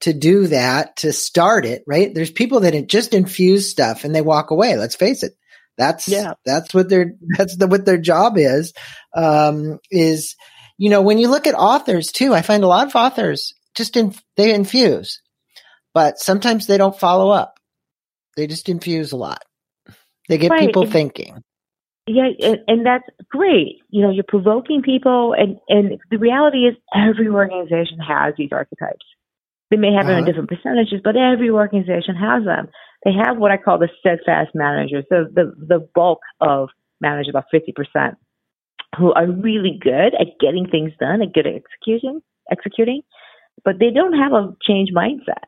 to 0.00 0.12
do 0.12 0.48
that, 0.48 0.96
to 0.96 1.12
start 1.12 1.64
it, 1.64 1.84
right? 1.86 2.12
There's 2.12 2.30
people 2.30 2.60
that 2.60 2.88
just 2.88 3.14
infuse 3.14 3.70
stuff 3.70 4.04
and 4.04 4.14
they 4.14 4.20
walk 4.20 4.50
away. 4.50 4.76
Let's 4.76 4.96
face 4.96 5.22
it. 5.22 5.32
That's 5.76 6.08
yeah. 6.08 6.34
that's 6.44 6.74
what 6.74 6.88
their 6.88 7.14
that's 7.38 7.56
the, 7.56 7.66
what 7.66 7.84
their 7.84 7.98
job 7.98 8.36
is. 8.36 8.72
Um, 9.16 9.78
is 9.90 10.34
you 10.78 10.90
know 10.90 11.02
when 11.02 11.18
you 11.18 11.28
look 11.28 11.46
at 11.46 11.54
authors 11.54 12.12
too, 12.12 12.34
I 12.34 12.42
find 12.42 12.64
a 12.64 12.68
lot 12.68 12.86
of 12.86 12.96
authors 12.96 13.54
just 13.74 13.96
in, 13.96 14.14
they 14.36 14.54
infuse, 14.54 15.20
but 15.92 16.18
sometimes 16.18 16.66
they 16.66 16.78
don't 16.78 16.98
follow 16.98 17.30
up. 17.30 17.58
They 18.36 18.46
just 18.46 18.68
infuse 18.68 19.12
a 19.12 19.16
lot. 19.16 19.42
They 20.28 20.38
get 20.38 20.50
right. 20.50 20.60
people 20.60 20.86
thinking. 20.86 21.42
Yeah, 22.06 22.28
and, 22.40 22.58
and, 22.68 22.86
that's 22.86 23.04
great. 23.30 23.80
You 23.88 24.02
know, 24.02 24.10
you're 24.10 24.24
provoking 24.28 24.82
people, 24.82 25.34
and 25.36 25.58
and 25.68 25.98
the 26.10 26.18
reality 26.18 26.66
is 26.66 26.74
every 26.94 27.28
organization 27.28 27.98
has 28.06 28.34
these 28.36 28.50
archetypes. 28.52 29.06
They 29.70 29.78
may 29.78 29.92
have 29.92 30.04
uh-huh. 30.04 30.08
them 30.08 30.18
in 30.18 30.24
uh-huh. 30.24 30.26
different 30.26 30.50
percentages, 30.50 31.00
but 31.02 31.16
every 31.16 31.48
organization 31.48 32.14
has 32.14 32.44
them. 32.44 32.68
They 33.04 33.12
have 33.12 33.38
what 33.38 33.52
I 33.52 33.56
call 33.56 33.78
the 33.78 33.88
steadfast 34.00 34.50
managers, 34.54 35.04
so 35.08 35.24
the 35.32 35.54
the 35.56 35.88
bulk 35.94 36.20
of 36.40 36.68
managers, 37.00 37.30
about 37.30 37.44
fifty 37.50 37.72
percent, 37.72 38.16
who 38.96 39.12
are 39.12 39.26
really 39.26 39.78
good 39.80 40.14
at 40.14 40.38
getting 40.40 40.68
things 40.68 40.92
done 41.00 41.22
and 41.22 41.32
good 41.32 41.46
at 41.46 41.54
executing, 41.54 42.20
executing, 42.50 43.02
but 43.64 43.78
they 43.78 43.90
don't 43.90 44.18
have 44.18 44.32
a 44.32 44.54
change 44.66 44.90
mindset. 44.94 45.44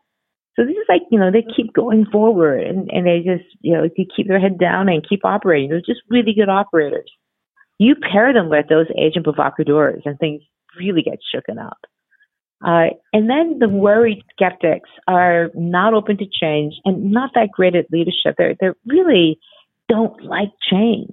So 0.56 0.64
this 0.64 0.72
is 0.72 0.86
like, 0.88 1.02
you 1.10 1.18
know, 1.18 1.30
they 1.30 1.44
keep 1.54 1.74
going 1.74 2.06
forward 2.10 2.62
and, 2.62 2.90
and 2.90 3.06
they 3.06 3.18
just, 3.18 3.44
you 3.60 3.74
know, 3.74 3.82
they 3.82 4.06
keep 4.16 4.26
their 4.26 4.40
head 4.40 4.58
down 4.58 4.88
and 4.88 5.06
keep 5.06 5.24
operating. 5.24 5.68
They're 5.68 5.80
just 5.80 6.00
really 6.08 6.32
good 6.34 6.48
operators. 6.48 7.10
You 7.78 7.94
pair 7.94 8.32
them 8.32 8.48
with 8.48 8.66
those 8.68 8.86
agent 8.98 9.24
provocateurs 9.24 10.02
and 10.06 10.18
things 10.18 10.42
really 10.78 11.02
get 11.02 11.18
shooken 11.34 11.62
up. 11.62 11.78
Uh, 12.64 12.86
and 13.12 13.28
then 13.28 13.58
the 13.58 13.68
worried 13.68 14.22
skeptics 14.32 14.88
are 15.06 15.50
not 15.54 15.92
open 15.92 16.16
to 16.16 16.24
change 16.24 16.74
and 16.86 17.10
not 17.12 17.30
that 17.34 17.50
great 17.52 17.74
at 17.74 17.90
leadership. 17.92 18.34
They're, 18.38 18.54
they 18.58 18.70
really 18.86 19.38
don't 19.90 20.24
like 20.24 20.48
change. 20.70 21.12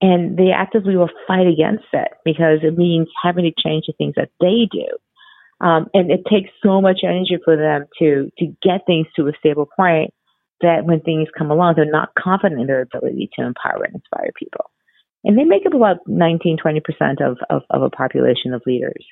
And 0.00 0.36
they 0.36 0.50
actively 0.54 0.96
will 0.96 1.10
fight 1.26 1.46
against 1.46 1.86
it 1.92 2.08
because 2.24 2.60
it 2.62 2.78
means 2.78 3.08
having 3.22 3.44
to 3.44 3.62
change 3.62 3.84
the 3.86 3.94
things 3.98 4.14
that 4.16 4.30
they 4.40 4.68
do. 4.70 4.86
Um, 5.60 5.86
and 5.92 6.10
it 6.10 6.20
takes 6.30 6.50
so 6.62 6.80
much 6.80 7.00
energy 7.02 7.36
for 7.44 7.56
them 7.56 7.86
to 7.98 8.30
to 8.38 8.46
get 8.62 8.86
things 8.86 9.08
to 9.16 9.26
a 9.26 9.32
stable 9.40 9.68
point 9.76 10.14
that 10.60 10.84
when 10.84 11.00
things 11.00 11.28
come 11.36 11.50
along, 11.50 11.74
they're 11.76 11.90
not 11.90 12.14
confident 12.18 12.60
in 12.60 12.66
their 12.66 12.82
ability 12.82 13.30
to 13.38 13.44
empower 13.44 13.84
and 13.84 13.94
inspire 13.94 14.30
people. 14.36 14.70
And 15.24 15.36
they 15.38 15.44
make 15.44 15.66
up 15.66 15.74
about 15.74 15.98
19, 16.06 16.58
20% 16.64 16.80
of, 17.20 17.38
of, 17.50 17.62
of 17.70 17.82
a 17.82 17.90
population 17.90 18.54
of 18.54 18.62
leaders. 18.66 19.04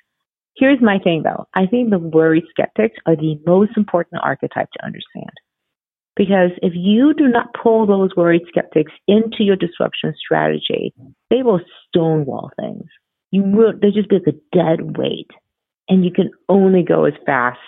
Here's 0.56 0.80
my 0.80 0.98
thing 0.98 1.22
though. 1.22 1.46
I 1.54 1.66
think 1.66 1.90
the 1.90 1.98
worried 1.98 2.44
skeptics 2.50 2.96
are 3.06 3.16
the 3.16 3.38
most 3.46 3.72
important 3.76 4.22
archetype 4.22 4.70
to 4.72 4.84
understand. 4.84 5.30
Because 6.16 6.50
if 6.62 6.72
you 6.74 7.12
do 7.12 7.28
not 7.28 7.48
pull 7.62 7.86
those 7.86 8.16
worried 8.16 8.42
skeptics 8.48 8.92
into 9.06 9.44
your 9.44 9.56
disruption 9.56 10.14
strategy, 10.18 10.94
they 11.30 11.42
will 11.42 11.60
stonewall 11.88 12.50
things. 12.58 12.84
You 13.30 13.42
will, 13.42 13.72
they'll 13.80 13.92
just 13.92 14.08
be 14.08 14.16
like 14.16 14.34
a 14.34 14.56
dead 14.56 14.96
weight 14.96 15.28
and 15.88 16.04
you 16.04 16.10
can 16.10 16.30
only 16.48 16.82
go 16.82 17.04
as 17.04 17.14
fast 17.24 17.58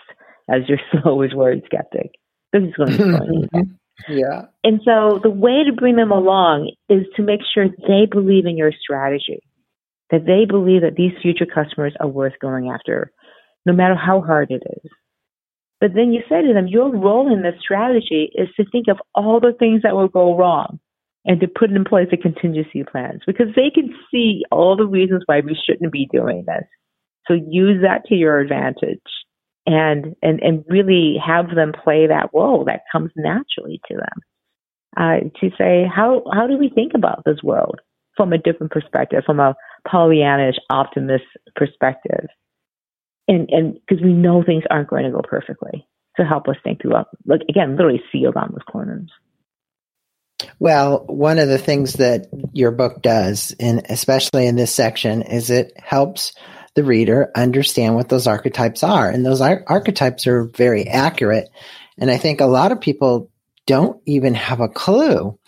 as 0.50 0.62
your 0.68 0.78
slowest 1.02 1.36
worried 1.36 1.62
skeptic. 1.66 2.12
This 2.52 2.62
is 2.62 2.74
going 2.74 2.92
to 2.92 3.48
be 3.52 3.60
Yeah. 4.08 4.46
And 4.64 4.80
so 4.84 5.20
the 5.22 5.30
way 5.30 5.64
to 5.64 5.72
bring 5.76 5.96
them 5.96 6.12
along 6.12 6.72
is 6.88 7.04
to 7.16 7.22
make 7.22 7.40
sure 7.52 7.66
they 7.68 8.06
believe 8.10 8.46
in 8.46 8.56
your 8.56 8.72
strategy, 8.72 9.40
that 10.10 10.24
they 10.24 10.46
believe 10.48 10.82
that 10.82 10.94
these 10.96 11.12
future 11.20 11.46
customers 11.46 11.94
are 12.00 12.08
worth 12.08 12.34
going 12.40 12.70
after, 12.70 13.12
no 13.66 13.72
matter 13.72 13.94
how 13.94 14.22
hard 14.22 14.50
it 14.50 14.62
is. 14.84 14.90
But 15.80 15.94
then 15.94 16.12
you 16.12 16.22
say 16.28 16.42
to 16.42 16.52
them, 16.52 16.66
your 16.66 16.90
role 16.94 17.32
in 17.32 17.42
this 17.42 17.54
strategy 17.60 18.30
is 18.34 18.48
to 18.56 18.64
think 18.70 18.88
of 18.88 18.98
all 19.14 19.40
the 19.40 19.52
things 19.58 19.82
that 19.82 19.94
will 19.94 20.08
go 20.08 20.36
wrong 20.36 20.80
and 21.24 21.40
to 21.40 21.46
put 21.46 21.70
in 21.70 21.84
place 21.84 22.08
the 22.10 22.16
contingency 22.16 22.84
plans 22.90 23.22
because 23.26 23.48
they 23.54 23.70
can 23.70 23.94
see 24.10 24.42
all 24.50 24.76
the 24.76 24.86
reasons 24.86 25.22
why 25.26 25.40
we 25.40 25.56
shouldn't 25.66 25.92
be 25.92 26.08
doing 26.12 26.44
this. 26.46 26.64
So 27.26 27.34
use 27.34 27.82
that 27.82 28.06
to 28.06 28.14
your 28.14 28.40
advantage 28.40 29.00
and, 29.66 30.16
and, 30.22 30.40
and 30.40 30.64
really 30.68 31.16
have 31.24 31.54
them 31.54 31.72
play 31.84 32.06
that 32.06 32.30
role 32.32 32.64
that 32.64 32.80
comes 32.90 33.10
naturally 33.14 33.80
to 33.88 33.96
them. 33.96 34.22
Uh, 34.96 35.20
to 35.38 35.50
say, 35.56 35.84
how, 35.94 36.24
how 36.32 36.46
do 36.46 36.56
we 36.56 36.70
think 36.70 36.92
about 36.94 37.22
this 37.24 37.42
world 37.42 37.78
from 38.16 38.32
a 38.32 38.38
different 38.38 38.72
perspective, 38.72 39.22
from 39.24 39.38
a 39.38 39.54
Pollyannish 39.86 40.56
optimist 40.70 41.24
perspective? 41.54 42.26
And, 43.28 43.48
and 43.50 43.74
because 43.74 44.02
we 44.02 44.12
know 44.12 44.42
things 44.42 44.64
aren't 44.70 44.88
going 44.88 45.04
to 45.04 45.10
go 45.10 45.20
perfectly 45.22 45.86
to 46.16 46.24
help 46.24 46.48
us 46.48 46.56
think 46.64 46.82
through, 46.82 46.94
like, 47.26 47.42
again, 47.48 47.76
literally 47.76 48.02
see 48.10 48.26
around 48.26 48.52
those 48.52 48.64
corners. 48.70 49.10
Well, 50.58 51.04
one 51.06 51.38
of 51.38 51.48
the 51.48 51.58
things 51.58 51.94
that 51.94 52.26
your 52.52 52.70
book 52.70 53.02
does, 53.02 53.54
and 53.60 53.84
especially 53.88 54.46
in 54.46 54.56
this 54.56 54.74
section, 54.74 55.22
is 55.22 55.50
it 55.50 55.72
helps 55.76 56.32
the 56.74 56.84
reader 56.84 57.30
understand 57.34 57.96
what 57.96 58.08
those 58.08 58.26
archetypes 58.26 58.82
are. 58.82 59.10
And 59.10 59.26
those 59.26 59.40
ar- 59.40 59.64
archetypes 59.66 60.26
are 60.26 60.44
very 60.44 60.86
accurate. 60.86 61.48
And 61.98 62.10
I 62.10 62.16
think 62.16 62.40
a 62.40 62.46
lot 62.46 62.72
of 62.72 62.80
people 62.80 63.30
don't 63.66 64.00
even 64.06 64.34
have 64.34 64.60
a 64.60 64.68
clue 64.68 65.38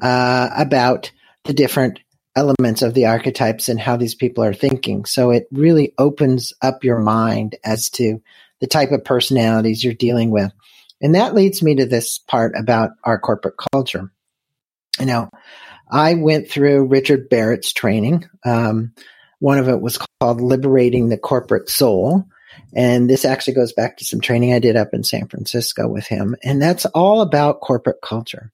uh, 0.00 0.50
about 0.56 1.12
the 1.44 1.54
different 1.54 2.00
elements 2.34 2.82
of 2.82 2.94
the 2.94 3.06
archetypes 3.06 3.68
and 3.68 3.78
how 3.78 3.96
these 3.96 4.14
people 4.14 4.42
are 4.44 4.54
thinking. 4.54 5.04
So 5.04 5.30
it 5.30 5.46
really 5.50 5.92
opens 5.98 6.52
up 6.62 6.84
your 6.84 6.98
mind 6.98 7.56
as 7.64 7.90
to 7.90 8.22
the 8.60 8.66
type 8.66 8.92
of 8.92 9.04
personalities 9.04 9.82
you're 9.82 9.94
dealing 9.94 10.30
with. 10.30 10.52
And 11.00 11.14
that 11.14 11.34
leads 11.34 11.62
me 11.62 11.74
to 11.76 11.86
this 11.86 12.18
part 12.18 12.54
about 12.56 12.90
our 13.04 13.18
corporate 13.18 13.56
culture. 13.72 14.10
You 15.00 15.06
know, 15.06 15.30
I 15.90 16.14
went 16.14 16.48
through 16.48 16.86
Richard 16.86 17.28
Barrett's 17.28 17.72
training. 17.72 18.28
Um, 18.44 18.94
one 19.40 19.58
of 19.58 19.68
it 19.68 19.80
was 19.80 19.98
called 20.20 20.40
Liberating 20.40 21.08
the 21.08 21.18
Corporate 21.18 21.68
Soul. 21.68 22.24
And 22.74 23.10
this 23.10 23.24
actually 23.24 23.54
goes 23.54 23.72
back 23.72 23.96
to 23.96 24.04
some 24.04 24.20
training 24.20 24.54
I 24.54 24.58
did 24.58 24.76
up 24.76 24.94
in 24.94 25.02
San 25.02 25.26
Francisco 25.26 25.88
with 25.88 26.06
him. 26.06 26.36
And 26.44 26.62
that's 26.62 26.86
all 26.86 27.20
about 27.20 27.60
corporate 27.60 28.00
culture. 28.02 28.52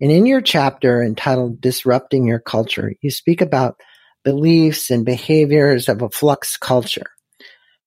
And 0.00 0.12
in 0.12 0.26
your 0.26 0.40
chapter 0.40 1.02
entitled 1.02 1.60
Disrupting 1.60 2.26
Your 2.26 2.38
Culture, 2.38 2.92
you 3.00 3.10
speak 3.10 3.40
about 3.40 3.76
beliefs 4.24 4.90
and 4.90 5.06
behaviors 5.06 5.88
of 5.88 6.02
a 6.02 6.10
flux 6.10 6.56
culture. 6.56 7.06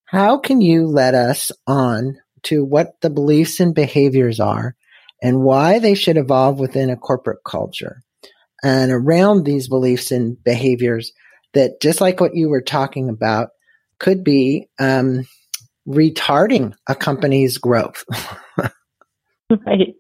How 0.06 0.40
can 0.40 0.62
you 0.62 0.88
let 0.88 1.14
us 1.14 1.52
on 1.68 2.18
to 2.44 2.66
what 2.66 2.94
the 3.02 3.12
beliefs 3.12 3.60
and 3.60 3.76
behaviors 3.76 4.40
are 4.40 4.76
and 5.22 5.42
why 5.42 5.78
they 5.78 5.94
should 5.94 6.18
evolve 6.18 6.60
within 6.60 6.90
a 6.90 6.98
corporate 6.98 7.44
culture? 7.46 8.02
And 8.64 8.92
around 8.92 9.44
these 9.44 9.68
beliefs 9.68 10.12
and 10.12 10.42
behaviors, 10.44 11.12
that 11.54 11.80
just 11.82 12.02
like 12.02 12.20
what 12.20 12.36
you 12.36 12.50
were 12.50 12.62
talking 12.62 13.10
about 13.10 13.50
could 14.00 14.24
be 14.24 14.68
um, 14.80 15.28
retarding 15.88 16.74
a 16.88 16.96
company's 16.96 17.58
growth. 17.58 18.04
right. 19.66 19.96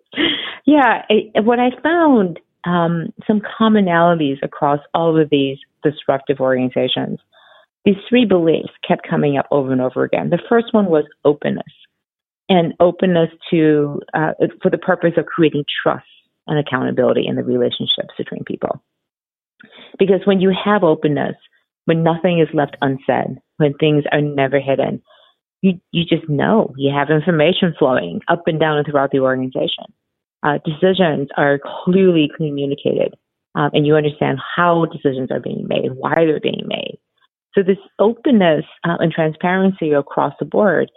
Yeah. 0.69 1.03
It, 1.09 1.43
what 1.43 1.59
I 1.59 1.69
found 1.81 2.39
um, 2.65 3.13
some 3.25 3.41
commonalities 3.59 4.37
across 4.43 4.79
all 4.93 5.19
of 5.19 5.29
these 5.29 5.57
disruptive 5.83 6.39
organizations. 6.39 7.19
These 7.85 7.95
three 8.09 8.25
beliefs 8.25 8.69
kept 8.85 9.07
coming 9.09 9.37
up 9.37 9.47
over 9.51 9.71
and 9.71 9.81
over 9.81 10.03
again. 10.03 10.29
The 10.29 10.41
first 10.49 10.67
one 10.73 10.87
was 10.87 11.05
openness, 11.23 11.63
and 12.49 12.73
openness 12.79 13.29
to 13.51 14.01
uh, 14.13 14.33
for 14.61 14.69
the 14.69 14.77
purpose 14.77 15.13
of 15.17 15.25
creating 15.25 15.63
trust 15.81 16.05
and 16.47 16.59
accountability 16.59 17.25
in 17.25 17.35
the 17.35 17.43
relationships 17.43 18.13
between 18.17 18.43
people. 18.43 18.83
Because 19.97 20.21
when 20.25 20.41
you 20.41 20.51
have 20.65 20.83
openness, 20.83 21.35
when 21.85 22.03
nothing 22.03 22.39
is 22.39 22.53
left 22.53 22.75
unsaid, 22.81 23.39
when 23.57 23.73
things 23.75 24.03
are 24.11 24.21
never 24.21 24.59
hidden, 24.59 25.01
you, 25.61 25.79
you 25.91 26.03
just 26.05 26.29
know 26.29 26.73
you 26.77 26.93
have 26.93 27.09
information 27.09 27.73
flowing 27.77 28.19
up 28.27 28.43
and 28.45 28.59
down 28.59 28.77
and 28.77 28.85
throughout 28.85 29.11
the 29.11 29.19
organization. 29.19 29.85
Uh, 30.43 30.57
decisions 30.65 31.27
are 31.37 31.59
clearly 31.83 32.29
communicated, 32.37 33.13
um, 33.55 33.69
and 33.73 33.85
you 33.85 33.95
understand 33.95 34.39
how 34.55 34.85
decisions 34.85 35.29
are 35.31 35.39
being 35.39 35.65
made, 35.67 35.91
why 35.95 36.15
they're 36.15 36.39
being 36.39 36.63
made. 36.65 36.97
So 37.55 37.63
this 37.63 37.77
openness 37.99 38.63
uh, 38.83 38.97
and 38.99 39.11
transparency 39.11 39.91
across 39.91 40.33
the 40.39 40.45
board, 40.45 40.89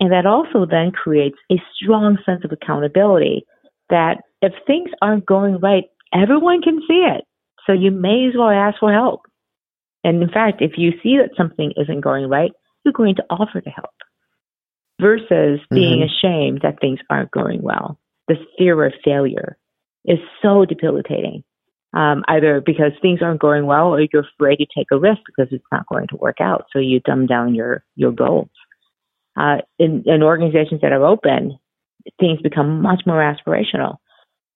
and 0.00 0.12
that 0.12 0.26
also 0.26 0.66
then 0.66 0.90
creates 0.90 1.36
a 1.50 1.56
strong 1.74 2.18
sense 2.26 2.44
of 2.44 2.52
accountability 2.52 3.44
that 3.88 4.22
if 4.42 4.52
things 4.66 4.90
aren't 5.02 5.26
going 5.26 5.58
right, 5.60 5.84
everyone 6.12 6.62
can 6.62 6.80
see 6.88 7.06
it. 7.06 7.24
So 7.66 7.72
you 7.72 7.90
may 7.90 8.26
as 8.28 8.34
well 8.36 8.50
ask 8.50 8.78
for 8.80 8.92
help. 8.92 9.22
And 10.02 10.22
in 10.22 10.30
fact, 10.30 10.62
if 10.62 10.72
you 10.76 10.92
see 11.02 11.18
that 11.18 11.36
something 11.36 11.72
isn't 11.76 12.00
going 12.00 12.28
right, 12.28 12.52
you're 12.84 12.92
going 12.92 13.16
to 13.16 13.24
offer 13.28 13.60
to 13.60 13.70
help 13.70 13.90
versus 15.00 15.60
being 15.70 16.00
mm-hmm. 16.00 16.26
ashamed 16.26 16.60
that 16.62 16.80
things 16.80 16.98
aren't 17.10 17.30
going 17.30 17.62
well. 17.62 17.98
This 18.30 18.38
fear 18.56 18.84
of 18.86 18.92
failure 19.04 19.58
is 20.04 20.18
so 20.40 20.64
debilitating. 20.64 21.42
Um, 21.92 22.22
either 22.28 22.62
because 22.64 22.92
things 23.02 23.18
aren't 23.20 23.40
going 23.40 23.66
well 23.66 23.88
or 23.88 24.00
you're 24.00 24.24
afraid 24.36 24.58
to 24.58 24.66
take 24.72 24.86
a 24.92 24.98
risk 24.98 25.22
because 25.26 25.52
it's 25.52 25.64
not 25.72 25.88
going 25.88 26.06
to 26.10 26.16
work 26.16 26.36
out. 26.40 26.66
So 26.72 26.78
you 26.78 27.00
dumb 27.00 27.26
down 27.26 27.56
your, 27.56 27.82
your 27.96 28.12
goals. 28.12 28.50
Uh, 29.36 29.56
in, 29.80 30.04
in 30.06 30.22
organizations 30.22 30.82
that 30.82 30.92
are 30.92 31.04
open, 31.04 31.58
things 32.20 32.40
become 32.42 32.80
much 32.80 33.02
more 33.06 33.16
aspirational. 33.16 33.96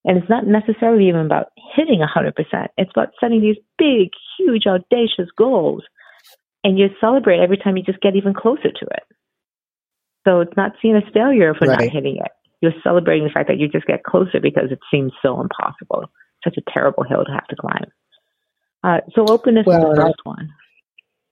And 0.05 0.19
it's 0.19 0.31
not 0.31 0.47
necessarily 0.47 1.09
even 1.09 1.27
about 1.27 1.47
hitting 1.75 1.99
100%. 1.99 2.33
It's 2.79 2.91
about 2.95 3.15
setting 3.19 3.41
these 3.41 3.57
big, 3.79 4.11
huge, 4.39 4.69
audacious 4.69 5.29
goals. 5.37 5.83
And 6.63 6.79
you 6.79 6.91
celebrate 7.01 7.41
every 7.41 7.57
time 7.57 7.77
you 7.77 7.83
just 7.83 8.01
get 8.01 8.15
even 8.15 8.35
closer 8.35 8.71
to 8.71 8.87
it. 8.93 9.03
So 10.25 10.41
it's 10.41 10.57
not 10.57 10.73
seen 10.81 10.95
as 10.95 11.03
failure 11.13 11.53
for 11.55 11.67
right. 11.67 11.81
not 11.81 11.91
hitting 11.91 12.19
it. 12.19 12.31
You're 12.65 12.73
celebrating 12.83 13.25
the 13.25 13.31
fact 13.31 13.49
that 13.49 13.59
you 13.59 13.69
just 13.69 13.87
get 13.87 14.05
closer 14.05 14.41
because 14.41 14.73
it 14.73 14.79
seems 14.91 15.13
so 15.21 15.39
impossible. 15.39 16.07
Such 16.43 16.57
a 16.57 16.63
terrible 16.73 17.05
hill 17.05 17.23
to 17.23 17.31
have 17.31 17.47
to 17.49 17.57
climb. 17.57 17.93
Uh, 18.83 19.01
so 19.15 19.27
openness 19.29 19.67
well, 19.67 19.91
is 19.91 19.97
the 19.97 20.03
first 20.03 20.21
one. 20.25 20.49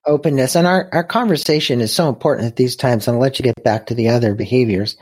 Openness. 0.04 0.56
And 0.56 0.66
our, 0.66 0.90
our 0.92 1.04
conversation 1.04 1.80
is 1.80 1.90
so 1.90 2.10
important 2.10 2.48
at 2.48 2.56
these 2.56 2.76
times. 2.76 3.08
And 3.08 3.14
I'll 3.14 3.22
let 3.22 3.38
you 3.38 3.44
get 3.44 3.64
back 3.64 3.86
to 3.86 3.94
the 3.94 4.10
other 4.10 4.34
behaviors 4.34 4.98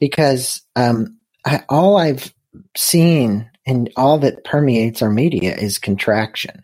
because 0.00 0.62
um, 0.74 1.18
I, 1.44 1.64
all 1.68 1.98
I've 1.98 2.32
seen 2.76 3.50
and 3.66 3.90
all 3.94 4.18
that 4.20 4.44
permeates 4.44 5.02
our 5.02 5.10
media 5.10 5.54
is 5.54 5.78
contraction. 5.78 6.62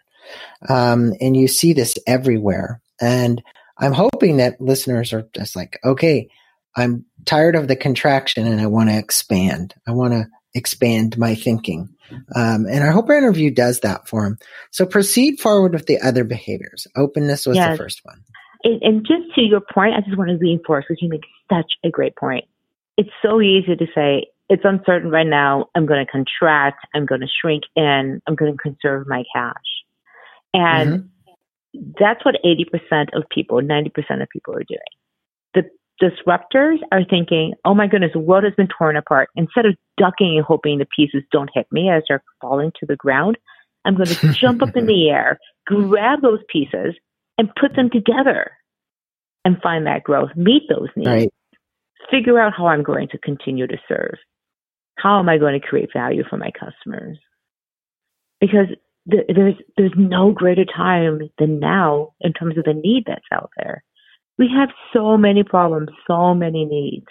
Um, 0.66 1.12
and 1.20 1.36
you 1.36 1.46
see 1.46 1.74
this 1.74 1.98
everywhere. 2.06 2.80
And 3.02 3.42
I'm 3.78 3.92
hoping 3.92 4.38
that 4.38 4.60
listeners 4.62 5.12
are 5.12 5.28
just 5.34 5.56
like, 5.56 5.78
okay, 5.84 6.30
I'm 6.76 7.04
tired 7.24 7.56
of 7.56 7.68
the 7.68 7.76
contraction 7.76 8.46
and 8.46 8.60
I 8.60 8.66
want 8.66 8.90
to 8.90 8.98
expand. 8.98 9.74
I 9.86 9.92
want 9.92 10.12
to 10.12 10.26
expand 10.54 11.18
my 11.18 11.34
thinking. 11.34 11.88
Um, 12.34 12.66
and 12.66 12.82
I 12.82 12.90
hope 12.90 13.08
our 13.08 13.16
interview 13.16 13.50
does 13.50 13.80
that 13.80 14.08
for 14.08 14.24
them. 14.24 14.38
So 14.70 14.84
proceed 14.84 15.38
forward 15.38 15.72
with 15.72 15.86
the 15.86 16.00
other 16.00 16.24
behaviors. 16.24 16.86
Openness 16.96 17.46
was 17.46 17.56
yes. 17.56 17.72
the 17.72 17.76
first 17.76 18.00
one. 18.04 18.22
And, 18.64 18.82
and 18.82 19.06
just 19.06 19.34
to 19.36 19.42
your 19.42 19.60
point, 19.60 19.94
I 19.94 20.00
just 20.00 20.16
want 20.16 20.30
to 20.30 20.36
reinforce 20.36 20.84
because 20.88 21.00
you 21.02 21.08
make 21.08 21.24
such 21.50 21.72
a 21.84 21.90
great 21.90 22.16
point. 22.16 22.44
It's 22.96 23.10
so 23.22 23.40
easy 23.40 23.76
to 23.76 23.86
say, 23.94 24.26
it's 24.48 24.64
uncertain 24.64 25.10
right 25.10 25.26
now. 25.26 25.66
I'm 25.74 25.86
going 25.86 26.04
to 26.04 26.10
contract. 26.10 26.84
I'm 26.94 27.06
going 27.06 27.20
to 27.20 27.28
shrink 27.40 27.62
in. 27.76 28.20
I'm 28.26 28.34
going 28.34 28.52
to 28.52 28.58
conserve 28.58 29.06
my 29.06 29.22
cash. 29.32 29.54
And 30.52 31.08
mm-hmm. 31.74 31.90
that's 31.98 32.24
what 32.24 32.36
80% 32.44 33.16
of 33.16 33.22
people, 33.30 33.60
90% 33.60 34.22
of 34.22 34.28
people 34.28 34.54
are 34.54 34.64
doing. 34.64 34.80
Disruptors 36.02 36.78
are 36.92 37.04
thinking, 37.04 37.54
oh 37.64 37.74
my 37.74 37.86
goodness, 37.86 38.12
the 38.14 38.20
world 38.20 38.44
has 38.44 38.54
been 38.54 38.68
torn 38.68 38.96
apart. 38.96 39.28
Instead 39.36 39.66
of 39.66 39.76
ducking 39.98 40.36
and 40.36 40.44
hoping 40.44 40.78
the 40.78 40.86
pieces 40.96 41.22
don't 41.30 41.50
hit 41.52 41.66
me 41.70 41.90
as 41.90 42.02
they're 42.08 42.22
falling 42.40 42.72
to 42.80 42.86
the 42.86 42.96
ground, 42.96 43.36
I'm 43.84 43.96
going 43.96 44.08
to 44.08 44.32
jump 44.32 44.62
up 44.62 44.76
in 44.76 44.86
the 44.86 45.10
air, 45.10 45.38
grab 45.66 46.22
those 46.22 46.40
pieces, 46.50 46.94
and 47.38 47.54
put 47.54 47.74
them 47.74 47.90
together 47.90 48.50
and 49.44 49.60
find 49.62 49.86
that 49.86 50.04
growth, 50.04 50.30
meet 50.36 50.62
those 50.68 50.88
needs, 50.96 51.08
right. 51.08 51.32
figure 52.10 52.38
out 52.38 52.52
how 52.56 52.66
I'm 52.66 52.82
going 52.82 53.08
to 53.08 53.18
continue 53.18 53.66
to 53.66 53.76
serve. 53.88 54.16
How 54.96 55.18
am 55.18 55.28
I 55.28 55.38
going 55.38 55.58
to 55.58 55.66
create 55.66 55.90
value 55.94 56.24
for 56.28 56.36
my 56.36 56.50
customers? 56.50 57.18
Because 58.40 58.66
th- 59.10 59.24
there's 59.34 59.54
there's 59.76 59.94
no 59.96 60.32
greater 60.32 60.64
time 60.64 61.30
than 61.38 61.58
now 61.58 62.10
in 62.20 62.32
terms 62.32 62.58
of 62.58 62.64
the 62.64 62.74
need 62.74 63.04
that's 63.06 63.24
out 63.32 63.50
there. 63.56 63.82
We 64.40 64.48
have 64.56 64.70
so 64.94 65.18
many 65.18 65.44
problems, 65.44 65.90
so 66.06 66.34
many 66.34 66.64
needs. 66.64 67.06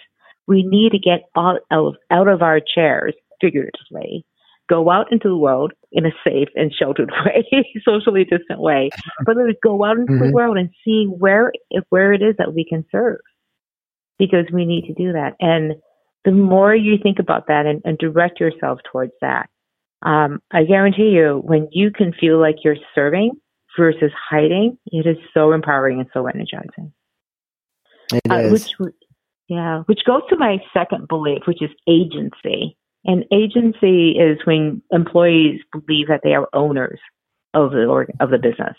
We 0.48 0.64
need 0.64 0.90
to 0.90 0.98
get 0.98 1.30
out 1.36 1.60
of, 1.70 1.94
out 2.10 2.26
of 2.26 2.42
our 2.42 2.58
chairs, 2.58 3.14
figuratively, 3.40 4.26
go 4.68 4.90
out 4.90 5.12
into 5.12 5.28
the 5.28 5.36
world 5.36 5.72
in 5.92 6.06
a 6.06 6.10
safe 6.24 6.48
and 6.56 6.74
sheltered 6.76 7.12
way, 7.24 7.46
socially 7.88 8.24
distant 8.24 8.60
way, 8.60 8.90
but 9.24 9.36
let's 9.36 9.58
go 9.62 9.84
out 9.84 9.96
into 9.96 10.12
mm-hmm. 10.12 10.26
the 10.26 10.32
world 10.32 10.56
and 10.56 10.70
see 10.84 11.06
where 11.06 11.52
where 11.90 12.12
it 12.12 12.20
is 12.20 12.34
that 12.38 12.52
we 12.52 12.66
can 12.68 12.84
serve, 12.90 13.20
because 14.18 14.46
we 14.52 14.66
need 14.66 14.86
to 14.86 14.94
do 14.94 15.12
that. 15.12 15.36
And 15.38 15.74
the 16.24 16.32
more 16.32 16.74
you 16.74 16.96
think 17.00 17.20
about 17.20 17.46
that 17.46 17.64
and, 17.64 17.80
and 17.84 17.96
direct 17.96 18.40
yourself 18.40 18.80
towards 18.90 19.12
that, 19.20 19.48
um, 20.02 20.40
I 20.50 20.64
guarantee 20.64 21.10
you, 21.10 21.40
when 21.44 21.68
you 21.70 21.92
can 21.92 22.12
feel 22.12 22.40
like 22.40 22.56
you're 22.64 22.76
serving 22.92 23.32
versus 23.78 24.10
hiding, 24.30 24.78
it 24.86 25.06
is 25.06 25.16
so 25.32 25.52
empowering 25.52 26.00
and 26.00 26.08
so 26.12 26.26
energizing. 26.26 26.92
Uh. 28.28 28.48
Which, 28.48 28.74
yeah, 29.48 29.82
which 29.86 30.04
goes 30.04 30.22
to 30.30 30.36
my 30.36 30.58
second 30.72 31.08
belief, 31.08 31.42
which 31.46 31.62
is 31.62 31.70
agency. 31.88 32.76
And 33.04 33.24
agency 33.32 34.10
is 34.10 34.38
when 34.44 34.82
employees 34.90 35.60
believe 35.72 36.08
that 36.08 36.20
they 36.22 36.34
are 36.34 36.48
owners 36.52 37.00
of 37.54 37.72
the 37.72 37.86
org- 37.86 38.12
of 38.20 38.30
the 38.30 38.38
business. 38.38 38.76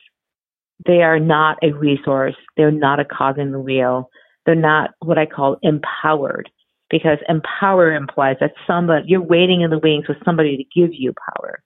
They 0.86 1.02
are 1.02 1.20
not 1.20 1.58
a 1.64 1.72
resource. 1.72 2.36
They're 2.56 2.72
not 2.72 3.00
a 3.00 3.06
cog 3.06 3.40
in 3.40 3.52
the 3.52 3.60
wheel. 3.60 4.10
They're 4.46 4.56
not 4.56 4.92
what 5.00 5.18
I 5.18 5.26
call 5.26 5.58
empowered, 5.62 6.50
because 6.90 7.18
empower 7.28 7.94
implies 7.94 8.38
that 8.40 8.54
somebody 8.66 9.06
you're 9.08 9.22
waiting 9.22 9.62
in 9.62 9.70
the 9.70 9.80
wings 9.80 10.06
for 10.06 10.18
somebody 10.24 10.58
to 10.58 10.80
give 10.80 10.94
you 10.94 11.14
power. 11.36 11.62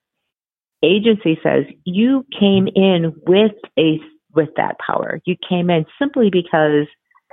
Agency 0.83 1.39
says 1.41 1.65
you 1.83 2.25
came 2.37 2.67
in 2.75 3.13
with 3.25 3.53
a 3.79 3.99
with 4.33 4.49
that 4.57 4.77
power. 4.85 5.21
You 5.25 5.35
came 5.47 5.69
in 5.69 5.85
simply 5.97 6.29
because 6.29 6.87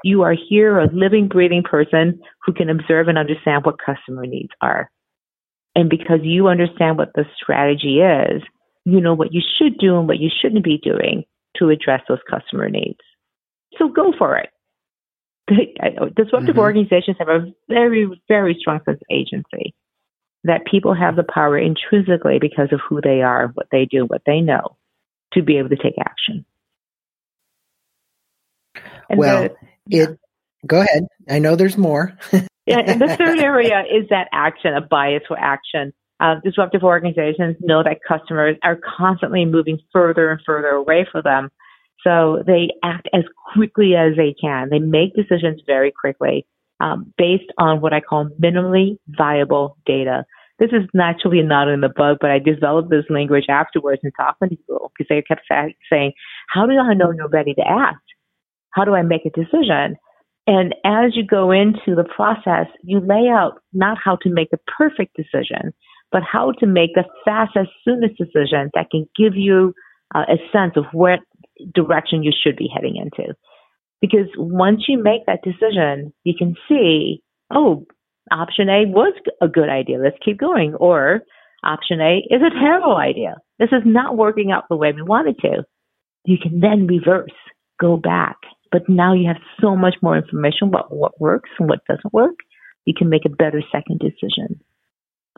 you 0.05 0.23
are 0.23 0.35
here, 0.49 0.79
a 0.79 0.89
living, 0.93 1.29
breathing 1.29 1.63
person 1.63 2.21
who 2.45 2.53
can 2.53 2.71
observe 2.71 3.09
and 3.09 3.19
understand 3.19 3.65
what 3.65 3.77
customer 3.85 4.27
needs 4.27 4.51
are. 4.61 4.91
And 5.75 5.89
because 5.89 6.21
you 6.23 6.49
understand 6.49 6.99
what 6.99 7.13
the 7.15 7.25
strategy 7.41 8.01
is, 8.01 8.43
you 8.85 9.01
know 9.01 9.15
what 9.15 9.33
you 9.33 9.41
should 9.59 9.79
do 9.79 9.99
and 9.99 10.09
what 10.09 10.19
you 10.19 10.29
shouldn't 10.41 10.65
be 10.65 10.79
doing 10.83 11.25
to 11.57 11.71
address 11.71 12.03
those 12.09 12.19
customer 12.29 12.69
needs. 12.69 12.99
So 13.79 13.89
go 13.89 14.13
for 14.19 14.37
it. 14.37 14.51
Disruptive 15.49 16.55
mm-hmm. 16.55 16.59
organizations 16.59 17.17
have 17.19 17.29
a 17.29 17.53
very, 17.69 18.09
very 18.29 18.57
strong 18.61 18.81
sense 18.85 19.01
of 19.01 19.07
agency 19.15 19.75
that 20.45 20.67
people 20.69 20.95
have 20.95 21.17
the 21.17 21.25
power 21.25 21.57
intrinsically 21.57 22.39
because 22.41 22.69
of 22.73 22.81
who 22.89 23.01
they 23.01 23.23
are, 23.23 23.49
what 23.55 23.69
they 23.71 23.87
do, 23.89 24.05
what 24.05 24.23
they 24.27 24.41
know 24.41 24.77
to 25.35 25.43
be 25.43 25.59
able 25.59 25.69
to 25.69 25.77
take 25.77 25.95
action. 26.01 26.45
And 29.09 29.19
well, 29.19 29.43
the, 29.43 29.55
it 29.89 30.19
go 30.67 30.81
ahead. 30.81 31.05
I 31.29 31.39
know 31.39 31.57
there's 31.57 31.79
more. 31.79 32.17
yeah, 32.67 32.81
and 32.87 33.01
the 33.01 33.17
third 33.17 33.39
area 33.39 33.81
is 33.81 34.09
that 34.11 34.29
action, 34.33 34.75
a 34.75 34.81
bias 34.81 35.23
for 35.27 35.39
action. 35.39 35.93
Uh, 36.21 36.37
disruptive 36.45 36.85
organizations 36.85 37.57
know 37.61 37.83
that 37.83 37.99
customers 38.07 38.57
are 38.63 38.79
constantly 38.97 39.45
moving 39.45 39.79
further 39.93 40.31
and 40.31 40.41
further 40.47 40.69
away 40.69 41.07
from 41.11 41.23
them. 41.25 41.51
So 42.05 42.43
they 42.47 42.69
act 42.85 43.09
as 43.13 43.25
quickly 43.55 43.95
as 43.97 44.17
they 44.17 44.35
can. 44.41 44.69
They 44.71 44.79
make 44.79 45.15
decisions 45.15 45.63
very 45.67 45.93
quickly 45.93 46.47
um, 46.81 47.13
based 47.17 47.51
on 47.59 47.81
what 47.81 47.93
I 47.93 48.01
call 48.01 48.29
minimally 48.41 48.99
viable 49.09 49.77
data. 49.87 50.25
This 50.59 50.71
is 50.71 50.89
naturally 50.95 51.43
not 51.43 51.69
in 51.69 51.81
the 51.81 51.89
book, 51.89 52.19
but 52.21 52.31
I 52.31 52.39
developed 52.39 52.91
this 52.91 53.05
language 53.11 53.47
afterwards 53.49 54.01
and 54.05 54.13
talking 54.17 54.49
to 54.51 54.57
people 54.57 54.93
because 54.97 55.09
they 55.09 55.23
kept 55.23 55.43
saying, 55.91 56.13
how 56.49 56.67
do 56.67 56.79
I 56.79 56.95
know 56.95 57.11
you're 57.11 57.29
ready 57.29 57.55
to 57.55 57.63
act? 57.67 58.02
How 58.73 58.85
do 58.85 58.95
I 58.95 59.03
make 59.03 59.23
a 59.27 59.31
decision? 59.31 59.97
And 60.47 60.75
as 60.85 61.15
you 61.15 61.25
go 61.25 61.51
into 61.51 61.95
the 61.95 62.05
process, 62.05 62.67
you 62.83 63.01
lay 63.01 63.29
out 63.29 63.61
not 63.73 63.99
how 64.03 64.17
to 64.23 64.31
make 64.31 64.51
the 64.51 64.59
perfect 64.77 65.17
decision, 65.17 65.73
but 66.11 66.23
how 66.23 66.53
to 66.59 66.67
make 66.67 66.95
the 66.95 67.05
fastest, 67.25 67.71
soonest 67.85 68.17
decision 68.17 68.71
that 68.75 68.91
can 68.91 69.07
give 69.17 69.35
you 69.37 69.73
uh, 70.15 70.25
a 70.29 70.37
sense 70.53 70.73
of 70.77 70.85
what 70.93 71.21
direction 71.75 72.23
you 72.23 72.33
should 72.33 72.57
be 72.57 72.69
heading 72.75 72.97
into. 72.97 73.35
Because 74.01 74.27
once 74.37 74.83
you 74.89 75.01
make 75.01 75.27
that 75.27 75.45
decision, 75.45 76.13
you 76.25 76.35
can 76.37 76.57
see, 76.69 77.23
oh, 77.55 77.87
option 78.33 78.69
A 78.69 78.85
was 78.87 79.15
a 79.41 79.47
good 79.47 79.69
idea. 79.69 79.99
Let's 80.03 80.17
keep 80.25 80.39
going. 80.39 80.75
Or 80.75 81.21
option 81.63 82.01
A 82.01 82.19
is 82.29 82.43
a 82.43 82.59
terrible 82.59 82.97
idea. 82.97 83.37
This 83.61 83.71
is 83.71 83.83
not 83.85 84.17
working 84.17 84.51
out 84.51 84.65
the 84.69 84.77
way 84.77 84.93
we 84.93 85.03
wanted 85.03 85.39
to. 85.43 85.63
You 86.25 86.37
can 86.43 86.61
then 86.61 86.89
reverse, 86.89 87.31
go 87.81 87.97
back, 87.97 88.37
but 88.73 88.89
now 88.89 89.13
you 89.13 89.29
have 89.29 89.37
so 89.61 89.77
much 89.77 89.95
more 90.03 90.17
information 90.17 90.69
about 90.69 90.93
what 90.93 91.21
works 91.21 91.51
and 91.59 91.69
what 91.69 91.85
doesn't 91.87 92.13
work. 92.13 92.37
You 92.87 92.95
can 92.97 93.11
make 93.11 93.27
a 93.27 93.29
better 93.29 93.63
second 93.71 94.01
decision 94.01 94.61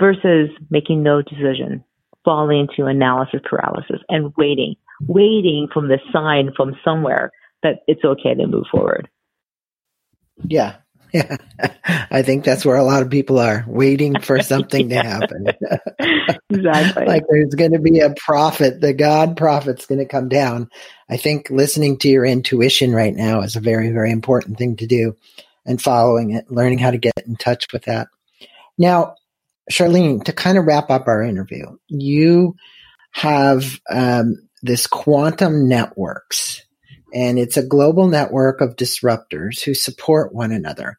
versus 0.01 0.49
making 0.71 1.03
no 1.03 1.21
decision, 1.21 1.85
falling 2.25 2.61
into 2.61 2.89
analysis 2.89 3.41
paralysis 3.45 4.01
and 4.09 4.33
waiting, 4.37 4.77
waiting 5.07 5.69
from 5.73 5.89
the 5.89 5.99
sign 6.13 6.51
from 6.57 6.77
somewhere 6.85 7.33
that 7.63 7.81
it's 7.87 8.05
okay 8.05 8.35
to 8.35 8.47
move 8.47 8.65
forward. 8.71 9.09
Yeah. 10.47 10.77
Yeah. 11.15 11.37
I 12.11 12.23
think 12.23 12.45
that's 12.45 12.65
where 12.65 12.77
a 12.77 12.83
lot 12.83 13.03
of 13.03 13.09
people 13.09 13.39
are 13.39 13.65
waiting 13.69 14.19
for 14.21 14.43
something 14.43 14.89
to 14.89 14.97
happen. 14.97 15.47
exactly. 16.51 17.07
like 17.07 17.23
there's 17.31 17.55
going 17.55 17.73
to 17.73 17.79
be 17.79 18.01
a 18.01 18.13
prophet, 18.17 18.81
the 18.81 18.93
God 18.93 19.37
prophet's 19.37 19.87
going 19.87 20.01
to 20.01 20.07
come 20.07 20.29
down. 20.29 20.69
I 21.09 21.17
think 21.17 21.51
listening 21.51 21.99
to 21.99 22.09
your 22.09 22.25
intuition 22.25 22.93
right 22.93 23.15
now 23.15 23.43
is 23.43 23.55
a 23.55 23.61
very, 23.61 23.93
very 23.93 24.11
important 24.11 24.59
thing 24.59 24.77
to 24.77 24.87
do 24.87 25.17
and 25.65 25.81
following 25.81 26.33
it, 26.33 26.51
learning 26.51 26.79
how 26.79 26.91
to 26.91 26.99
get 26.99 27.15
in 27.25 27.37
touch 27.37 27.73
with 27.73 27.85
that. 27.85 28.09
Now, 28.77 29.15
Charlene, 29.71 30.25
to 30.25 30.33
kind 30.33 30.59
of 30.59 30.65
wrap 30.65 30.91
up 30.91 31.07
our 31.07 31.23
interview, 31.23 31.77
you 31.87 32.57
have 33.13 33.79
um, 33.89 34.49
this 34.63 34.89
quantum 34.89 35.69
networks 35.69 36.61
and 37.15 37.39
it's 37.39 37.57
a 37.57 37.67
global 37.67 38.09
network 38.09 38.61
of 38.61 38.77
disruptors 38.77 39.63
who 39.65 39.73
support 39.73 40.35
one 40.35 40.53
another. 40.53 40.99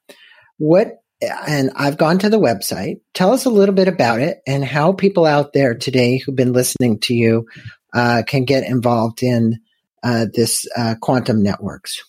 What 0.57 1.01
and 1.21 1.71
I've 1.75 1.97
gone 1.97 2.19
to 2.19 2.29
the 2.29 2.39
website. 2.39 2.99
Tell 3.13 3.31
us 3.31 3.45
a 3.45 3.49
little 3.49 3.73
bit 3.73 3.87
about 3.87 4.19
it 4.19 4.41
and 4.45 4.63
how 4.63 4.93
people 4.93 5.25
out 5.25 5.53
there 5.53 5.73
today 5.73 6.17
who've 6.17 6.35
been 6.35 6.53
listening 6.53 6.99
to 7.01 7.13
you 7.13 7.47
uh, 7.93 8.23
can 8.27 8.43
get 8.43 8.63
involved 8.63 9.23
in 9.23 9.59
uh, 10.03 10.25
this 10.33 10.67
uh, 10.75 10.95
quantum 11.01 11.41
networks. 11.41 12.03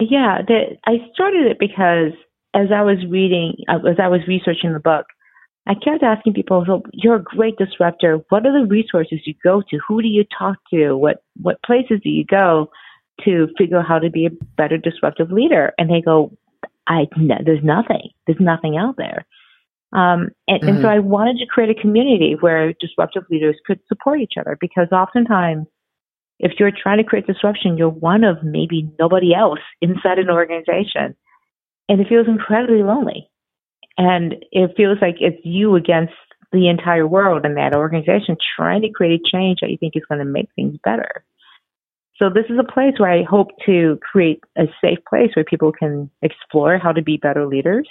Yeah, 0.00 0.38
the, 0.46 0.76
I 0.86 0.98
started 1.12 1.46
it 1.46 1.58
because 1.58 2.12
as 2.54 2.68
I 2.74 2.82
was 2.82 2.98
reading, 3.08 3.54
uh, 3.68 3.86
as 3.88 3.96
I 4.00 4.08
was 4.08 4.20
researching 4.28 4.72
the 4.72 4.80
book, 4.80 5.06
I 5.66 5.74
kept 5.74 6.02
asking 6.02 6.34
people, 6.34 6.64
so 6.66 6.82
you're 6.92 7.16
a 7.16 7.22
great 7.22 7.56
disruptor. 7.58 8.20
What 8.30 8.46
are 8.46 8.58
the 8.58 8.66
resources 8.66 9.20
you 9.26 9.34
go 9.42 9.62
to? 9.68 9.78
Who 9.88 10.00
do 10.00 10.08
you 10.08 10.24
talk 10.38 10.56
to? 10.72 10.94
What, 10.94 11.22
what 11.36 11.62
places 11.62 12.00
do 12.02 12.08
you 12.08 12.24
go 12.24 12.70
to 13.24 13.48
figure 13.56 13.78
out 13.78 13.86
how 13.86 13.98
to 13.98 14.10
be 14.10 14.26
a 14.26 14.44
better 14.56 14.76
disruptive 14.76 15.30
leader? 15.30 15.72
And 15.78 15.90
they 15.90 16.00
go, 16.00 16.36
I, 16.86 17.06
no, 17.16 17.36
there's 17.44 17.64
nothing. 17.64 18.10
There's 18.26 18.40
nothing 18.40 18.76
out 18.76 18.96
there. 18.96 19.26
Um, 19.92 20.28
and, 20.46 20.60
mm-hmm. 20.60 20.68
and 20.68 20.78
so 20.78 20.84
mm-hmm. 20.84 20.96
I 20.96 20.98
wanted 20.98 21.38
to 21.38 21.46
create 21.46 21.76
a 21.76 21.80
community 21.80 22.36
where 22.38 22.72
disruptive 22.74 23.24
leaders 23.30 23.56
could 23.66 23.80
support 23.88 24.20
each 24.20 24.34
other 24.38 24.56
because 24.60 24.88
oftentimes 24.92 25.66
if 26.38 26.52
you're 26.58 26.70
trying 26.70 26.98
to 26.98 27.04
create 27.04 27.26
disruption, 27.26 27.76
you're 27.76 27.88
one 27.88 28.24
of 28.24 28.42
maybe 28.42 28.90
nobody 28.98 29.34
else 29.34 29.60
inside 29.80 30.18
an 30.18 30.30
organization. 30.30 31.16
And 31.88 32.00
it 32.00 32.08
feels 32.08 32.28
incredibly 32.28 32.82
lonely. 32.82 33.28
And 33.96 34.36
it 34.52 34.72
feels 34.76 34.98
like 35.00 35.16
it's 35.20 35.44
you 35.44 35.74
against 35.74 36.12
the 36.52 36.68
entire 36.68 37.06
world 37.06 37.44
and 37.44 37.56
that 37.56 37.74
organization 37.74 38.36
trying 38.56 38.82
to 38.82 38.90
create 38.90 39.20
a 39.20 39.36
change 39.36 39.58
that 39.60 39.70
you 39.70 39.76
think 39.78 39.94
is 39.96 40.04
going 40.08 40.20
to 40.20 40.24
make 40.24 40.48
things 40.54 40.76
better. 40.84 41.24
So 42.18 42.28
this 42.28 42.46
is 42.50 42.58
a 42.58 42.72
place 42.72 42.94
where 42.98 43.12
I 43.12 43.22
hope 43.22 43.48
to 43.66 43.98
create 44.02 44.42
a 44.56 44.64
safe 44.82 44.98
place 45.08 45.30
where 45.34 45.44
people 45.44 45.72
can 45.72 46.10
explore 46.20 46.76
how 46.78 46.90
to 46.92 47.02
be 47.02 47.16
better 47.16 47.46
leaders, 47.46 47.88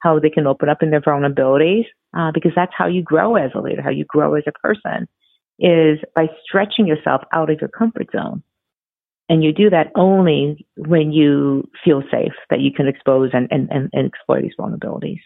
how 0.00 0.18
they 0.18 0.30
can 0.30 0.46
open 0.46 0.70
up 0.70 0.82
in 0.82 0.90
their 0.90 1.02
vulnerabilities, 1.02 1.84
uh, 2.16 2.30
because 2.32 2.52
that's 2.56 2.72
how 2.76 2.86
you 2.86 3.02
grow 3.02 3.36
as 3.36 3.50
a 3.54 3.60
leader, 3.60 3.82
how 3.82 3.90
you 3.90 4.06
grow 4.06 4.34
as 4.34 4.44
a 4.46 4.52
person 4.52 5.06
is 5.58 5.98
by 6.14 6.28
stretching 6.42 6.86
yourself 6.86 7.22
out 7.34 7.50
of 7.50 7.60
your 7.60 7.68
comfort 7.68 8.08
zone. 8.12 8.42
And 9.28 9.42
you 9.42 9.52
do 9.52 9.70
that 9.70 9.90
only 9.94 10.66
when 10.76 11.12
you 11.12 11.68
feel 11.84 12.02
safe 12.10 12.34
that 12.48 12.60
you 12.60 12.70
can 12.72 12.86
expose 12.86 13.30
and, 13.32 13.48
and, 13.50 13.68
and, 13.70 13.90
and 13.92 14.06
explore 14.06 14.40
these 14.40 14.52
vulnerabilities. 14.58 15.20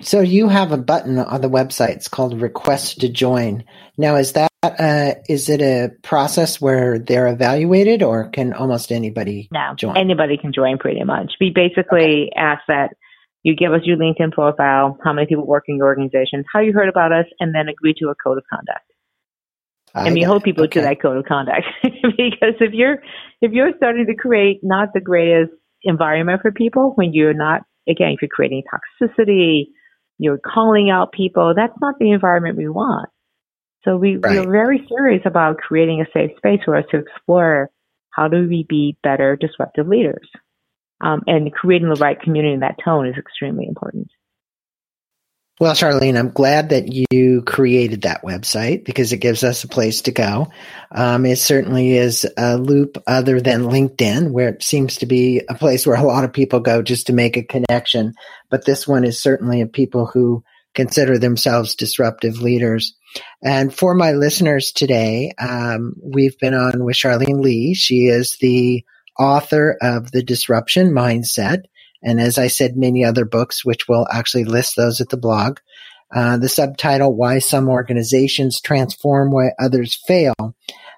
So 0.00 0.20
you 0.20 0.48
have 0.48 0.72
a 0.72 0.76
button 0.76 1.18
on 1.18 1.40
the 1.40 1.48
website. 1.48 1.90
It's 1.90 2.08
called 2.08 2.40
Request 2.40 3.00
to 3.00 3.08
Join. 3.08 3.64
Now, 3.96 4.16
is 4.16 4.32
that 4.32 4.50
uh, 4.62 5.14
is 5.28 5.48
it 5.48 5.60
a 5.60 5.90
process 6.02 6.60
where 6.60 6.98
they're 6.98 7.28
evaluated, 7.28 8.02
or 8.02 8.28
can 8.28 8.52
almost 8.52 8.92
anybody 8.92 9.48
no, 9.52 9.74
join? 9.76 9.96
Anybody 9.96 10.36
can 10.36 10.52
join, 10.52 10.78
pretty 10.78 11.02
much. 11.04 11.32
We 11.40 11.50
basically 11.54 12.30
okay. 12.30 12.32
ask 12.36 12.62
that 12.68 12.90
you 13.42 13.56
give 13.56 13.72
us 13.72 13.80
your 13.84 13.96
LinkedIn 13.96 14.32
profile, 14.32 14.98
how 15.02 15.12
many 15.12 15.26
people 15.26 15.46
work 15.46 15.64
in 15.66 15.76
your 15.76 15.86
organization, 15.86 16.44
how 16.52 16.60
you 16.60 16.72
heard 16.72 16.88
about 16.88 17.12
us, 17.12 17.26
and 17.40 17.54
then 17.54 17.68
agree 17.68 17.94
to 17.98 18.08
a 18.08 18.14
code 18.14 18.38
of 18.38 18.44
conduct. 18.48 18.84
I 19.94 20.06
and 20.06 20.14
we 20.14 20.22
hold 20.22 20.42
people 20.42 20.64
okay. 20.64 20.80
to 20.80 20.86
that 20.86 21.02
code 21.02 21.18
of 21.18 21.24
conduct 21.26 21.66
because 21.82 22.54
if 22.60 22.72
you're 22.72 22.98
if 23.40 23.52
you're 23.52 23.72
starting 23.76 24.06
to 24.06 24.14
create 24.14 24.60
not 24.62 24.90
the 24.94 25.00
greatest 25.00 25.52
environment 25.82 26.40
for 26.40 26.50
people 26.50 26.92
when 26.94 27.12
you're 27.12 27.34
not 27.34 27.62
again 27.88 28.12
if 28.12 28.22
you're 28.22 28.28
creating 28.28 28.62
toxicity, 28.72 29.66
you're 30.18 30.38
calling 30.38 30.90
out 30.90 31.12
people, 31.12 31.52
that's 31.56 31.78
not 31.80 31.94
the 31.98 32.10
environment 32.10 32.56
we 32.56 32.68
want. 32.68 33.08
So 33.84 33.96
we, 33.96 34.16
right. 34.16 34.46
we're 34.46 34.50
very 34.50 34.86
serious 34.88 35.22
about 35.24 35.56
creating 35.56 36.00
a 36.00 36.10
safe 36.12 36.36
space 36.36 36.60
for 36.64 36.76
us 36.76 36.84
to 36.92 36.98
explore 36.98 37.70
how 38.10 38.28
do 38.28 38.46
we 38.48 38.64
be 38.68 38.96
better 39.02 39.36
disruptive 39.36 39.88
leaders 39.88 40.28
um, 41.00 41.22
and 41.26 41.52
creating 41.52 41.88
the 41.88 42.00
right 42.00 42.20
community 42.20 42.54
in 42.54 42.60
that 42.60 42.76
tone 42.84 43.08
is 43.08 43.16
extremely 43.18 43.66
important. 43.66 44.08
Well, 45.60 45.74
Charlene, 45.74 46.18
I'm 46.18 46.30
glad 46.30 46.70
that 46.70 46.88
you 47.12 47.42
created 47.42 48.02
that 48.02 48.22
website 48.22 48.84
because 48.84 49.12
it 49.12 49.18
gives 49.18 49.44
us 49.44 49.62
a 49.62 49.68
place 49.68 50.02
to 50.02 50.10
go. 50.10 50.48
Um, 50.90 51.24
it 51.24 51.36
certainly 51.36 51.92
is 51.92 52.26
a 52.36 52.56
loop 52.56 53.00
other 53.06 53.40
than 53.40 53.64
LinkedIn, 53.64 54.32
where 54.32 54.48
it 54.48 54.62
seems 54.62 54.96
to 54.98 55.06
be 55.06 55.42
a 55.48 55.54
place 55.54 55.86
where 55.86 55.96
a 55.96 56.02
lot 56.02 56.24
of 56.24 56.32
people 56.32 56.60
go 56.60 56.82
just 56.82 57.06
to 57.08 57.12
make 57.12 57.36
a 57.36 57.44
connection. 57.44 58.14
But 58.50 58.64
this 58.64 58.88
one 58.88 59.04
is 59.04 59.20
certainly 59.20 59.60
of 59.60 59.72
people 59.72 60.06
who 60.06 60.42
consider 60.74 61.18
themselves 61.18 61.74
disruptive 61.74 62.40
leaders. 62.40 62.96
And 63.42 63.72
for 63.72 63.94
my 63.94 64.12
listeners 64.12 64.72
today, 64.72 65.32
um, 65.38 65.94
we've 66.02 66.38
been 66.38 66.54
on 66.54 66.82
with 66.82 66.96
Charlene 66.96 67.42
Li. 67.42 67.74
She 67.74 68.06
is 68.06 68.38
the 68.40 68.84
author 69.18 69.76
of 69.82 70.10
The 70.10 70.22
Disruption 70.22 70.90
Mindset. 70.90 71.64
And 72.02 72.20
as 72.20 72.38
I 72.38 72.48
said, 72.48 72.76
many 72.76 73.04
other 73.04 73.24
books, 73.24 73.64
which 73.64 73.88
we'll 73.88 74.06
actually 74.12 74.44
list 74.44 74.76
those 74.76 75.00
at 75.00 75.08
the 75.08 75.16
blog. 75.16 75.58
Uh, 76.14 76.36
the 76.36 76.48
subtitle, 76.48 77.14
Why 77.14 77.38
Some 77.38 77.68
Organizations 77.68 78.60
Transform 78.60 79.30
Why 79.30 79.52
Others 79.58 79.98
Fail. 80.06 80.34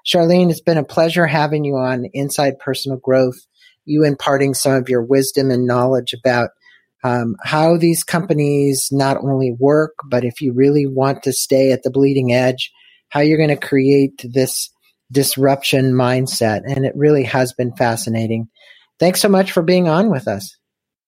Charlene, 0.05 0.49
it's 0.51 0.61
been 0.61 0.77
a 0.77 0.83
pleasure 0.83 1.25
having 1.25 1.63
you 1.63 1.75
on 1.77 2.05
Inside 2.13 2.59
Personal 2.59 2.97
Growth, 2.97 3.37
you 3.85 4.03
imparting 4.03 4.53
some 4.53 4.73
of 4.73 4.89
your 4.89 5.03
wisdom 5.03 5.51
and 5.51 5.65
knowledge 5.65 6.13
about 6.13 6.49
um, 7.03 7.35
how 7.43 7.77
these 7.77 8.03
companies 8.03 8.89
not 8.91 9.17
only 9.17 9.55
work, 9.57 9.93
but 10.09 10.25
if 10.25 10.41
you 10.41 10.53
really 10.53 10.85
want 10.85 11.23
to 11.23 11.33
stay 11.33 11.71
at 11.71 11.83
the 11.83 11.91
bleeding 11.91 12.33
edge, 12.33 12.71
how 13.09 13.21
you're 13.21 13.37
going 13.37 13.49
to 13.49 13.67
create 13.67 14.25
this 14.33 14.69
disruption 15.11 15.93
mindset. 15.93 16.61
And 16.65 16.85
it 16.85 16.93
really 16.95 17.23
has 17.23 17.53
been 17.53 17.75
fascinating. 17.75 18.47
Thanks 18.99 19.21
so 19.21 19.29
much 19.29 19.51
for 19.51 19.61
being 19.61 19.87
on 19.87 20.09
with 20.09 20.27
us. 20.27 20.57